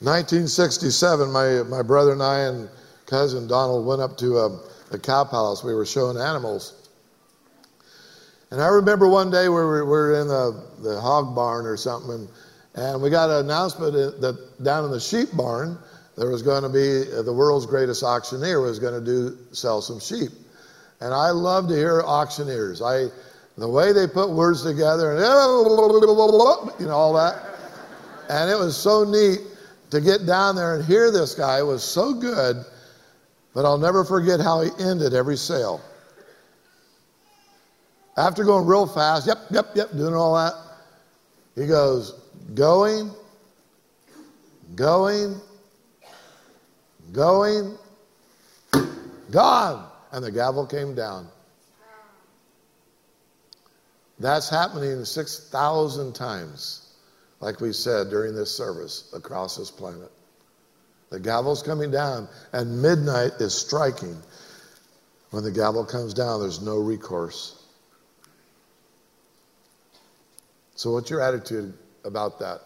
Nineteen 0.00 0.46
sixty-seven, 0.48 1.30
my, 1.30 1.62
my 1.68 1.82
brother 1.82 2.12
and 2.12 2.22
I 2.22 2.38
and 2.40 2.70
cousin 3.04 3.46
Donald 3.46 3.84
went 3.84 4.00
up 4.00 4.16
to 4.18 4.38
a, 4.38 4.46
um, 4.46 4.60
a 4.92 4.98
cow 4.98 5.24
palace. 5.24 5.62
We 5.62 5.74
were 5.74 5.84
showing 5.84 6.16
animals. 6.16 6.88
And 8.50 8.62
I 8.62 8.68
remember 8.68 9.08
one 9.08 9.30
day 9.30 9.48
we 9.48 9.54
were, 9.54 9.84
we 9.84 9.90
were 9.90 10.20
in 10.20 10.26
the, 10.26 10.64
the 10.82 11.00
hog 11.00 11.34
barn 11.34 11.66
or 11.66 11.76
something, 11.76 12.12
and 12.12 12.28
and 12.74 13.02
we 13.02 13.10
got 13.10 13.28
an 13.30 13.44
announcement 13.44 13.92
that 13.92 14.62
down 14.62 14.84
in 14.84 14.90
the 14.90 15.00
sheep 15.00 15.28
barn, 15.36 15.76
there 16.16 16.28
was 16.28 16.42
going 16.42 16.62
to 16.62 16.68
be 16.68 17.10
uh, 17.12 17.22
the 17.22 17.32
world's 17.32 17.66
greatest 17.66 18.02
auctioneer 18.02 18.60
was 18.60 18.78
going 18.78 18.94
to 18.94 19.04
do 19.04 19.36
sell 19.52 19.80
some 19.80 20.00
sheep. 20.00 20.30
And 21.00 21.14
I 21.14 21.30
love 21.30 21.68
to 21.68 21.74
hear 21.74 22.02
auctioneers. 22.02 22.82
I, 22.82 23.06
the 23.56 23.68
way 23.68 23.92
they 23.92 24.06
put 24.06 24.30
words 24.30 24.62
together 24.62 25.12
and 25.12 25.20
you 26.80 26.86
know 26.86 26.92
all 26.92 27.12
that. 27.14 27.42
And 28.28 28.50
it 28.50 28.58
was 28.58 28.76
so 28.76 29.04
neat 29.04 29.40
to 29.90 30.00
get 30.00 30.26
down 30.26 30.56
there 30.56 30.76
and 30.76 30.84
hear 30.84 31.10
this 31.10 31.34
guy 31.34 31.58
it 31.58 31.66
was 31.66 31.82
so 31.82 32.14
good. 32.14 32.64
But 33.54 33.64
I'll 33.64 33.78
never 33.78 34.04
forget 34.04 34.40
how 34.40 34.62
he 34.62 34.70
ended 34.78 35.14
every 35.14 35.36
sale. 35.36 35.80
After 38.16 38.44
going 38.44 38.66
real 38.66 38.86
fast, 38.86 39.26
yep, 39.26 39.38
yep, 39.50 39.66
yep, 39.74 39.90
doing 39.92 40.14
all 40.14 40.34
that, 40.34 40.54
he 41.54 41.66
goes, 41.66 42.20
going, 42.54 43.10
going, 44.74 45.40
going, 47.12 47.76
gone. 49.30 49.90
And 50.12 50.24
the 50.24 50.32
gavel 50.32 50.66
came 50.66 50.94
down. 50.94 51.28
That's 54.18 54.50
happening 54.50 55.04
6,000 55.04 56.14
times, 56.14 56.94
like 57.40 57.60
we 57.60 57.72
said 57.72 58.10
during 58.10 58.34
this 58.34 58.54
service 58.54 59.10
across 59.14 59.56
this 59.56 59.70
planet. 59.70 60.10
The 61.10 61.20
gavel's 61.20 61.62
coming 61.62 61.90
down, 61.90 62.28
and 62.52 62.82
midnight 62.82 63.32
is 63.40 63.54
striking. 63.54 64.16
When 65.30 65.42
the 65.42 65.50
gavel 65.50 65.84
comes 65.84 66.12
down, 66.12 66.40
there's 66.40 66.60
no 66.60 66.76
recourse. 66.76 67.64
So, 70.74 70.92
what's 70.92 71.10
your 71.10 71.20
attitude 71.20 71.74
about 72.04 72.38
that. 72.40 72.60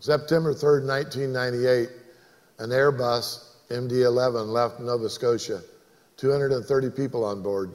September 0.00 0.54
3rd, 0.54 0.86
1998, 0.86 1.88
an 2.58 2.70
Airbus 2.70 3.44
MD 3.70 4.04
11 4.04 4.48
left 4.48 4.80
Nova 4.80 5.08
Scotia, 5.08 5.60
230 6.16 6.90
people 6.90 7.24
on 7.24 7.42
board, 7.42 7.74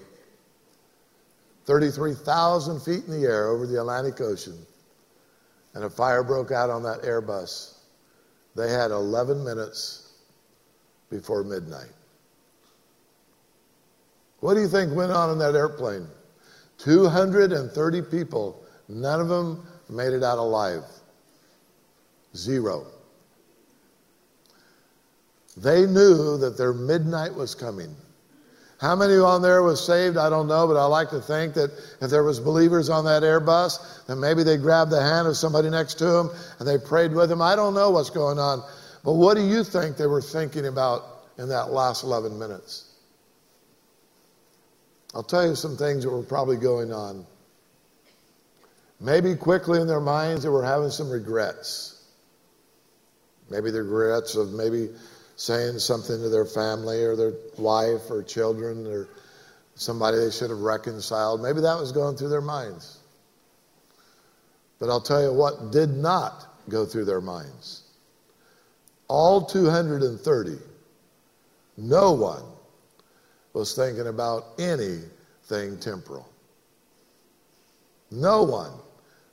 33,000 1.66 2.82
feet 2.82 3.06
in 3.06 3.22
the 3.22 3.28
air 3.28 3.50
over 3.50 3.68
the 3.68 3.80
Atlantic 3.80 4.20
Ocean, 4.22 4.58
and 5.74 5.84
a 5.84 5.90
fire 5.90 6.24
broke 6.24 6.52
out 6.52 6.70
on 6.70 6.84
that 6.84 7.02
Airbus. 7.04 7.78
They 8.56 8.70
had 8.70 8.92
11 8.92 9.44
minutes 9.44 10.14
before 11.10 11.44
midnight. 11.44 11.92
What 14.40 14.56
do 14.56 14.62
you 14.62 14.68
think 14.68 14.94
went 14.94 15.12
on 15.12 15.30
in 15.30 15.38
that 15.40 15.56
airplane? 15.56 16.08
230 16.78 18.02
people, 18.04 18.62
none 18.90 19.22
of 19.22 19.30
them 19.30 19.66
made 19.90 20.14
it 20.14 20.24
out 20.24 20.38
alive. 20.38 20.84
Zero. 22.36 22.88
They 25.58 25.86
knew 25.86 26.38
that 26.40 26.58
their 26.58 26.74
midnight 26.74 27.34
was 27.34 27.54
coming. 27.54 27.96
How 28.84 28.96
many 28.96 29.16
on 29.16 29.42
there 29.42 29.64
was 29.64 29.86
saved? 29.86 30.18
I 30.18 30.30
don't 30.30 30.48
know, 30.48 30.68
but 30.68 30.76
I 30.76 30.84
like 30.86 31.10
to 31.12 31.22
think 31.22 31.54
that 31.54 31.72
if 32.02 32.10
there 32.10 32.24
was 32.24 32.40
believers 32.40 32.90
on 32.90 33.06
that 33.06 33.24
Airbus, 33.24 34.06
then 34.08 34.20
maybe 34.20 34.44
they 34.44 34.58
grabbed 34.58 34.92
the 34.92 35.02
hand 35.02 35.28
of 35.28 35.38
somebody 35.38 35.70
next 35.70 35.94
to 36.00 36.06
them 36.06 36.30
and 36.60 36.68
they 36.68 36.78
prayed 36.78 37.14
with 37.14 37.30
them. 37.30 37.42
I 37.42 37.56
don't 37.56 37.74
know 37.74 37.92
what's 37.92 38.10
going 38.10 38.40
on. 38.40 38.62
But 39.06 39.14
what 39.14 39.36
do 39.36 39.42
you 39.42 39.64
think 39.64 39.96
they 39.96 40.08
were 40.08 40.22
thinking 40.22 40.66
about 40.66 41.04
in 41.38 41.48
that 41.50 41.72
last 41.72 42.04
11 42.04 42.38
minutes? 42.38 42.90
I'll 45.16 45.24
tell 45.24 45.48
you 45.48 45.56
some 45.56 45.78
things 45.78 46.04
that 46.04 46.10
were 46.10 46.24
probably 46.24 46.58
going 46.58 46.92
on. 46.92 47.26
Maybe 49.00 49.36
quickly 49.36 49.80
in 49.80 49.88
their 49.88 50.02
minds 50.02 50.44
they 50.44 50.50
were 50.50 50.66
having 50.66 50.90
some 50.90 51.10
regrets. 51.10 51.93
Maybe 53.54 53.70
the 53.70 53.84
regrets 53.84 54.36
of 54.36 54.52
maybe 54.52 54.90
saying 55.36 55.78
something 55.78 56.20
to 56.20 56.30
their 56.30 56.46
family 56.46 57.04
or 57.04 57.16
their 57.16 57.34
wife 57.60 58.10
or 58.10 58.24
children 58.24 58.88
or 58.88 59.08
somebody 59.76 60.18
they 60.18 60.32
should 60.32 60.50
have 60.50 60.62
reconciled. 60.62 61.40
Maybe 61.40 61.62
that 61.62 61.78
was 61.78 61.92
going 61.92 62.18
through 62.18 62.30
their 62.30 62.42
minds. 62.42 62.98
But 64.80 64.90
I'll 64.90 65.02
tell 65.02 65.22
you 65.22 65.32
what 65.32 65.72
did 65.72 65.92
not 65.92 66.48
go 66.68 66.84
through 66.84 67.06
their 67.06 67.22
minds. 67.22 67.84
All 69.08 69.46
230, 69.46 70.58
no 71.78 72.12
one 72.12 72.44
was 73.54 73.76
thinking 73.76 74.08
about 74.08 74.46
anything 74.58 75.78
temporal. 75.80 76.28
No 78.10 78.42
one 78.42 78.72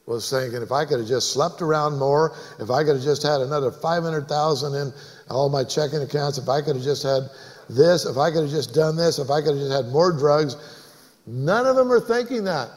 was 0.07 0.29
thinking 0.29 0.63
if 0.63 0.73
I 0.73 0.85
could 0.85 0.99
have 0.99 1.09
just 1.09 1.33
slept 1.33 1.63
around 1.63 1.99
more, 1.99 2.35
if 2.59 2.71
I 2.71 2.83
could 2.83 2.97
have 2.97 3.05
just 3.05 3.23
had 3.23 3.41
another 3.41 3.71
500,000 3.71 4.75
in 4.75 4.93
all 5.31 5.49
my 5.49 5.63
checking 5.63 6.03
accounts, 6.03 6.39
if 6.39 6.49
I 6.49 6.61
could 6.63 6.77
have 6.77 6.85
just 6.85 7.03
had 7.03 7.23
this, 7.69 8.07
if 8.07 8.17
I 8.17 8.31
could 8.31 8.43
have 8.43 8.51
just 8.51 8.75
done 8.75 8.97
this, 8.97 9.19
if 9.19 9.31
I 9.31 9.41
could 9.41 9.57
have 9.57 9.59
just 9.59 9.73
had 9.73 9.87
more 9.93 10.13
drugs, 10.13 10.57
none 11.27 11.67
of 11.67 11.77
them 11.77 11.93
are 11.93 12.01
thinking 12.01 12.45
that. 12.45 12.71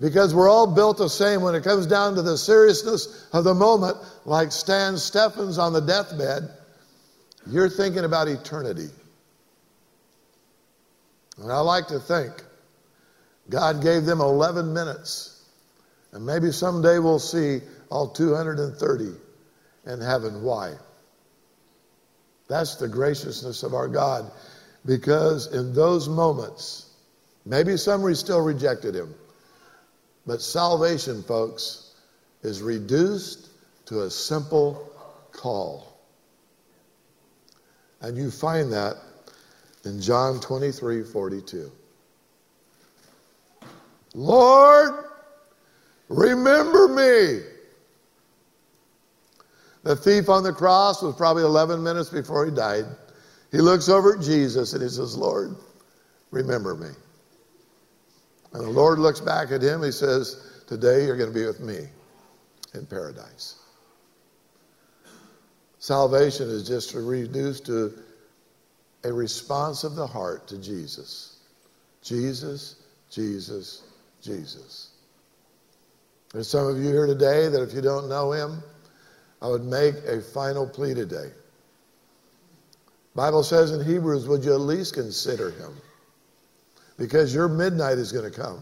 Because 0.00 0.34
we're 0.34 0.48
all 0.48 0.66
built 0.66 0.98
the 0.98 1.08
same 1.08 1.42
when 1.42 1.54
it 1.54 1.64
comes 1.64 1.86
down 1.86 2.14
to 2.14 2.22
the 2.22 2.36
seriousness 2.36 3.28
of 3.32 3.44
the 3.44 3.54
moment, 3.54 3.96
like 4.24 4.52
Stan 4.52 4.96
Steffens 4.96 5.58
on 5.58 5.72
the 5.72 5.80
deathbed, 5.80 6.50
you're 7.46 7.68
thinking 7.68 8.04
about 8.04 8.28
eternity. 8.28 8.88
And 11.38 11.50
I 11.50 11.60
like 11.60 11.86
to 11.88 11.98
think 11.98 12.32
God 13.48 13.82
gave 13.82 14.04
them 14.04 14.20
11 14.20 14.72
minutes. 14.72 15.37
And 16.12 16.24
maybe 16.24 16.50
someday 16.52 16.98
we'll 16.98 17.18
see 17.18 17.60
all 17.90 18.08
230 18.08 19.04
in 19.86 20.00
heaven. 20.00 20.42
Why? 20.42 20.74
That's 22.48 22.76
the 22.76 22.88
graciousness 22.88 23.62
of 23.62 23.74
our 23.74 23.88
God. 23.88 24.30
Because 24.86 25.52
in 25.52 25.74
those 25.74 26.08
moments, 26.08 26.94
maybe 27.44 27.76
some 27.76 28.14
still 28.14 28.40
rejected 28.40 28.94
him, 28.94 29.14
but 30.26 30.40
salvation, 30.40 31.22
folks, 31.22 31.94
is 32.42 32.62
reduced 32.62 33.48
to 33.86 34.02
a 34.02 34.10
simple 34.10 34.90
call. 35.32 35.98
And 38.00 38.16
you 38.16 38.30
find 38.30 38.72
that 38.72 38.96
in 39.84 40.00
John 40.00 40.40
23 40.40 41.02
42. 41.02 41.72
Lord, 44.14 45.07
remember 46.08 46.88
me. 46.88 47.40
The 49.84 49.96
thief 49.96 50.28
on 50.28 50.42
the 50.42 50.52
cross 50.52 51.02
was 51.02 51.14
probably 51.16 51.44
11 51.44 51.82
minutes 51.82 52.10
before 52.10 52.44
he 52.44 52.50
died. 52.50 52.84
He 53.50 53.58
looks 53.58 53.88
over 53.88 54.16
at 54.16 54.20
Jesus 54.20 54.72
and 54.74 54.82
he 54.82 54.88
says, 54.88 55.16
Lord, 55.16 55.56
remember 56.30 56.74
me. 56.74 56.90
And 58.52 58.64
the 58.64 58.70
Lord 58.70 58.98
looks 58.98 59.20
back 59.20 59.50
at 59.50 59.62
him. 59.62 59.82
He 59.82 59.92
says, 59.92 60.62
Today 60.66 61.06
you're 61.06 61.16
going 61.16 61.32
to 61.32 61.38
be 61.38 61.46
with 61.46 61.60
me 61.60 61.86
in 62.74 62.84
paradise. 62.86 63.56
Salvation 65.78 66.50
is 66.50 66.66
just 66.66 66.92
reduced 66.94 67.66
to 67.66 67.94
a 69.04 69.12
response 69.12 69.84
of 69.84 69.94
the 69.94 70.06
heart 70.06 70.48
to 70.48 70.58
Jesus. 70.58 71.38
Jesus, 72.02 72.82
Jesus, 73.10 73.84
Jesus. 74.20 74.97
There's 76.32 76.48
some 76.48 76.66
of 76.66 76.76
you 76.76 76.90
here 76.90 77.06
today 77.06 77.48
that 77.48 77.62
if 77.62 77.72
you 77.72 77.80
don't 77.80 78.08
know 78.08 78.32
him, 78.32 78.62
I 79.40 79.48
would 79.48 79.64
make 79.64 79.94
a 80.06 80.20
final 80.20 80.68
plea 80.68 80.94
today. 80.94 81.30
Bible 83.14 83.42
says 83.42 83.72
in 83.72 83.84
Hebrews, 83.84 84.28
would 84.28 84.44
you 84.44 84.52
at 84.52 84.60
least 84.60 84.94
consider 84.94 85.50
him? 85.50 85.74
Because 86.98 87.34
your 87.34 87.48
midnight 87.48 87.98
is 87.98 88.12
going 88.12 88.30
to 88.30 88.36
come. 88.36 88.60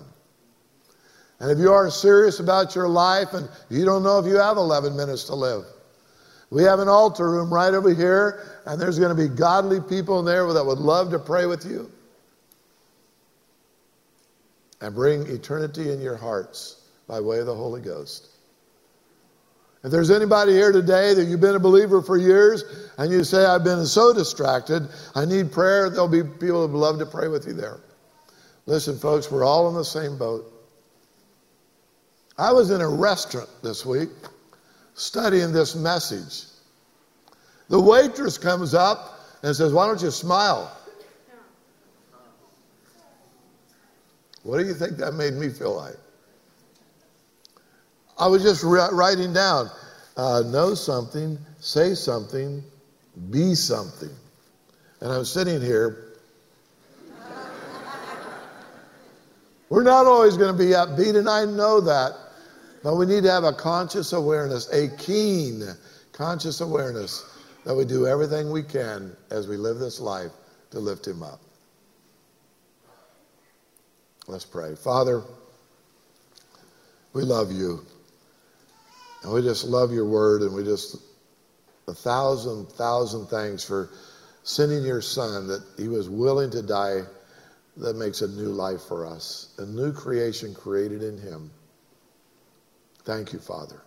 And 1.40 1.50
if 1.50 1.58
you 1.58 1.72
are 1.72 1.90
serious 1.90 2.40
about 2.40 2.74
your 2.74 2.88
life 2.88 3.34
and 3.34 3.48
you 3.68 3.84
don't 3.84 4.02
know 4.02 4.18
if 4.18 4.26
you 4.26 4.36
have 4.36 4.56
11 4.56 4.96
minutes 4.96 5.24
to 5.24 5.34
live, 5.34 5.64
we 6.50 6.62
have 6.62 6.78
an 6.78 6.88
altar 6.88 7.30
room 7.30 7.52
right 7.52 7.74
over 7.74 7.92
here, 7.92 8.62
and 8.66 8.80
there's 8.80 8.98
going 8.98 9.14
to 9.14 9.28
be 9.28 9.28
godly 9.28 9.80
people 9.80 10.20
in 10.20 10.24
there 10.24 10.50
that 10.52 10.64
would 10.64 10.78
love 10.78 11.10
to 11.10 11.18
pray 11.18 11.46
with 11.46 11.66
you 11.66 11.90
and 14.80 14.94
bring 14.94 15.26
eternity 15.26 15.90
in 15.90 16.00
your 16.00 16.16
hearts 16.16 16.85
by 17.06 17.20
way 17.20 17.38
of 17.38 17.46
the 17.46 17.54
Holy 17.54 17.80
Ghost. 17.80 18.28
If 19.84 19.92
there's 19.92 20.10
anybody 20.10 20.52
here 20.52 20.72
today 20.72 21.14
that 21.14 21.24
you've 21.24 21.40
been 21.40 21.54
a 21.54 21.60
believer 21.60 22.02
for 22.02 22.16
years 22.16 22.64
and 22.98 23.12
you 23.12 23.22
say, 23.22 23.44
I've 23.44 23.62
been 23.62 23.86
so 23.86 24.12
distracted, 24.12 24.88
I 25.14 25.24
need 25.24 25.52
prayer, 25.52 25.90
there'll 25.90 26.08
be 26.08 26.24
people 26.24 26.66
who 26.66 26.72
would 26.72 26.78
love 26.78 26.98
to 26.98 27.06
pray 27.06 27.28
with 27.28 27.46
you 27.46 27.52
there. 27.52 27.78
Listen, 28.66 28.98
folks, 28.98 29.30
we're 29.30 29.44
all 29.44 29.68
in 29.68 29.76
the 29.76 29.84
same 29.84 30.18
boat. 30.18 30.52
I 32.36 32.52
was 32.52 32.70
in 32.70 32.80
a 32.80 32.88
restaurant 32.88 33.48
this 33.62 33.86
week 33.86 34.08
studying 34.94 35.52
this 35.52 35.76
message. 35.76 36.46
The 37.68 37.80
waitress 37.80 38.38
comes 38.38 38.74
up 38.74 39.20
and 39.42 39.54
says, 39.54 39.72
Why 39.72 39.86
don't 39.86 40.02
you 40.02 40.10
smile? 40.10 40.76
What 44.42 44.58
do 44.58 44.64
you 44.64 44.74
think 44.74 44.96
that 44.98 45.12
made 45.14 45.34
me 45.34 45.48
feel 45.48 45.76
like? 45.76 45.96
I 48.18 48.28
was 48.28 48.42
just 48.42 48.62
writing 48.64 49.32
down 49.32 49.70
uh, 50.16 50.42
know 50.46 50.74
something, 50.74 51.38
say 51.60 51.94
something, 51.94 52.62
be 53.30 53.54
something. 53.54 54.10
And 55.00 55.12
I'm 55.12 55.24
sitting 55.24 55.60
here. 55.60 56.14
We're 59.68 59.82
not 59.82 60.06
always 60.06 60.36
going 60.36 60.56
to 60.56 60.58
be 60.58 60.70
upbeat, 60.70 61.16
and 61.16 61.28
I 61.28 61.44
know 61.44 61.80
that. 61.82 62.12
But 62.82 62.96
we 62.96 63.04
need 63.04 63.24
to 63.24 63.30
have 63.30 63.44
a 63.44 63.52
conscious 63.52 64.12
awareness, 64.12 64.72
a 64.72 64.88
keen 64.96 65.62
conscious 66.12 66.60
awareness 66.60 67.24
that 67.64 67.74
we 67.74 67.84
do 67.84 68.06
everything 68.06 68.50
we 68.50 68.62
can 68.62 69.14
as 69.30 69.48
we 69.48 69.56
live 69.56 69.78
this 69.78 70.00
life 70.00 70.30
to 70.70 70.78
lift 70.78 71.06
Him 71.06 71.22
up. 71.22 71.40
Let's 74.28 74.44
pray. 74.44 74.74
Father, 74.76 75.22
we 77.12 77.22
love 77.22 77.52
you. 77.52 77.84
And 79.22 79.32
we 79.32 79.42
just 79.42 79.64
love 79.64 79.92
your 79.92 80.06
word, 80.06 80.42
and 80.42 80.54
we 80.54 80.64
just, 80.64 80.96
a 81.88 81.94
thousand, 81.94 82.66
thousand 82.66 83.26
thanks 83.26 83.64
for 83.64 83.90
sending 84.42 84.84
your 84.84 85.02
son 85.02 85.48
that 85.48 85.64
he 85.76 85.88
was 85.88 86.08
willing 86.08 86.50
to 86.50 86.62
die. 86.62 87.02
That 87.78 87.96
makes 87.96 88.22
a 88.22 88.28
new 88.28 88.48
life 88.48 88.82
for 88.84 89.04
us, 89.04 89.52
a 89.58 89.66
new 89.66 89.92
creation 89.92 90.54
created 90.54 91.02
in 91.02 91.18
him. 91.18 91.50
Thank 93.04 93.34
you, 93.34 93.38
Father. 93.38 93.82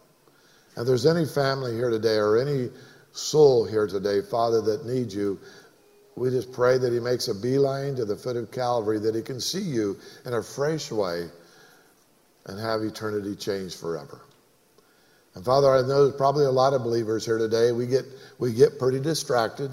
And 0.75 0.83
if 0.83 0.87
there's 0.87 1.07
any 1.07 1.25
family 1.25 1.73
here 1.73 1.89
today 1.89 2.17
or 2.17 2.37
any 2.37 2.69
soul 3.13 3.65
here 3.65 3.87
today, 3.87 4.21
Father, 4.21 4.61
that 4.61 4.85
needs 4.85 5.15
you, 5.15 5.39
we 6.15 6.29
just 6.29 6.51
pray 6.51 6.77
that 6.77 6.93
he 6.93 6.99
makes 6.99 7.29
a 7.29 7.33
beeline 7.35 7.95
to 7.95 8.05
the 8.05 8.15
foot 8.15 8.35
of 8.35 8.51
Calvary, 8.51 8.99
that 8.99 9.15
he 9.15 9.21
can 9.21 9.39
see 9.39 9.61
you 9.61 9.97
in 10.25 10.33
a 10.33 10.43
fresh 10.43 10.91
way 10.91 11.27
and 12.45 12.59
have 12.59 12.81
eternity 12.81 13.35
changed 13.35 13.79
forever. 13.79 14.21
And 15.39 15.45
Father, 15.45 15.73
I 15.73 15.79
know 15.83 16.03
there's 16.03 16.17
probably 16.17 16.43
a 16.43 16.51
lot 16.51 16.73
of 16.73 16.83
believers 16.83 17.25
here 17.25 17.37
today. 17.37 17.71
We 17.71 17.87
get, 17.87 18.03
we 18.39 18.51
get 18.51 18.77
pretty 18.77 18.99
distracted. 18.99 19.71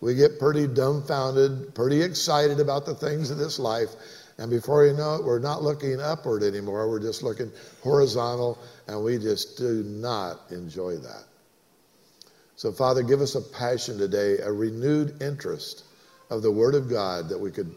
We 0.00 0.16
get 0.16 0.40
pretty 0.40 0.66
dumbfounded, 0.66 1.76
pretty 1.76 2.02
excited 2.02 2.58
about 2.58 2.86
the 2.86 2.96
things 2.96 3.30
of 3.30 3.38
this 3.38 3.60
life. 3.60 3.90
And 4.38 4.50
before 4.50 4.84
you 4.84 4.94
know 4.94 5.14
it, 5.14 5.22
we're 5.22 5.38
not 5.38 5.62
looking 5.62 6.00
upward 6.00 6.42
anymore. 6.42 6.90
We're 6.90 6.98
just 6.98 7.22
looking 7.22 7.52
horizontal, 7.84 8.58
and 8.88 9.04
we 9.04 9.18
just 9.18 9.56
do 9.56 9.84
not 9.84 10.40
enjoy 10.50 10.96
that. 10.96 11.22
So, 12.56 12.72
Father, 12.72 13.04
give 13.04 13.20
us 13.20 13.36
a 13.36 13.42
passion 13.42 13.96
today, 13.96 14.38
a 14.38 14.50
renewed 14.50 15.22
interest 15.22 15.84
of 16.30 16.42
the 16.42 16.50
Word 16.50 16.74
of 16.74 16.90
God 16.90 17.28
that 17.28 17.38
we 17.38 17.52
could 17.52 17.72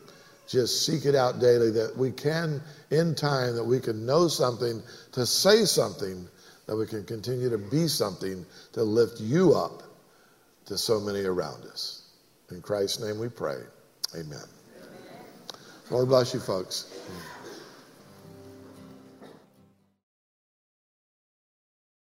just 0.48 0.84
seek 0.84 1.06
it 1.06 1.14
out 1.14 1.40
daily 1.40 1.70
that 1.70 1.96
we 1.96 2.12
can, 2.12 2.60
in 2.90 3.14
time, 3.14 3.56
that 3.56 3.64
we 3.64 3.80
can 3.80 4.04
know 4.04 4.28
something, 4.28 4.82
to 5.12 5.28
say 5.28 5.66
something, 5.66 6.28
that 6.66 6.76
we 6.76 6.86
can 6.86 7.04
continue 7.04 7.50
to 7.50 7.58
be 7.58 7.88
something 7.88 8.46
to 8.72 8.84
lift 8.84 9.20
you 9.20 9.54
up 9.54 9.84
to 10.66 10.78
so 10.78 11.00
many 11.00 11.24
around 11.24 11.66
us. 11.66 12.10
In 12.52 12.62
Christ's 12.62 13.02
name 13.02 13.20
we 13.20 13.30
pray. 13.30 13.58
Amen. 14.16 14.46
Lord 15.90 16.08
bless 16.08 16.34
you, 16.34 16.40
folks. 16.40 17.00